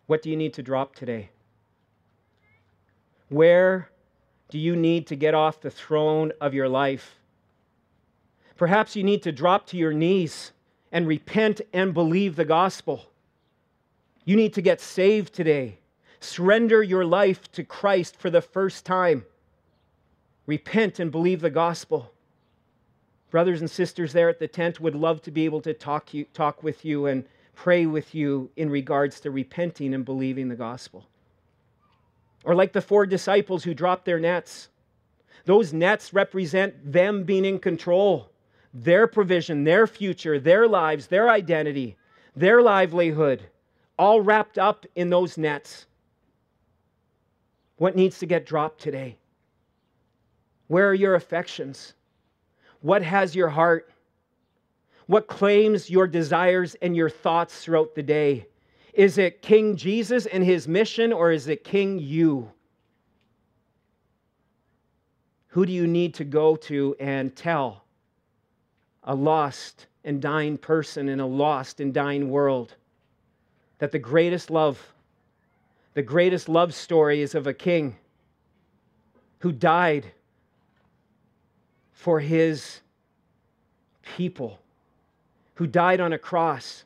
What 0.07 0.23
do 0.23 0.31
you 0.31 0.37
need 0.37 0.55
to 0.55 0.63
drop 0.63 0.95
today? 0.95 1.31
Where 3.29 3.91
do 4.49 4.59
you 4.59 4.77
need 4.77 5.09
to 5.09 5.17
get 5.17 5.35
off 5.35 5.61
the 5.61 5.71
throne 5.71 6.31
of 6.41 6.55
your 6.55 6.69
life? 6.69 7.17
Perhaps 8.57 8.97
you 8.97 9.05
need 9.05 9.23
to 9.23 9.33
drop 9.33 9.67
to 9.69 9.77
your 9.77 9.93
knees 9.93 10.53
and 10.93 11.07
repent 11.07 11.61
and 11.73 11.93
believe 11.93 12.37
the 12.37 12.45
gospel. 12.45 13.07
You 14.25 14.37
need 14.37 14.55
to 14.55 14.63
get 14.63 14.81
saved 14.81 15.35
today. 15.35 15.79
Surrender 16.21 16.83
your 16.83 17.05
life 17.05 17.51
to 17.53 17.63
Christ 17.63 18.17
for 18.17 18.31
the 18.31 18.41
first 18.41 18.85
time. 18.85 19.25
Repent 20.47 20.99
and 20.99 21.13
believe 21.13 21.41
the 21.41 21.51
gospel. 21.51 22.13
Brothers 23.31 23.61
and 23.61 23.71
sisters 23.71 24.13
there 24.13 24.29
at 24.29 24.39
the 24.39 24.49
tent 24.49 24.81
would 24.81 24.95
love 24.95 25.21
to 25.23 25.31
be 25.31 25.45
able 25.45 25.61
to 25.63 25.75
talk, 25.75 26.15
you, 26.15 26.25
talk 26.33 26.63
with 26.63 26.85
you 26.85 27.07
and 27.07 27.25
pray 27.55 27.87
with 27.87 28.15
you 28.15 28.51
in 28.57 28.71
regards 28.71 29.21
to 29.21 29.31
repenting 29.31 29.93
and 29.93 30.05
believing 30.05 30.49
the 30.49 30.57
gospel. 30.57 31.07
Or 32.45 32.55
like 32.55 32.73
the 32.73 32.81
four 32.81 33.07
disciples 33.07 33.65
who 33.65 33.75
dropped 33.75 34.05
their 34.05 34.21
nets. 34.21 34.69
Those 35.45 35.73
nets 35.73 36.15
represent 36.15 36.93
them 36.93 37.25
being 37.25 37.45
in 37.45 37.59
control, 37.59 38.31
their 38.83 39.07
provision, 39.07 39.65
their 39.65 39.87
future, 39.87 40.39
their 40.39 40.69
lives, 40.69 41.07
their 41.07 41.31
identity, 41.31 41.97
their 42.35 42.61
livelihood, 42.61 43.43
all 43.99 44.21
wrapped 44.21 44.59
up 44.59 44.85
in 44.95 45.09
those 45.09 45.39
nets. 45.39 45.87
What 47.79 47.97
needs 47.97 48.19
to 48.19 48.27
get 48.27 48.45
dropped 48.45 48.81
today? 48.81 49.17
Where 50.69 50.89
are 50.89 50.95
your 50.95 51.15
affections? 51.15 51.95
What 52.81 53.03
has 53.03 53.35
your 53.35 53.49
heart? 53.49 53.91
What 55.07 55.27
claims 55.27 55.89
your 55.89 56.07
desires 56.07 56.75
and 56.83 56.95
your 56.95 57.09
thoughts 57.09 57.63
throughout 57.63 57.95
the 57.95 58.03
day? 58.03 58.47
Is 58.93 59.17
it 59.17 59.41
King 59.41 59.77
Jesus 59.77 60.27
and 60.27 60.45
his 60.45 60.69
mission, 60.69 61.13
or 61.13 61.31
is 61.31 61.49
it 61.49 61.65
King 61.65 61.99
you? 61.99 62.51
Who 65.49 65.65
do 65.65 65.73
you 65.73 65.87
need 65.87 66.13
to 66.15 66.25
go 66.25 66.57
to 66.57 66.95
and 67.01 67.35
tell 67.35 67.86
a 69.07 69.15
lost 69.15 69.87
and 70.05 70.21
dying 70.21 70.59
person 70.59 71.09
in 71.09 71.21
a 71.21 71.27
lost 71.27 71.81
and 71.81 71.95
dying 71.95 72.31
world 72.31 72.75
that 73.79 73.93
the 73.93 73.99
greatest 73.99 74.51
love, 74.51 74.93
the 75.95 76.03
greatest 76.03 76.49
love 76.49 76.75
story 76.75 77.21
is 77.21 77.35
of 77.35 77.47
a 77.47 77.55
king 77.55 77.97
who 79.41 79.53
died 79.53 80.07
for 81.93 82.21
his 82.21 82.81
people, 84.17 84.59
who 85.55 85.67
died 85.67 86.01
on 86.01 86.13
a 86.13 86.19
cross. 86.19 86.85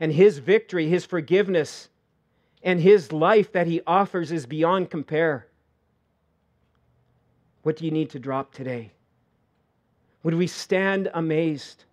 And 0.00 0.12
his 0.12 0.38
victory, 0.38 0.88
his 0.88 1.04
forgiveness, 1.04 1.88
and 2.62 2.80
his 2.80 3.12
life 3.12 3.52
that 3.52 3.66
he 3.66 3.80
offers 3.86 4.32
is 4.32 4.46
beyond 4.46 4.90
compare. 4.90 5.46
What 7.62 7.76
do 7.76 7.84
you 7.84 7.90
need 7.90 8.10
to 8.10 8.18
drop 8.18 8.52
today? 8.52 8.92
Would 10.22 10.34
we 10.34 10.46
stand 10.46 11.10
amazed? 11.14 11.84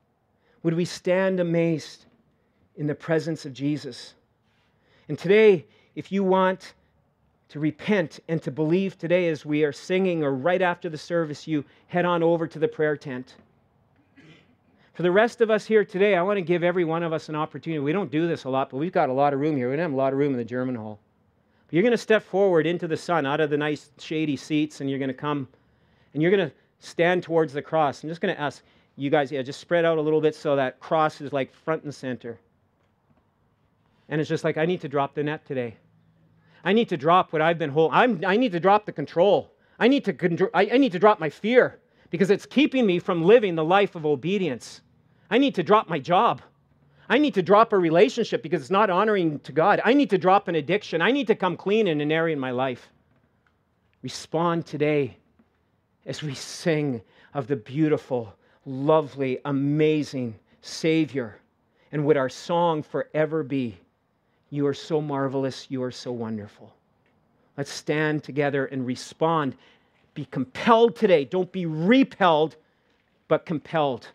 Would 0.63 0.73
we 0.73 0.86
stand 0.86 1.39
amazed 1.39 2.05
in 2.75 2.88
the 2.88 2.95
presence 2.95 3.45
of 3.45 3.53
Jesus? 3.53 4.13
And 5.07 5.17
today, 5.17 5.65
if 5.95 6.11
you 6.11 6.23
want 6.23 6.73
to 7.49 7.59
repent 7.59 8.19
and 8.27 8.41
to 8.43 8.51
believe 8.51 8.97
today 8.97 9.27
as 9.30 9.45
we 9.45 9.63
are 9.63 9.71
singing 9.71 10.23
or 10.23 10.34
right 10.34 10.61
after 10.61 10.88
the 10.88 10.97
service, 10.97 11.47
you 11.47 11.65
head 11.88 12.05
on 12.05 12.21
over 12.21 12.45
to 12.45 12.59
the 12.59 12.67
prayer 12.67 12.95
tent. 12.95 13.36
For 14.93 15.01
the 15.01 15.11
rest 15.11 15.41
of 15.41 15.49
us 15.49 15.65
here 15.65 15.84
today, 15.84 16.15
I 16.15 16.21
want 16.21 16.38
to 16.38 16.41
give 16.41 16.63
every 16.63 16.86
one 16.86 17.03
of 17.03 17.13
us 17.13 17.30
an 17.30 17.36
opportunity. 17.36 17.80
We 17.80 17.93
don't 17.93 18.11
do 18.11 18.27
this 18.27 18.43
a 18.43 18.49
lot, 18.49 18.69
but 18.69 18.77
we've 18.77 18.91
got 18.91 19.09
a 19.09 19.13
lot 19.13 19.34
of 19.34 19.39
room 19.39 19.55
here. 19.55 19.69
We 19.69 19.77
don't 19.77 19.84
have 19.84 19.93
a 19.93 19.95
lot 19.95 20.13
of 20.13 20.19
room 20.19 20.34
in 20.34 20.38
the 20.38 20.43
German 20.43 20.75
hall. 20.75 20.99
But 21.65 21.73
you're 21.73 21.84
going 21.84 21.91
to 21.91 21.97
step 21.97 22.21
forward 22.21 22.67
into 22.67 22.88
the 22.88 22.97
sun 22.97 23.25
out 23.25 23.39
of 23.39 23.49
the 23.49 23.57
nice 23.57 23.89
shady 23.97 24.36
seats, 24.36 24.82
and 24.82 24.89
you're 24.89 24.99
going 24.99 25.07
to 25.07 25.13
come 25.13 25.47
and 26.13 26.21
you're 26.21 26.32
going 26.32 26.49
to 26.49 26.55
stand 26.80 27.23
towards 27.23 27.53
the 27.53 27.61
cross. 27.61 28.03
I'm 28.03 28.09
just 28.09 28.21
going 28.21 28.34
to 28.34 28.41
ask 28.41 28.63
you 28.95 29.09
guys, 29.09 29.32
yeah, 29.32 29.41
just 29.41 29.59
spread 29.59 29.86
out 29.86 29.97
a 29.97 30.01
little 30.01 30.21
bit 30.21 30.36
so 30.36 30.55
that 30.55 30.80
cross 30.80 31.21
is 31.21 31.32
like 31.32 31.53
front 31.53 31.84
and 31.84 31.93
center. 31.93 32.39
And 34.09 34.19
it's 34.19 34.30
just 34.30 34.43
like, 34.43 34.57
I 34.57 34.65
need 34.65 34.82
to 34.82 34.89
drop 34.89 35.13
the 35.13 35.23
net 35.23 35.45
today. 35.45 35.77
I 36.63 36.73
need 36.73 36.89
to 36.89 36.97
drop 36.97 37.32
what 37.32 37.41
I've 37.41 37.57
been 37.57 37.69
holding. 37.69 37.95
I'm, 37.95 38.23
I 38.25 38.36
need 38.36 38.51
to 38.51 38.59
drop 38.59 38.86
the 38.86 38.91
control. 38.91 39.53
I 39.80 39.88
need 39.88 40.03
to, 40.05 40.49
I, 40.53 40.69
I 40.73 40.77
need 40.77 40.91
to 40.91 40.99
drop 40.99 41.19
my 41.19 41.30
fear 41.30 41.80
because 42.09 42.30
it's 42.30 42.45
keeping 42.45 42.86
me 42.86 42.99
from 42.99 43.23
living 43.23 43.55
the 43.55 43.63
life 43.63 43.95
of 43.95 44.05
obedience. 44.05 44.82
I 45.30 45.38
need 45.38 45.55
to 45.55 45.63
drop 45.63 45.88
my 45.88 45.99
job. 45.99 46.41
I 47.07 47.17
need 47.17 47.34
to 47.36 47.41
drop 47.41 47.71
a 47.71 47.77
relationship 47.77 48.43
because 48.43 48.61
it's 48.61 48.69
not 48.69 48.89
honoring 48.89 49.39
to 49.41 49.51
God. 49.51 49.80
I 49.86 49.93
need 49.93 50.09
to 50.09 50.17
drop 50.17 50.47
an 50.47 50.55
addiction. 50.55 51.01
I 51.01 51.11
need 51.11 51.27
to 51.27 51.36
come 51.36 51.55
clean 51.55 51.88
in 51.88 52.01
an 52.01 52.11
area 52.11 52.34
in 52.34 52.39
my 52.39 52.51
life. 52.51 52.89
Respond 54.01 54.65
today 54.65 55.17
as 56.10 56.24
we 56.24 56.34
sing 56.34 56.99
of 57.36 57.45
the 57.45 57.55
beautiful, 57.55 58.34
lovely, 58.66 59.39
amazing 59.45 60.38
Savior. 60.62 61.39
And 61.91 62.03
would 62.05 62.18
our 62.18 62.30
song 62.30 62.82
forever 62.82 63.43
be, 63.43 63.78
You 64.49 64.66
are 64.66 64.74
so 64.74 64.99
marvelous, 64.99 65.68
you 65.70 65.84
are 65.84 65.91
so 65.91 66.12
wonderful. 66.12 66.74
Let's 67.55 67.72
stand 67.72 68.24
together 68.24 68.66
and 68.66 68.86
respond. 68.86 69.55
Be 70.16 70.26
compelled 70.26 70.95
today. 70.95 71.26
Don't 71.26 71.51
be 71.51 71.68
repelled, 71.68 72.55
but 73.28 73.45
compelled 73.45 74.07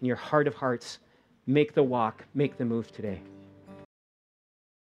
in 0.00 0.06
your 0.06 0.16
heart 0.16 0.46
of 0.46 0.54
hearts. 0.54 1.00
Make 1.48 1.74
the 1.74 1.82
walk, 1.82 2.24
make 2.34 2.56
the 2.56 2.64
move 2.64 2.92
today. 2.92 3.20